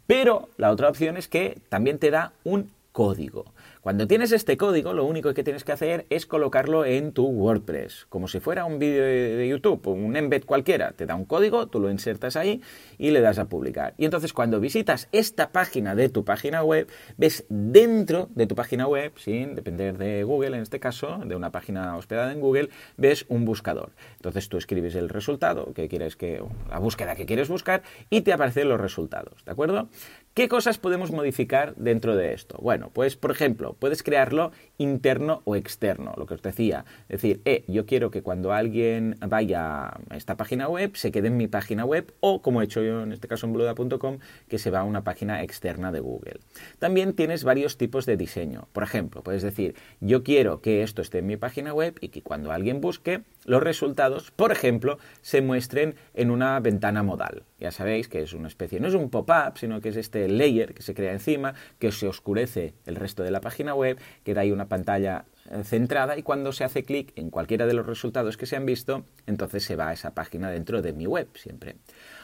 Pero 0.05 0.49
la 0.57 0.69
otra 0.69 0.89
opción 0.89 1.15
es 1.15 1.29
que 1.29 1.61
también 1.69 1.97
te 1.97 2.11
da 2.11 2.33
un 2.43 2.71
código. 2.91 3.45
Cuando 3.85 4.07
tienes 4.07 4.31
este 4.31 4.57
código, 4.57 4.93
lo 4.93 5.05
único 5.05 5.31
que 5.35 5.43
tienes 5.43 5.63
que 5.63 5.71
hacer 5.71 6.07
es 6.09 6.25
colocarlo 6.25 6.85
en 6.85 7.11
tu 7.11 7.27
WordPress, 7.27 8.07
como 8.09 8.27
si 8.27 8.39
fuera 8.39 8.65
un 8.65 8.79
vídeo 8.79 9.03
de 9.03 9.47
YouTube, 9.47 9.85
un 9.89 10.15
embed 10.15 10.43
cualquiera. 10.43 10.93
Te 10.93 11.05
da 11.05 11.13
un 11.13 11.25
código, 11.25 11.67
tú 11.67 11.79
lo 11.79 11.91
insertas 11.91 12.35
ahí 12.35 12.63
y 12.97 13.11
le 13.11 13.21
das 13.21 13.37
a 13.37 13.45
publicar. 13.45 13.93
Y 13.99 14.05
entonces 14.05 14.33
cuando 14.33 14.59
visitas 14.59 15.07
esta 15.11 15.51
página 15.51 15.93
de 15.93 16.09
tu 16.09 16.25
página 16.25 16.63
web, 16.63 16.87
ves 17.17 17.45
dentro 17.47 18.27
de 18.33 18.47
tu 18.47 18.55
página 18.55 18.87
web, 18.87 19.11
sin 19.17 19.53
depender 19.53 19.99
de 19.99 20.23
Google 20.23 20.57
en 20.57 20.63
este 20.63 20.79
caso, 20.79 21.19
de 21.23 21.35
una 21.35 21.51
página 21.51 21.95
hospedada 21.95 22.31
en 22.31 22.39
Google, 22.39 22.69
ves 22.97 23.27
un 23.29 23.45
buscador. 23.45 23.91
Entonces 24.15 24.49
tú 24.49 24.57
escribes 24.57 24.95
el 24.95 25.09
resultado 25.09 25.75
que 25.75 25.87
quieres 25.89 26.15
que, 26.15 26.43
la 26.71 26.79
búsqueda 26.79 27.15
que 27.15 27.27
quieres 27.27 27.49
buscar 27.49 27.83
y 28.09 28.21
te 28.21 28.33
aparecen 28.33 28.67
los 28.67 28.81
resultados, 28.81 29.45
¿de 29.45 29.51
acuerdo? 29.51 29.89
¿Qué 30.35 30.49
cosas 30.49 30.77
podemos 30.77 31.13
modificar 31.13 31.75
dentro 31.77 32.17
de 32.17 32.33
esto? 32.33 32.57
Bueno, 32.61 32.91
pues 32.93 33.15
por 33.15 33.31
ejemplo, 33.31 33.73
puedes 33.79 34.03
crearlo 34.03 34.51
interno 34.77 35.41
o 35.45 35.55
externo, 35.55 36.13
lo 36.17 36.25
que 36.25 36.33
os 36.33 36.41
decía. 36.41 36.83
Es 37.07 37.21
decir, 37.21 37.39
eh, 37.45 37.63
yo 37.69 37.85
quiero 37.85 38.11
que 38.11 38.21
cuando 38.21 38.51
alguien 38.51 39.15
vaya 39.25 39.85
a 39.85 40.17
esta 40.17 40.35
página 40.35 40.67
web, 40.67 40.97
se 40.97 41.13
quede 41.13 41.29
en 41.29 41.37
mi 41.37 41.47
página 41.47 41.85
web 41.85 42.13
o, 42.19 42.41
como 42.41 42.59
he 42.61 42.65
hecho 42.65 42.83
yo 42.83 43.03
en 43.03 43.13
este 43.13 43.29
caso 43.29 43.47
en 43.47 43.53
bluda.com, 43.53 44.19
que 44.49 44.59
se 44.59 44.71
va 44.71 44.81
a 44.81 44.83
una 44.83 45.05
página 45.05 45.41
externa 45.41 45.93
de 45.93 46.01
Google. 46.01 46.41
También 46.79 47.13
tienes 47.13 47.45
varios 47.45 47.77
tipos 47.77 48.05
de 48.05 48.17
diseño. 48.17 48.67
Por 48.73 48.83
ejemplo, 48.83 49.23
puedes 49.23 49.41
decir, 49.41 49.75
yo 50.01 50.21
quiero 50.23 50.59
que 50.59 50.83
esto 50.83 51.01
esté 51.01 51.19
en 51.19 51.27
mi 51.27 51.37
página 51.37 51.73
web 51.73 51.95
y 52.01 52.09
que 52.09 52.21
cuando 52.21 52.51
alguien 52.51 52.81
busque, 52.81 53.21
los 53.45 53.63
resultados, 53.63 54.31
por 54.31 54.51
ejemplo, 54.51 54.97
se 55.21 55.41
muestren 55.41 55.95
en 56.13 56.31
una 56.31 56.59
ventana 56.59 57.03
modal. 57.03 57.43
Ya 57.59 57.71
sabéis 57.71 58.07
que 58.07 58.21
es 58.21 58.33
una 58.33 58.47
especie, 58.47 58.79
no 58.79 58.87
es 58.87 58.95
un 58.95 59.09
pop-up, 59.09 59.57
sino 59.57 59.79
que 59.81 59.89
es 59.89 59.95
este 59.95 60.27
layer 60.27 60.73
que 60.73 60.81
se 60.81 60.93
crea 60.93 61.13
encima, 61.13 61.53
que 61.79 61.91
se 61.91 62.07
oscurece 62.07 62.73
el 62.85 62.95
resto 62.95 63.23
de 63.23 63.31
la 63.31 63.41
página 63.41 63.73
web, 63.73 63.97
que 64.23 64.33
da 64.33 64.41
ahí 64.41 64.51
una 64.51 64.67
pantalla 64.67 65.25
eh, 65.51 65.63
centrada 65.63 66.17
y 66.17 66.23
cuando 66.23 66.51
se 66.51 66.63
hace 66.63 66.83
clic 66.83 67.13
en 67.15 67.29
cualquiera 67.29 67.67
de 67.67 67.73
los 67.73 67.85
resultados 67.85 68.35
que 68.35 68.47
se 68.47 68.55
han 68.55 68.65
visto, 68.65 69.05
entonces 69.27 69.63
se 69.63 69.75
va 69.75 69.89
a 69.89 69.93
esa 69.93 70.15
página 70.15 70.49
dentro 70.49 70.81
de 70.81 70.93
mi 70.93 71.05
web 71.05 71.27
siempre. 71.35 71.75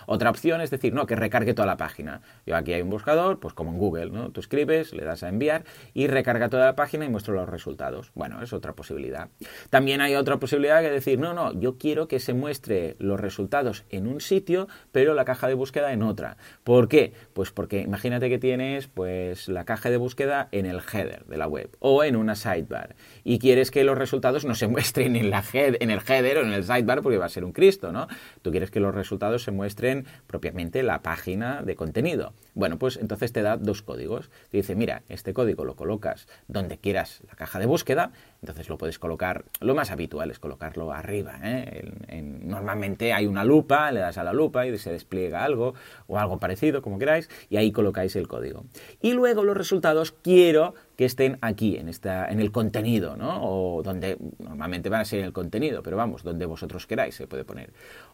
Otra 0.05 0.29
opción 0.29 0.61
es 0.61 0.69
decir, 0.69 0.93
no, 0.93 1.05
que 1.05 1.15
recargue 1.15 1.53
toda 1.53 1.65
la 1.65 1.77
página. 1.77 2.21
Yo 2.45 2.55
aquí 2.55 2.73
hay 2.73 2.81
un 2.81 2.89
buscador, 2.89 3.39
pues 3.39 3.53
como 3.53 3.71
en 3.71 3.77
Google, 3.77 4.11
¿no? 4.11 4.31
Tú 4.31 4.39
escribes, 4.39 4.93
le 4.93 5.03
das 5.03 5.23
a 5.23 5.29
enviar 5.29 5.63
y 5.93 6.07
recarga 6.07 6.49
toda 6.49 6.65
la 6.65 6.75
página 6.75 7.05
y 7.05 7.09
muestro 7.09 7.33
los 7.33 7.49
resultados. 7.49 8.11
Bueno, 8.15 8.41
es 8.41 8.53
otra 8.53 8.73
posibilidad. 8.73 9.29
También 9.69 10.01
hay 10.01 10.15
otra 10.15 10.37
posibilidad 10.37 10.81
que 10.81 10.89
decir, 10.89 11.19
no, 11.19 11.33
no, 11.33 11.53
yo 11.53 11.77
quiero 11.77 12.07
que 12.07 12.19
se 12.19 12.33
muestre 12.33 12.95
los 12.99 13.19
resultados 13.19 13.85
en 13.89 14.07
un 14.07 14.21
sitio, 14.21 14.67
pero 14.91 15.13
la 15.13 15.25
caja 15.25 15.47
de 15.47 15.53
búsqueda 15.53 15.93
en 15.93 16.03
otra. 16.03 16.37
¿Por 16.63 16.87
qué? 16.87 17.13
Pues 17.33 17.51
porque 17.51 17.81
imagínate 17.81 18.29
que 18.29 18.39
tienes 18.39 18.87
pues 18.87 19.47
la 19.47 19.65
caja 19.65 19.89
de 19.89 19.97
búsqueda 19.97 20.47
en 20.51 20.65
el 20.65 20.79
header 20.79 21.25
de 21.25 21.37
la 21.37 21.47
web 21.47 21.69
o 21.79 22.03
en 22.03 22.15
una 22.15 22.35
sidebar 22.35 22.95
y 23.23 23.39
quieres 23.39 23.71
que 23.71 23.83
los 23.83 23.97
resultados 23.97 24.45
no 24.45 24.55
se 24.55 24.67
muestren 24.69 25.15
en, 25.15 25.31
en 25.33 25.91
el 25.91 26.01
header 26.07 26.37
o 26.37 26.41
en 26.41 26.53
el 26.53 26.63
sidebar 26.63 27.01
porque 27.01 27.17
va 27.17 27.25
a 27.25 27.29
ser 27.29 27.43
un 27.43 27.51
Cristo, 27.51 27.91
¿no? 27.91 28.07
Tú 28.41 28.51
quieres 28.51 28.71
que 28.71 28.79
los 28.79 28.93
resultados 28.93 29.43
se 29.43 29.51
muestren 29.51 29.90
propiamente 30.27 30.83
la 30.83 31.01
página 31.01 31.61
de 31.61 31.75
contenido. 31.75 32.33
Bueno, 32.53 32.77
pues 32.77 32.97
entonces 32.97 33.31
te 33.31 33.41
da 33.41 33.57
dos 33.57 33.81
códigos. 33.81 34.29
Te 34.49 34.57
dice, 34.57 34.75
mira, 34.75 35.03
este 35.09 35.33
código 35.33 35.65
lo 35.65 35.75
colocas 35.75 36.27
donde 36.47 36.77
quieras 36.77 37.21
la 37.27 37.35
caja 37.35 37.59
de 37.59 37.65
búsqueda, 37.65 38.11
entonces 38.41 38.69
lo 38.69 38.77
puedes 38.77 38.99
colocar, 38.99 39.45
lo 39.59 39.75
más 39.75 39.91
habitual 39.91 40.31
es 40.31 40.39
colocarlo 40.39 40.91
arriba. 40.91 41.39
¿eh? 41.43 41.91
normalmente 42.21 43.13
hay 43.13 43.27
una 43.27 43.43
lupa, 43.43 43.91
le 43.91 43.99
das 43.99 44.17
a 44.17 44.23
la 44.23 44.33
lupa 44.33 44.65
y 44.65 44.77
se 44.77 44.91
despliega 44.91 45.43
algo 45.43 45.73
o 46.07 46.17
algo 46.17 46.39
parecido, 46.39 46.81
como 46.81 46.99
queráis, 46.99 47.29
y 47.49 47.57
ahí 47.57 47.71
colocáis 47.71 48.15
el 48.15 48.27
código. 48.27 48.65
Y 49.01 49.13
luego 49.13 49.43
los 49.43 49.55
resultados 49.55 50.11
quiero 50.11 50.73
que 50.97 51.05
estén 51.05 51.37
aquí, 51.41 51.77
en, 51.77 51.87
esta, 51.87 52.27
en 52.29 52.39
el 52.39 52.51
contenido, 52.51 53.15
¿no? 53.15 53.43
O 53.43 53.81
donde 53.81 54.17
normalmente 54.39 54.89
van 54.89 55.01
a 55.01 55.05
ser 55.05 55.19
en 55.19 55.25
el 55.25 55.33
contenido, 55.33 55.81
pero 55.81 55.97
vamos, 55.97 56.23
donde 56.23 56.45
vosotros 56.45 56.85
queráis 56.85 57.15
se 57.15 57.27
puede 57.27 57.43
poner. 57.43 57.71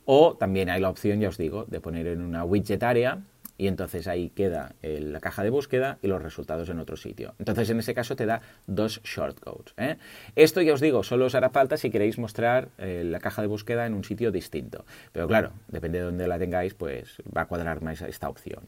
O 0.09 0.37
también 0.37 0.69
hay 0.69 0.79
la 0.79 0.89
opción, 0.89 1.19
ya 1.19 1.27
os 1.27 1.37
digo, 1.37 1.65
de 1.67 1.81
poner 1.81 2.07
en 2.07 2.21
una 2.21 2.45
widget 2.45 2.81
área 2.81 3.19
y 3.57 3.67
entonces 3.67 4.07
ahí 4.07 4.29
queda 4.29 4.75
la 4.81 5.19
caja 5.19 5.43
de 5.43 5.49
búsqueda 5.49 5.97
y 6.01 6.07
los 6.07 6.21
resultados 6.21 6.69
en 6.69 6.79
otro 6.79 6.95
sitio. 6.95 7.33
Entonces 7.39 7.69
en 7.69 7.79
ese 7.79 7.93
caso 7.93 8.15
te 8.15 8.25
da 8.25 8.41
dos 8.67 9.01
shortcodes. 9.03 9.73
¿eh? 9.77 9.97
Esto 10.35 10.61
ya 10.61 10.73
os 10.73 10.79
digo, 10.79 11.03
solo 11.03 11.25
os 11.25 11.35
hará 11.35 11.49
falta 11.49 11.75
si 11.75 11.89
queréis 11.89 12.19
mostrar 12.19 12.69
eh, 12.77 13.03
la 13.03 13.19
caja 13.19 13.41
de 13.41 13.49
búsqueda 13.49 13.85
en 13.85 13.93
un 13.93 14.03
sitio 14.03 14.31
distinto. 14.31 14.85
Pero 15.11 15.27
claro, 15.27 15.51
depende 15.67 15.99
de 15.99 16.05
dónde 16.05 16.27
la 16.27 16.39
tengáis, 16.39 16.73
pues 16.73 17.17
va 17.35 17.41
a 17.41 17.45
cuadrar 17.47 17.81
más 17.81 18.01
esta 18.01 18.29
opción. 18.29 18.67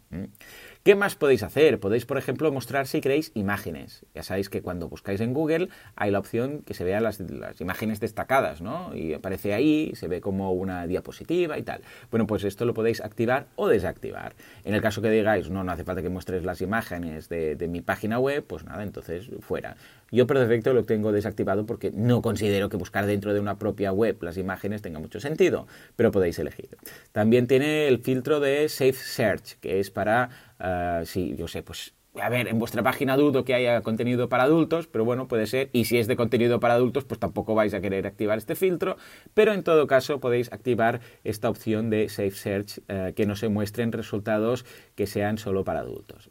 ¿Qué 0.84 0.96
más 0.96 1.16
podéis 1.16 1.44
hacer? 1.44 1.78
Podéis, 1.82 2.06
por 2.06 2.18
ejemplo, 2.18 2.50
mostrar 2.54 2.88
si 2.88 3.02
queréis 3.02 3.34
imágenes. 3.36 4.06
Ya 4.16 4.24
sabéis 4.24 4.50
que 4.50 4.62
cuando 4.62 4.88
buscáis 4.88 5.20
en 5.20 5.34
Google 5.34 5.68
hay 5.98 6.10
la 6.10 6.20
opción 6.20 6.62
que 6.66 6.74
se 6.74 6.86
vean 6.86 7.04
las, 7.04 7.22
imágenes 7.60 8.00
destacadas, 8.00 8.62
¿no? 8.62 8.96
Y 8.96 9.14
aparece 9.14 9.54
ahí, 9.54 9.92
se 9.96 10.08
ve 10.08 10.22
como 10.22 10.54
una 10.54 10.88
diapositiva 10.88 11.60
y 11.60 11.64
tal. 11.64 11.82
Bueno, 12.12 12.28
pues 12.28 12.46
esto 12.46 12.64
lo 12.64 12.74
podéis 12.74 13.02
activar 13.02 13.48
o 13.58 13.68
desactivar. 13.68 14.36
En 14.64 14.74
el 14.74 14.82
caso 14.82 15.02
que 15.02 15.10
digáis, 15.10 15.50
no, 15.50 15.66
no 15.66 15.72
hace 15.74 15.84
falta 15.84 16.02
que 16.02 16.08
muestres 16.08 16.46
las 16.46 16.62
imágenes 16.62 17.28
de, 17.28 17.68
mi 17.70 17.82
página 17.82 18.18
web, 18.18 18.46
pues 18.48 18.64
nada, 18.64 18.82
entonces 18.82 19.30
fuera. 19.42 19.76
Yo 20.12 20.26
por 20.26 20.40
defecto 20.40 20.74
lo 20.74 20.86
tengo 20.86 21.12
desactivado 21.12 21.66
porque 21.66 21.92
no 21.92 22.22
considero 22.22 22.70
que 22.70 22.78
buscar 22.78 23.06
dentro 23.06 23.34
de 23.34 23.40
una 23.40 23.60
propia 23.60 23.92
web 23.92 24.18
las 24.24 24.38
imágenes 24.38 24.82
tenga 24.82 25.00
mucho 25.00 25.20
sentido, 25.20 25.68
pero 25.98 26.12
podéis 26.12 26.40
elegir. 26.40 26.78
También 27.12 27.48
tiene 27.48 27.88
el 27.88 28.00
filtro 28.00 28.40
de 28.40 28.70
Safe 28.70 28.94
Search, 28.94 29.60
que 29.60 29.80
es 29.80 29.92
para, 29.92 30.30
uh, 30.60 31.06
si 31.06 31.36
yo 31.36 31.48
sé, 31.48 31.64
pues 31.64 31.94
a 32.16 32.30
ver, 32.30 32.48
en 32.48 32.58
vuestra 32.60 32.84
página 32.84 33.16
dudo 33.16 33.46
que 33.46 33.54
haya 33.54 33.82
contenido 33.82 34.30
para 34.30 34.44
adultos, 34.44 34.88
pero 34.88 35.06
bueno, 35.06 35.28
puede 35.28 35.46
ser. 35.46 35.70
Y 35.74 35.86
si 35.86 35.98
es 35.98 36.08
de 36.08 36.16
contenido 36.16 36.60
para 36.60 36.74
adultos, 36.74 37.06
pues 37.06 37.20
tampoco 37.20 37.56
vais 37.56 37.74
a 37.74 37.82
querer 37.82 38.08
activar 38.08 38.38
este 38.38 38.56
filtro. 38.56 38.98
Pero 39.34 39.54
en 39.54 39.64
todo 39.64 39.88
caso 39.88 40.20
podéis 40.20 40.52
activar 40.52 41.02
esta 41.24 41.50
opción 41.50 41.90
de 41.90 42.10
Safe 42.10 42.32
Search, 42.32 42.80
uh, 42.80 43.14
que 43.14 43.26
no 43.26 43.36
se 43.36 43.50
muestren 43.50 43.92
resultados 43.92 44.66
que 44.96 45.08
sean 45.08 45.38
solo 45.38 45.64
para 45.64 45.82
adultos. 45.82 46.30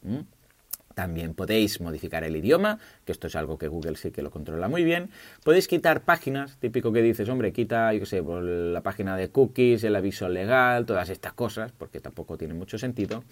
También 0.99 1.33
podéis 1.33 1.81
modificar 1.81 2.25
el 2.25 2.35
idioma, 2.35 2.81
que 3.05 3.13
esto 3.13 3.29
es 3.29 3.37
algo 3.37 3.57
que 3.57 3.69
Google 3.69 3.95
sí 3.95 4.11
que 4.11 4.21
lo 4.21 4.33
controla 4.33 4.67
muy 4.67 4.83
bien. 4.83 5.11
Podéis 5.45 5.69
quitar 5.69 6.03
páginas, 6.03 6.59
típico 6.59 6.93
que 6.93 7.03
dices, 7.03 7.29
hombre, 7.29 7.53
quita, 7.53 7.93
yo 7.93 8.01
qué 8.01 8.07
sé, 8.07 8.21
la 8.21 8.83
página 8.83 9.17
de 9.17 9.29
cookies, 9.31 9.85
el 9.85 9.95
aviso 9.95 10.29
legal, 10.29 10.87
todas 10.87 11.09
estas 11.09 11.35
cosas, 11.35 11.71
porque 11.71 12.01
tampoco 12.01 12.37
tiene 12.37 12.55
mucho 12.55 12.79
sentido. 12.79 13.23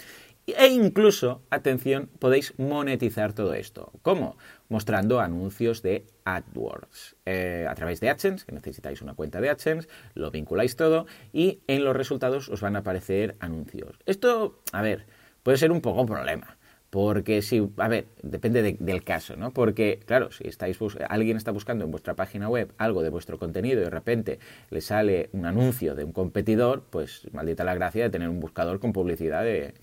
E 0.46 0.68
incluso, 0.68 1.42
atención, 1.50 2.08
podéis 2.20 2.54
monetizar 2.56 3.32
todo 3.32 3.52
esto. 3.52 3.90
¿Cómo? 4.02 4.36
Mostrando 4.68 5.18
anuncios 5.18 5.82
de 5.82 6.06
AdWords. 6.22 7.16
Eh, 7.26 7.66
a 7.68 7.74
través 7.74 7.98
de 7.98 8.10
AdSense, 8.10 8.46
que 8.46 8.52
necesitáis 8.52 9.02
una 9.02 9.14
cuenta 9.14 9.40
de 9.40 9.50
AdSense, 9.50 9.88
lo 10.14 10.30
vinculáis 10.30 10.76
todo 10.76 11.06
y 11.32 11.62
en 11.66 11.82
los 11.82 11.96
resultados 11.96 12.48
os 12.48 12.60
van 12.60 12.76
a 12.76 12.78
aparecer 12.78 13.34
anuncios. 13.40 13.98
Esto, 14.06 14.60
a 14.70 14.82
ver, 14.82 15.06
puede 15.42 15.58
ser 15.58 15.72
un 15.72 15.80
poco 15.80 16.02
un 16.02 16.06
problema. 16.06 16.55
Porque 16.90 17.42
si, 17.42 17.68
a 17.78 17.88
ver, 17.88 18.06
depende 18.22 18.76
del 18.78 19.04
caso, 19.04 19.36
¿no? 19.36 19.52
Porque, 19.52 20.00
claro, 20.06 20.30
si 20.30 20.46
estáis 20.46 20.78
alguien 21.08 21.36
está 21.36 21.50
buscando 21.50 21.84
en 21.84 21.90
vuestra 21.90 22.14
página 22.14 22.48
web 22.48 22.72
algo 22.78 23.02
de 23.02 23.10
vuestro 23.10 23.38
contenido 23.38 23.80
y 23.80 23.84
de 23.84 23.90
repente 23.90 24.38
le 24.70 24.80
sale 24.80 25.28
un 25.32 25.46
anuncio 25.46 25.94
de 25.94 26.04
un 26.04 26.12
competidor, 26.12 26.84
pues 26.88 27.28
maldita 27.32 27.64
la 27.64 27.74
gracia 27.74 28.04
de 28.04 28.10
tener 28.10 28.28
un 28.28 28.40
buscador 28.40 28.78
con 28.78 28.92
publicidad 28.92 29.42
de, 29.42 29.64
en 29.66 29.74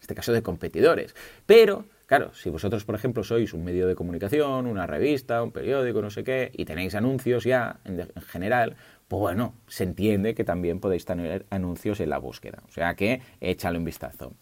este 0.00 0.14
caso, 0.14 0.32
de 0.32 0.42
competidores. 0.42 1.14
Pero, 1.44 1.84
claro, 2.06 2.32
si 2.32 2.48
vosotros, 2.48 2.84
por 2.84 2.94
ejemplo, 2.94 3.22
sois 3.24 3.52
un 3.52 3.62
medio 3.62 3.86
de 3.86 3.94
comunicación, 3.94 4.66
una 4.66 4.86
revista, 4.86 5.42
un 5.42 5.52
periódico, 5.52 6.00
no 6.00 6.10
sé 6.10 6.24
qué, 6.24 6.50
y 6.54 6.64
tenéis 6.64 6.94
anuncios 6.94 7.44
ya 7.44 7.80
en, 7.84 8.00
en 8.00 8.22
general, 8.22 8.76
pues 9.06 9.20
bueno, 9.20 9.54
se 9.66 9.84
entiende 9.84 10.34
que 10.34 10.44
también 10.44 10.80
podéis 10.80 11.04
tener 11.04 11.46
anuncios 11.50 12.00
en 12.00 12.10
la 12.10 12.18
búsqueda. 12.18 12.62
O 12.68 12.70
sea 12.70 12.94
que 12.94 13.20
échale 13.40 13.78
un 13.78 13.84
vistazo. 13.84 14.34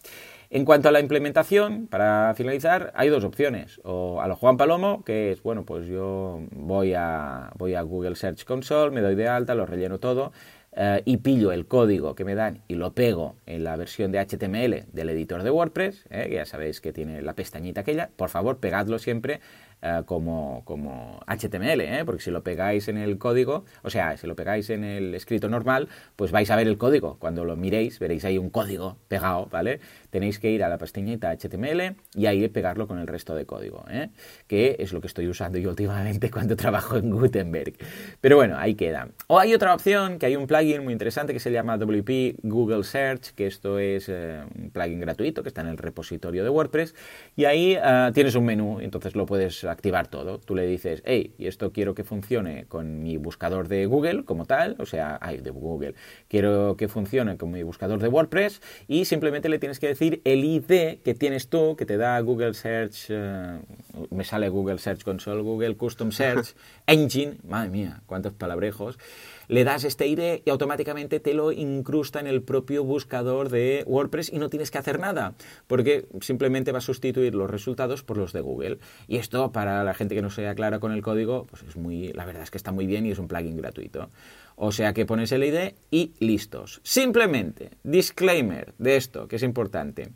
En 0.49 0.63
cuanto 0.63 0.87
a 0.87 0.91
la 0.93 1.01
implementación, 1.01 1.87
para 1.87 2.33
finalizar, 2.35 2.93
hay 2.95 3.09
dos 3.09 3.25
opciones. 3.25 3.81
O 3.83 4.21
a 4.21 4.27
lo 4.27 4.35
Juan 4.37 4.55
Palomo, 4.55 5.03
que 5.03 5.31
es, 5.31 5.43
bueno, 5.43 5.65
pues 5.65 5.87
yo 5.87 6.39
voy 6.51 6.93
a, 6.93 7.51
voy 7.57 7.75
a 7.75 7.81
Google 7.81 8.15
Search 8.15 8.45
Console, 8.45 8.91
me 8.91 9.01
doy 9.01 9.15
de 9.15 9.27
alta, 9.27 9.55
lo 9.55 9.65
relleno 9.65 9.99
todo 9.99 10.31
eh, 10.79 11.01
y 11.05 11.17
pillo 11.17 11.51
el 11.51 11.65
código 11.65 12.13
que 12.13 12.23
me 12.23 12.35
dan 12.35 12.61
y 12.67 12.75
lo 12.75 12.93
pego 12.93 13.35
en 13.47 13.63
la 13.63 13.75
versión 13.77 14.11
de 14.11 14.19
HTML 14.19 14.85
del 14.93 15.09
editor 15.09 15.41
de 15.41 15.49
WordPress, 15.49 16.05
eh, 16.11 16.27
que 16.29 16.35
ya 16.35 16.45
sabéis 16.45 16.81
que 16.81 16.93
tiene 16.93 17.23
la 17.23 17.33
pestañita 17.33 17.81
aquella. 17.81 18.11
Por 18.15 18.29
favor, 18.29 18.59
pegadlo 18.59 18.99
siempre 18.99 19.39
eh, 19.81 20.03
como, 20.05 20.61
como 20.65 21.19
HTML, 21.25 22.05
porque 22.05 22.21
si 22.21 22.29
lo 22.29 22.43
pegáis 22.43 22.87
en 22.89 22.97
el 22.99 23.17
código, 23.17 23.65
o 23.81 23.89
sea, 23.89 24.17
si 24.17 24.27
lo 24.27 24.35
pegáis 24.35 24.69
en 24.69 24.83
el 24.83 25.15
escrito 25.15 25.49
normal, 25.49 25.89
pues 26.15 26.31
vais 26.31 26.51
a 26.51 26.55
ver 26.55 26.67
el 26.67 26.77
código. 26.77 27.17
Cuando 27.17 27.43
lo 27.43 27.55
miréis, 27.55 27.97
veréis 27.97 28.23
ahí 28.25 28.37
un 28.37 28.51
código 28.51 28.97
pegado, 29.07 29.47
¿vale? 29.47 29.79
Tenéis 30.17 30.39
que 30.39 30.49
ir 30.49 30.63
a 30.63 30.67
la 30.67 30.79
pestañita 30.79 31.31
HTML 31.31 31.95
y 32.15 32.25
ahí 32.25 32.47
pegarlo 32.47 32.87
con 32.87 32.97
el 32.97 33.05
resto 33.05 33.35
de 33.35 33.45
código, 33.45 33.85
¿eh? 33.87 34.09
que 34.47 34.77
es 34.79 34.91
lo 34.91 34.99
que 34.99 35.05
estoy 35.05 35.27
usando 35.27 35.59
yo 35.59 35.69
últimamente 35.69 36.31
cuando 36.31 36.55
trabajo 36.55 36.97
en 36.97 37.11
Gutenberg. 37.11 37.75
Pero 38.19 38.37
bueno, 38.37 38.57
ahí 38.57 38.73
queda. 38.73 39.09
O 39.27 39.37
hay 39.37 39.53
otra 39.53 39.75
opción, 39.75 40.17
que 40.17 40.25
hay 40.25 40.35
un 40.35 40.47
plugin 40.47 40.83
muy 40.83 40.93
interesante 40.93 41.33
que 41.33 41.39
se 41.39 41.51
llama 41.51 41.77
WP 41.77 42.39
Google 42.41 42.83
Search, 42.83 43.35
que 43.35 43.45
esto 43.45 43.77
es 43.77 44.09
eh, 44.09 44.41
un 44.57 44.71
plugin 44.71 45.01
gratuito 45.01 45.43
que 45.43 45.49
está 45.49 45.61
en 45.61 45.67
el 45.67 45.77
repositorio 45.77 46.43
de 46.43 46.49
WordPress, 46.49 46.95
y 47.35 47.45
ahí 47.45 47.77
tienes 48.11 48.33
un 48.33 48.45
menú, 48.45 48.79
entonces 48.79 49.15
lo 49.15 49.27
puedes 49.27 49.65
activar 49.65 50.07
todo. 50.07 50.39
Tú 50.39 50.55
le 50.55 50.65
dices, 50.65 51.03
hey, 51.05 51.35
y 51.37 51.45
esto 51.45 51.71
quiero 51.71 51.93
que 51.93 52.03
funcione 52.03 52.65
con 52.65 53.03
mi 53.03 53.17
buscador 53.17 53.67
de 53.67 53.85
Google 53.85 54.25
como 54.25 54.45
tal, 54.45 54.77
o 54.79 54.87
sea, 54.87 55.19
ay, 55.21 55.41
de 55.41 55.51
Google, 55.51 55.93
quiero 56.27 56.75
que 56.75 56.87
funcione 56.87 57.37
con 57.37 57.51
mi 57.51 57.61
buscador 57.61 57.99
de 57.99 58.07
WordPress 58.07 58.63
y 58.87 59.05
simplemente 59.05 59.47
le 59.47 59.59
tienes 59.59 59.79
que 59.79 59.85
decir 59.85 60.06
el 60.23 60.43
ID 60.43 60.99
que 61.03 61.13
tienes 61.17 61.49
tú, 61.49 61.75
que 61.77 61.85
te 61.85 61.97
da 61.97 62.19
Google 62.19 62.53
Search, 62.53 63.07
eh, 63.09 63.59
me 64.09 64.23
sale 64.23 64.49
Google 64.49 64.77
Search 64.77 65.03
Console, 65.03 65.41
Google 65.41 65.75
Custom 65.75 66.11
Search 66.11 66.55
Engine, 66.87 67.37
madre 67.47 67.69
mía, 67.69 68.01
cuántos 68.05 68.33
palabrejos 68.33 68.97
le 69.47 69.63
das 69.63 69.83
este 69.83 70.07
ID 70.07 70.41
y 70.45 70.49
automáticamente 70.49 71.19
te 71.19 71.33
lo 71.33 71.51
incrusta 71.51 72.19
en 72.19 72.27
el 72.27 72.41
propio 72.41 72.83
buscador 72.83 73.49
de 73.49 73.83
WordPress 73.87 74.31
y 74.31 74.39
no 74.39 74.49
tienes 74.49 74.71
que 74.71 74.77
hacer 74.77 74.99
nada, 74.99 75.35
porque 75.67 76.07
simplemente 76.21 76.71
va 76.71 76.79
a 76.79 76.81
sustituir 76.81 77.35
los 77.35 77.49
resultados 77.49 78.03
por 78.03 78.17
los 78.17 78.33
de 78.33 78.41
Google. 78.41 78.79
Y 79.07 79.17
esto 79.17 79.51
para 79.51 79.83
la 79.83 79.93
gente 79.93 80.15
que 80.15 80.21
no 80.21 80.29
sea 80.29 80.55
clara 80.55 80.79
con 80.79 80.91
el 80.91 81.01
código, 81.01 81.45
pues 81.45 81.63
es 81.63 81.75
muy, 81.75 82.13
la 82.13 82.25
verdad 82.25 82.43
es 82.43 82.51
que 82.51 82.57
está 82.57 82.71
muy 82.71 82.87
bien 82.87 83.05
y 83.05 83.11
es 83.11 83.19
un 83.19 83.27
plugin 83.27 83.57
gratuito. 83.57 84.09
O 84.55 84.71
sea 84.71 84.93
que 84.93 85.05
pones 85.05 85.31
el 85.31 85.43
ID 85.43 85.73
y 85.91 86.13
listos. 86.19 86.81
Simplemente, 86.83 87.71
disclaimer 87.83 88.73
de 88.77 88.97
esto, 88.97 89.27
que 89.27 89.35
es 89.35 89.43
importante. 89.43 90.09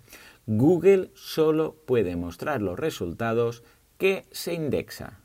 Google 0.47 1.11
solo 1.13 1.75
puede 1.86 2.15
mostrar 2.15 2.61
los 2.61 2.79
resultados 2.79 3.63
que 3.97 4.25
se 4.32 4.53
indexa. 4.53 5.20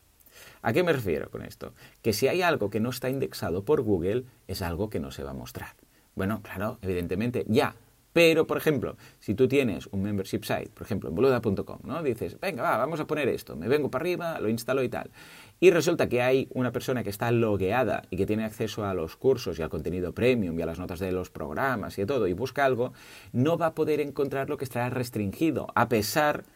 ¿A 0.67 0.73
qué 0.73 0.83
me 0.83 0.93
refiero 0.93 1.31
con 1.31 1.45
esto? 1.45 1.75
Que 2.03 2.13
si 2.13 2.27
hay 2.27 2.43
algo 2.43 2.71
que 2.71 2.81
no 2.81 2.91
está 2.91 3.09
indexado 3.09 3.65
por 3.65 3.83
Google, 3.83 4.25
es 4.49 4.63
algo 4.63 4.91
que 4.91 4.99
no 4.99 5.13
se 5.13 5.23
va 5.23 5.31
a 5.31 5.33
mostrar. 5.33 5.77
Bueno, 6.17 6.41
claro, 6.43 6.79
evidentemente, 6.83 7.45
ya. 7.47 7.77
Pero, 8.13 8.49
por 8.49 8.57
ejemplo, 8.57 8.97
si 9.21 9.37
tú 9.37 9.47
tienes 9.47 9.87
un 9.93 10.03
membership 10.03 10.41
site, 10.43 10.71
por 10.75 10.83
ejemplo, 10.83 11.09
en 11.09 11.15
boluda.com, 11.15 11.79
¿no? 11.85 12.03
Dices, 12.03 12.41
venga, 12.41 12.65
va, 12.65 12.79
vamos 12.79 12.99
a 12.99 13.07
poner 13.07 13.29
esto, 13.29 13.55
me 13.55 13.69
vengo 13.69 13.93
para 13.93 14.03
arriba, 14.03 14.41
lo 14.41 14.49
instalo 14.49 14.83
y 14.83 14.89
tal. 14.89 15.13
Y 15.61 15.71
resulta 15.71 16.09
que 16.09 16.21
hay 16.21 16.49
una 16.53 16.73
persona 16.73 17.05
que 17.05 17.11
está 17.11 17.31
logueada 17.31 18.03
y 18.11 18.17
que 18.17 18.27
tiene 18.27 18.45
acceso 18.45 18.85
a 18.85 18.93
los 18.93 19.15
cursos 19.15 19.61
y 19.61 19.63
al 19.63 19.69
contenido 19.69 20.15
premium 20.15 20.59
y 20.59 20.63
a 20.63 20.67
las 20.67 20.81
notas 20.81 20.99
de 20.99 21.13
los 21.13 21.31
programas 21.31 21.97
y 21.97 22.03
de 22.03 22.07
todo, 22.07 22.27
y 22.27 22.33
busca 22.33 22.65
algo, 22.65 22.93
no 23.33 23.57
va 23.57 23.67
a 23.67 23.75
poder 23.77 24.01
encontrar 24.01 24.51
lo 24.51 24.57
que 24.57 24.65
estará 24.65 24.91
restringido, 24.91 25.69
a 25.77 25.89
pesar 25.89 26.43
de 26.43 26.56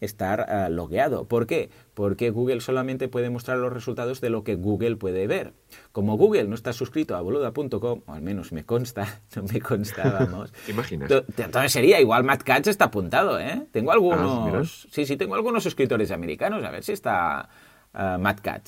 estar 0.00 0.46
uh, 0.48 0.72
logueado. 0.72 1.26
¿Por 1.26 1.46
qué? 1.46 1.70
Porque 1.94 2.30
Google 2.30 2.60
solamente 2.60 3.08
puede 3.08 3.30
mostrar 3.30 3.58
los 3.58 3.72
resultados 3.72 4.20
de 4.20 4.30
lo 4.30 4.44
que 4.44 4.54
Google 4.54 4.96
puede 4.96 5.26
ver. 5.26 5.52
Como 5.92 6.16
Google 6.16 6.44
no 6.44 6.54
está 6.54 6.72
suscrito 6.72 7.16
a 7.16 7.20
boluda.com, 7.20 8.02
o 8.06 8.12
al 8.12 8.22
menos 8.22 8.52
me 8.52 8.64
consta, 8.64 9.22
no 9.36 9.42
me 9.44 9.60
consta, 9.60 10.10
vamos. 10.10 10.52
¿Te 10.66 10.72
imaginas? 10.72 11.10
Entonces 11.36 11.72
sería 11.72 12.00
igual 12.00 12.24
Matt 12.24 12.42
Katz 12.42 12.68
está 12.68 12.86
apuntado, 12.86 13.38
¿eh? 13.38 13.66
Tengo 13.72 13.90
ah, 13.90 13.94
algunos... 13.94 14.86
sí, 14.90 15.06
sí, 15.06 15.16
tengo 15.16 15.34
algunos 15.34 15.62
suscriptores 15.62 16.10
americanos, 16.10 16.64
a 16.64 16.70
ver 16.70 16.82
si 16.82 16.92
está 16.92 17.48
uh. 17.94 18.22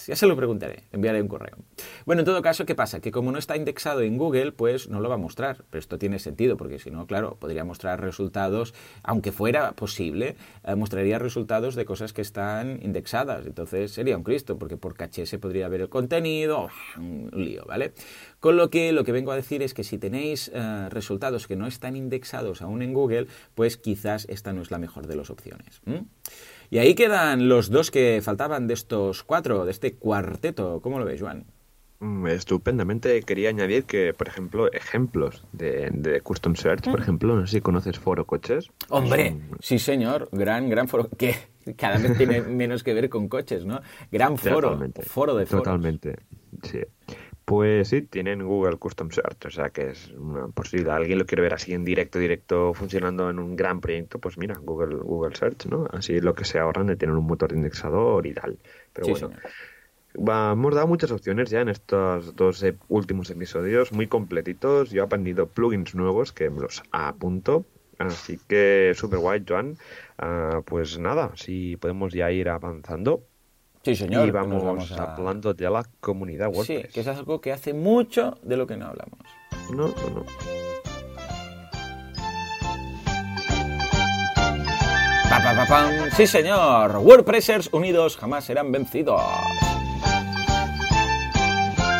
Ya 0.07 0.17
se 0.17 0.27
lo 0.27 0.37
preguntaré, 0.37 0.85
enviaré 0.93 1.23
un 1.23 1.29
correo. 1.29 1.57
Bueno, 2.07 2.21
en 2.21 2.27
todo 2.27 2.43
caso, 2.43 2.67
¿qué 2.67 2.75
pasa? 2.75 3.01
Que 3.01 3.11
como 3.11 3.33
no 3.33 3.39
está 3.39 3.57
indexado 3.57 4.01
en 4.03 4.19
Google, 4.19 4.53
pues 4.53 4.89
no 4.89 5.01
lo 5.01 5.09
va 5.09 5.15
a 5.15 5.19
mostrar. 5.19 5.65
Pero 5.71 5.81
esto 5.81 5.99
tiene 5.99 6.19
sentido, 6.19 6.57
porque 6.57 6.79
si 6.79 6.91
no, 6.91 7.07
claro, 7.07 7.37
podría 7.41 7.65
mostrar 7.65 8.01
resultados, 8.01 8.75
aunque 9.03 9.33
fuera 9.33 9.73
posible, 9.73 10.37
eh, 10.65 10.75
mostraría 10.75 11.19
resultados 11.19 11.75
de 11.75 11.85
cosas 11.85 12.13
que 12.13 12.23
están 12.23 12.81
indexadas. 12.83 13.47
Entonces 13.47 13.93
sería 13.93 14.17
un 14.17 14.25
Cristo, 14.25 14.59
porque 14.59 14.77
por 14.77 14.95
caché 14.95 15.27
se 15.27 15.39
podría 15.39 15.69
ver 15.69 15.83
el 15.83 15.89
contenido, 15.89 16.69
un 16.97 17.31
lío, 17.33 17.65
¿vale? 17.67 17.93
Con 18.41 18.57
lo 18.57 18.71
que 18.71 18.93
lo 18.93 19.05
que 19.05 19.13
vengo 19.13 19.33
a 19.33 19.37
decir 19.37 19.63
es 19.63 19.75
que 19.75 19.85
si 19.85 19.99
tenéis 19.99 20.49
uh, 20.49 20.89
resultados 20.91 21.47
que 21.47 21.57
no 21.57 21.67
están 21.67 21.97
indexados 21.97 22.63
aún 22.63 22.83
en 22.83 22.93
Google, 22.93 23.27
pues 23.55 23.77
quizás 23.77 24.27
esta 24.29 24.53
no 24.53 24.63
es 24.63 24.71
la 24.71 24.79
mejor 24.79 25.07
de 25.07 25.17
las 25.17 25.31
opciones. 25.31 25.81
Y 26.75 26.79
ahí 26.79 26.97
quedan 26.97 27.49
los 27.49 27.71
dos 27.71 27.93
que 27.93 28.21
faltaban 28.21 28.67
de 28.67 28.75
estos 28.75 29.23
cuatro, 29.23 29.65
de 29.65 29.71
este 29.71 29.95
cuarteto. 29.95 30.81
¿Cómo 30.83 30.99
lo 30.99 31.05
ves, 31.05 31.21
Juan? 31.21 31.45
Mm, 32.01 32.27
estupendamente. 32.27 33.23
Quería 33.23 33.51
añadir 33.51 33.85
que, 33.85 34.13
por 34.13 34.27
ejemplo, 34.27 34.73
ejemplos 34.73 35.45
de, 35.53 36.21
Custom 36.25 36.57
Search, 36.57 36.83
por 36.83 36.99
mm. 36.99 37.03
ejemplo, 37.05 37.37
no 37.37 37.47
sé 37.47 37.59
si 37.59 37.61
conoces 37.61 38.01
Foro 38.01 38.25
Coches. 38.25 38.73
Hombre, 38.89 39.37
sí 39.61 39.79
señor, 39.79 40.29
gran, 40.33 40.69
gran 40.69 40.89
foro, 40.89 41.09
que 41.17 41.37
cada 41.77 41.99
vez 41.99 42.19
tiene 42.19 42.41
menos 42.43 42.83
que 42.83 42.93
ver 42.93 43.09
con 43.09 43.29
coches, 43.29 43.65
¿no? 43.65 43.81
Gran 44.11 44.37
foro, 44.37 44.77
foro 45.07 45.37
de 45.37 45.47
foros. 45.47 45.63
Totalmente, 45.63 46.17
sí. 46.65 46.81
Pues 47.45 47.89
sí, 47.89 48.01
tienen 48.03 48.43
Google 48.43 48.79
Custom 48.79 49.11
Search, 49.11 49.47
o 49.47 49.51
sea 49.51 49.69
que 49.69 49.91
es 49.91 50.11
una 50.13 50.49
posibilidad. 50.49 50.97
Alguien 50.97 51.19
lo 51.19 51.27
quiere 51.27 51.43
ver 51.43 51.53
así 51.53 51.75
en 51.75 51.85
directo, 51.85 52.19
directo, 52.19 52.73
funcionando 52.73 53.29
en 53.29 53.39
un 53.39 53.55
gran 53.55 53.81
proyecto, 53.81 54.19
pues 54.19 54.39
mira, 54.39 54.55
Google, 54.63 54.97
Google 54.97 55.37
Search, 55.37 55.67
¿no? 55.67 55.87
Así 55.93 56.21
lo 56.21 56.35
que 56.35 56.47
se 56.47 56.59
ahorran 56.59 56.87
de 56.87 56.97
tener 56.97 57.15
un 57.15 57.27
motor 57.27 57.51
de 57.51 57.57
indexador 57.57 58.27
y 58.27 58.33
tal. 58.33 58.59
Pero 58.95 59.09
bueno, 59.09 60.53
hemos 60.53 60.75
dado 60.75 60.87
muchas 60.87 61.11
opciones 61.11 61.51
ya 61.51 61.61
en 61.61 61.69
estos 61.69 62.35
dos 62.35 62.65
últimos 62.89 63.29
episodios, 63.31 63.93
muy 63.93 64.07
completitos. 64.07 64.91
Yo 64.91 65.03
he 65.03 65.05
aprendido 65.05 65.47
plugins 65.47 65.95
nuevos 65.95 66.33
que 66.33 66.49
me 66.49 66.61
los 66.61 66.83
apunto. 66.93 67.67
Así 67.99 68.39
que 68.49 68.93
super 68.95 69.19
guay, 69.19 69.45
Joan. 69.47 69.77
Ah, 70.19 70.63
pues 70.65 70.99
nada, 70.99 71.33
si 71.37 71.77
podemos 71.77 72.13
ya 72.13 72.31
ir 72.33 72.49
avanzando. 72.49 73.23
Sí, 73.85 73.95
señor. 73.95 74.27
Y 74.27 74.31
vamos, 74.31 74.91
hablando 74.93 75.53
de 75.53 75.69
la 75.69 75.85
comunidad 76.01 76.49
WordPress. 76.49 76.87
Sí, 76.87 76.93
que 76.93 77.01
es 77.01 77.07
algo 77.07 77.41
que 77.41 77.53
hace 77.53 77.75
mucho 77.75 78.39
de 78.43 78.57
lo 78.57 78.67
que 78.67 78.77
no 78.77 78.87
hablamos. 78.87 79.19
No, 79.71 79.89
no, 79.89 80.11
no. 80.15 80.25
Pa, 85.29 85.43
pa, 85.43 85.67
pa, 85.67 86.11
sí, 86.17 86.27
señor. 86.27 86.97
WordPressers 86.97 87.69
unidos 87.73 88.17
jamás 88.17 88.45
serán 88.45 88.73
vencidos. 88.73 89.21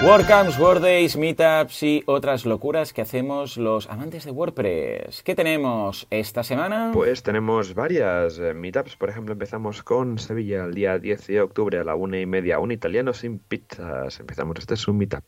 WordCamps, 0.03 0.59
WordDays, 0.59 1.17
Meetups 1.17 1.83
y 1.83 2.03
otras 2.07 2.45
locuras 2.45 2.93
que 2.93 3.03
hacemos 3.03 3.57
los 3.57 3.89
amantes 3.89 4.25
de 4.25 4.31
WordPress. 4.31 5.23
¿Qué 5.23 5.35
tenemos 5.35 6.07
esta 6.11 6.43
semana? 6.43 6.91
Pues 6.93 7.23
tenemos 7.23 7.75
varias 7.75 8.39
eh, 8.39 8.55
Meetups. 8.55 8.97
Por 8.97 9.11
ejemplo, 9.11 9.33
empezamos 9.33 9.83
con 9.83 10.19
Sevilla 10.19 10.65
el 10.65 10.75
día 10.75 10.99
10 10.99 11.27
de 11.29 11.41
octubre 11.41 11.79
a 11.79 11.85
la 11.85 11.95
una 11.95 12.19
y 12.19 12.27
media, 12.27 12.59
un 12.59 12.73
italiano 12.73 13.13
sin 13.13 13.39
pizzas. 13.39 14.21
Empezamos, 14.21 14.59
este 14.59 14.75
es 14.75 14.89
un 14.89 14.99
Meetup 14.99 15.25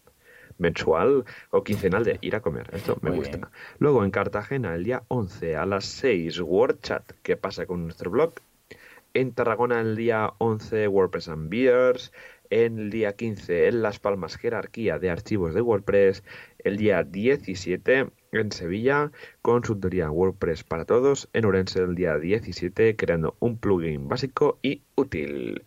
mensual 0.59 1.25
o 1.51 1.65
quincenal 1.65 2.05
de 2.05 2.19
ir 2.21 2.37
a 2.37 2.41
comer. 2.41 2.69
Esto 2.73 2.97
me 3.03 3.11
gusta. 3.11 3.51
Luego 3.79 4.05
en 4.05 4.11
Cartagena 4.11 4.75
el 4.75 4.85
día 4.85 5.03
11 5.09 5.57
a 5.57 5.67
las 5.67 5.85
6, 5.85 6.41
WordChat. 6.41 7.13
¿Qué 7.23 7.37
pasa 7.37 7.67
con 7.67 7.85
nuestro 7.85 8.11
blog? 8.11 8.35
En 9.15 9.33
Tarragona 9.33 9.81
el 9.81 9.97
día 9.97 10.35
11, 10.39 10.89
WordPress 10.89 11.29
and 11.29 11.49
Beers 11.49 12.13
el 12.51 12.91
día 12.91 13.15
15 13.15 13.69
en 13.69 13.83
Las 13.83 13.99
Palmas 13.99 14.37
Jerarquía 14.37 14.99
de 14.99 15.11
Archivos 15.11 15.55
de 15.55 15.61
WordPress, 15.61 16.23
el 16.59 16.77
día 16.77 17.03
17 17.03 18.09
en 18.33 18.53
Sevilla 18.53 19.13
Consultoría 19.43 20.11
WordPress 20.11 20.65
para 20.65 20.85
Todos, 20.85 21.29
en 21.33 21.45
Orense 21.45 21.81
el 21.81 21.95
día 21.95 22.19
17 22.19 22.97
creando 22.97 23.37
un 23.41 23.59
plugin 23.59 24.09
básico 24.09 24.59
y 24.63 24.83
útil. 24.97 25.65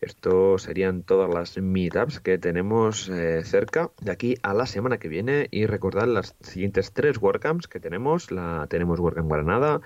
Esto 0.00 0.58
serían 0.58 1.02
todas 1.02 1.32
las 1.32 1.58
meetups 1.58 2.20
que 2.20 2.38
tenemos 2.38 3.08
eh, 3.10 3.44
cerca 3.44 3.90
de 4.00 4.10
aquí 4.10 4.36
a 4.42 4.54
la 4.54 4.64
semana 4.64 4.98
que 4.98 5.08
viene 5.08 5.48
y 5.50 5.66
recordar 5.66 6.08
las 6.08 6.34
siguientes 6.40 6.92
tres 6.92 7.18
WordCamps 7.20 7.68
que 7.68 7.80
tenemos. 7.80 8.30
La 8.30 8.66
tenemos 8.70 8.98
WordCamp 8.98 9.30
Granada 9.30 9.82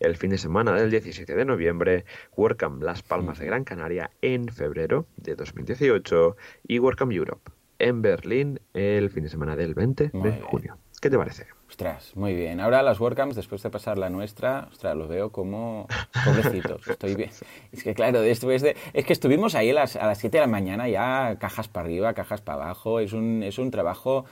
el 0.00 0.16
fin 0.16 0.30
de 0.30 0.38
semana 0.38 0.72
del 0.72 0.90
17 0.90 1.34
de 1.34 1.44
noviembre, 1.44 2.04
WordCamp 2.36 2.82
Las 2.82 3.02
Palmas 3.02 3.38
de 3.38 3.46
Gran 3.46 3.64
Canaria 3.64 4.10
en 4.22 4.48
febrero 4.48 5.06
de 5.16 5.34
2018 5.34 6.36
y 6.68 6.78
WordCamp 6.78 7.12
Europe 7.12 7.50
en 7.78 8.02
Berlín 8.02 8.60
el 8.74 9.10
fin 9.10 9.24
de 9.24 9.28
semana 9.28 9.56
del 9.56 9.74
20 9.74 10.10
de 10.12 10.40
junio. 10.40 10.78
¿Qué 11.00 11.10
te 11.10 11.18
parece? 11.18 11.46
Ostras, 11.68 12.16
muy 12.16 12.34
bien. 12.34 12.60
Ahora 12.60 12.82
las 12.82 12.98
WordCamps, 13.00 13.36
después 13.36 13.62
de 13.62 13.70
pasar 13.70 13.98
la 13.98 14.08
nuestra, 14.08 14.68
ostras, 14.70 14.96
los 14.96 15.08
veo 15.08 15.30
como 15.30 15.86
pobrecitos. 16.24 16.86
Estoy 16.88 17.14
bien. 17.14 17.30
Es 17.72 17.82
que 17.82 17.94
claro, 17.94 18.20
después 18.20 18.62
de... 18.62 18.76
Es 18.94 19.04
que 19.04 19.12
estuvimos 19.12 19.54
ahí 19.54 19.70
a 19.70 19.74
las, 19.74 19.96
a 19.96 20.06
las 20.06 20.18
7 20.18 20.38
de 20.38 20.40
la 20.40 20.46
mañana 20.46 20.88
ya, 20.88 21.36
cajas 21.38 21.68
para 21.68 21.86
arriba, 21.86 22.14
cajas 22.14 22.40
para 22.40 22.64
abajo. 22.64 23.00
Es 23.00 23.12
un, 23.12 23.42
es 23.42 23.58
un 23.58 23.70
trabajo 23.70 24.24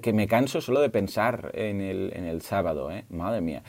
que 0.00 0.12
me 0.12 0.26
canso 0.26 0.60
solo 0.60 0.80
de 0.80 0.90
pensar 0.90 1.50
en 1.54 1.80
el, 1.80 2.12
en 2.14 2.24
el 2.24 2.42
sábado, 2.42 2.90
¿eh? 2.90 3.04
Madre 3.10 3.40
mía. 3.40 3.62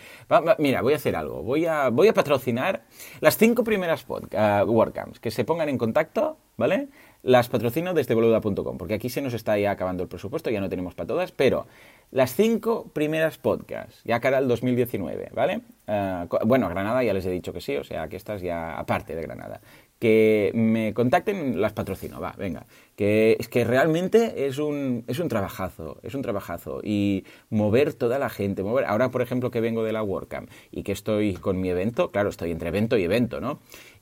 mira, 0.57 0.81
voy 0.81 0.93
a 0.93 0.95
hacer 0.95 1.15
algo. 1.15 1.43
Voy 1.43 1.65
a, 1.65 1.89
voy 1.89 2.07
a 2.07 2.13
patrocinar 2.13 2.83
las 3.19 3.37
cinco 3.37 3.63
primeras 3.63 4.05
uh, 4.07 4.63
WordCamps 4.65 5.19
que 5.19 5.31
se 5.31 5.43
pongan 5.43 5.69
en 5.69 5.77
contacto, 5.77 6.37
¿vale? 6.57 6.87
Las 7.23 7.49
patrocino 7.49 7.93
desde 7.93 8.15
boluda.com, 8.15 8.77
porque 8.77 8.95
aquí 8.95 9.09
se 9.09 9.21
nos 9.21 9.33
está 9.33 9.57
ya 9.57 9.71
acabando 9.71 10.03
el 10.03 10.09
presupuesto, 10.09 10.49
ya 10.49 10.61
no 10.61 10.69
tenemos 10.69 10.95
para 10.95 11.07
todas, 11.07 11.31
pero 11.31 11.67
las 12.09 12.35
cinco 12.35 12.89
primeras 12.93 13.37
podcasts, 13.37 14.01
ya 14.03 14.19
cara 14.19 14.37
al 14.37 14.47
2019, 14.47 15.29
¿vale? 15.33 15.61
Uh, 15.87 16.45
bueno, 16.45 16.67
Granada 16.69 17.03
ya 17.03 17.13
les 17.13 17.25
he 17.25 17.31
dicho 17.31 17.53
que 17.53 17.61
sí, 17.61 17.75
o 17.75 17.83
sea 17.83 18.07
que 18.07 18.15
estas 18.15 18.41
ya 18.41 18.77
aparte 18.77 19.15
de 19.15 19.21
Granada 19.21 19.61
que 20.01 20.51
me 20.55 20.95
contacten, 20.95 21.61
las 21.61 21.73
patrocino, 21.73 22.19
va, 22.19 22.33
venga. 22.35 22.65
Que 22.95 23.37
es 23.39 23.47
que 23.47 23.63
realmente 23.63 24.47
es 24.47 24.57
un, 24.57 25.03
es 25.05 25.19
un 25.19 25.27
trabajazo, 25.27 25.99
es 26.01 26.15
un 26.15 26.23
trabajazo. 26.23 26.81
Y 26.83 27.23
mover 27.51 27.93
toda 27.93 28.17
la 28.17 28.31
gente, 28.31 28.63
mover. 28.63 28.85
Ahora, 28.85 29.11
por 29.11 29.21
ejemplo, 29.21 29.51
que 29.51 29.61
vengo 29.61 29.83
de 29.83 29.93
la 29.93 30.01
WordCamp 30.01 30.49
y 30.71 30.81
que 30.81 30.91
estoy 30.91 31.35
con 31.35 31.61
mi 31.61 31.69
evento, 31.69 32.09
claro, 32.09 32.29
estoy 32.29 32.49
entre 32.49 32.69
evento 32.69 32.97
y 32.97 33.03
evento, 33.03 33.39
¿no? 33.39 33.59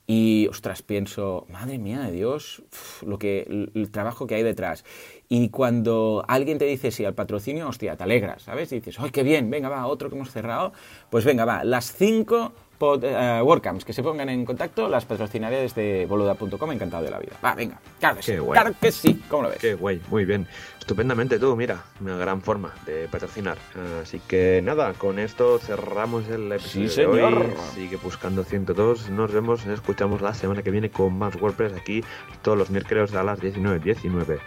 Y, 0.08 0.48
ostras, 0.48 0.82
pienso, 0.84 1.46
madre 1.50 1.78
mía 1.78 2.00
de 2.00 2.14
Dios, 2.14 2.64
lo 3.06 3.20
que, 3.20 3.70
el, 3.74 3.92
trabajo 3.92 4.26
que 4.26 4.36
hay 4.36 4.44
detrás. 4.44 4.86
Y 5.28 5.50
cuando 5.50 6.24
alguien 6.30 6.58
te 6.60 6.66
dice 6.66 6.92
sí 6.92 7.04
al 7.04 7.14
patrocinio, 7.14 7.68
hostia, 7.68 7.98
te 7.98 8.06
alegras, 8.06 8.44
¿sabes? 8.44 8.72
Y 8.72 8.76
dices, 8.76 8.98
¡ay, 9.02 9.12
qué 9.12 9.24
bien! 9.24 9.50
Venga, 9.50 9.68
va, 9.68 9.86
otro 9.86 10.10
que 10.10 10.16
hemos 10.16 10.32
cerrado. 10.32 10.72
Pues 11.10 11.26
venga, 11.26 11.44
va, 11.44 11.66
las 11.66 11.92
cinco 11.94 12.54
pod, 12.80 13.04
uh, 13.04 13.44
WordCamps, 13.44 13.86
que 13.86 13.94
se 13.94 14.02
pongan 14.02 14.30
en 14.30 14.46
contacto, 14.46 14.90
las 14.90 15.06
patrocinaré 15.06 15.58
desde 15.58 16.08
boluda.com, 16.08 16.72
encantado 16.72 17.04
de 17.04 17.12
la 17.12 17.20
vida. 17.20 17.34
Va, 17.46 17.54
venga, 17.54 17.80
claro 18.00 18.16
que 18.16 18.24
sí, 18.24 18.34
claro 18.52 18.74
que 18.82 18.92
sí, 18.92 19.22
¿cómo 19.30 19.44
lo 19.44 19.50
ves? 19.50 19.60
Qué 19.60 19.76
guay, 19.76 20.02
muy 20.10 20.26
bien, 20.26 20.48
estupendamente 20.80 21.38
tú, 21.38 21.56
mira, 21.56 21.84
una 22.02 22.18
gran 22.18 22.42
forma 22.42 22.74
de 22.86 23.08
patrocinar. 23.08 23.58
Así 24.02 24.20
que 24.28 24.62
nada, 24.64 24.94
con 24.94 25.20
esto 25.20 25.60
cerramos 25.60 26.28
el 26.30 26.52
episodio 26.52 26.90
sí, 26.90 26.96
señor. 26.96 27.46
Sigue 27.76 27.98
buscando 27.98 28.44
102, 28.44 29.10
nos 29.10 29.32
vemos, 29.32 29.68
escuchamos 29.68 30.22
la 30.22 30.34
semana 30.34 30.64
que 30.64 30.72
viene 30.72 30.90
con 30.90 31.18
más 31.18 31.36
WordPress 31.36 31.74
aquí 31.74 32.04
todos 32.42 32.58
los 32.58 32.70
miércoles 32.70 33.14
a 33.14 33.24
las 33.24 33.40
19.19. 33.40 34.00
19. 34.00 34.40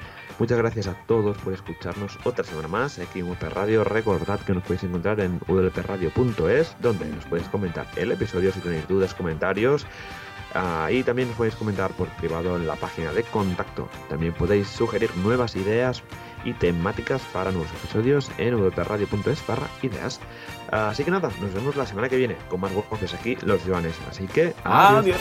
Muchas 0.43 0.59
gracias 0.59 0.89
a 0.89 0.95
todos 1.07 1.39
por 1.39 1.53
escucharnos 1.53 2.19
otra 2.25 2.43
semana 2.43 2.67
más 2.67 2.99
aquí 2.99 3.21
en 3.21 3.31
UP 3.31 3.41
Radio. 3.41 3.85
Recordad 3.85 4.41
que 4.41 4.53
nos 4.53 4.65
podéis 4.65 4.83
encontrar 4.83 5.21
en 5.21 5.39
udlpradio.es, 5.47 6.75
donde 6.81 7.07
nos 7.07 7.25
podéis 7.27 7.49
comentar 7.49 7.87
el 7.95 8.11
episodio 8.11 8.51
si 8.51 8.59
tenéis 8.59 8.89
dudas, 8.89 9.15
comentarios. 9.15 9.87
Ahí 10.53 10.99
y 10.99 11.03
también 11.05 11.29
nos 11.29 11.37
podéis 11.37 11.55
comentar 11.55 11.93
por 11.93 12.09
privado 12.17 12.57
en 12.57 12.67
la 12.67 12.75
página 12.75 13.13
de 13.13 13.23
contacto. 13.23 13.89
También 14.09 14.33
podéis 14.33 14.67
sugerir 14.67 15.17
nuevas 15.19 15.55
ideas 15.55 16.03
y 16.45 16.55
temáticas 16.55 17.23
para 17.33 17.53
nuevos 17.53 17.71
episodios 17.71 18.29
en 18.37 18.57
wpradio.es 18.57 19.47
barra 19.47 19.69
ideas. 19.81 20.19
Así 20.73 21.05
que 21.05 21.13
nada, 21.13 21.31
nos 21.41 21.55
vemos 21.55 21.77
la 21.77 21.87
semana 21.87 22.09
que 22.09 22.17
viene 22.17 22.37
con 22.49 22.59
más 22.59 22.73
WordPress 22.73 23.15
aquí, 23.15 23.39
los 23.43 23.63
Joanes. 23.63 23.95
Así 24.11 24.27
que 24.27 24.57
adiós. 24.65 25.21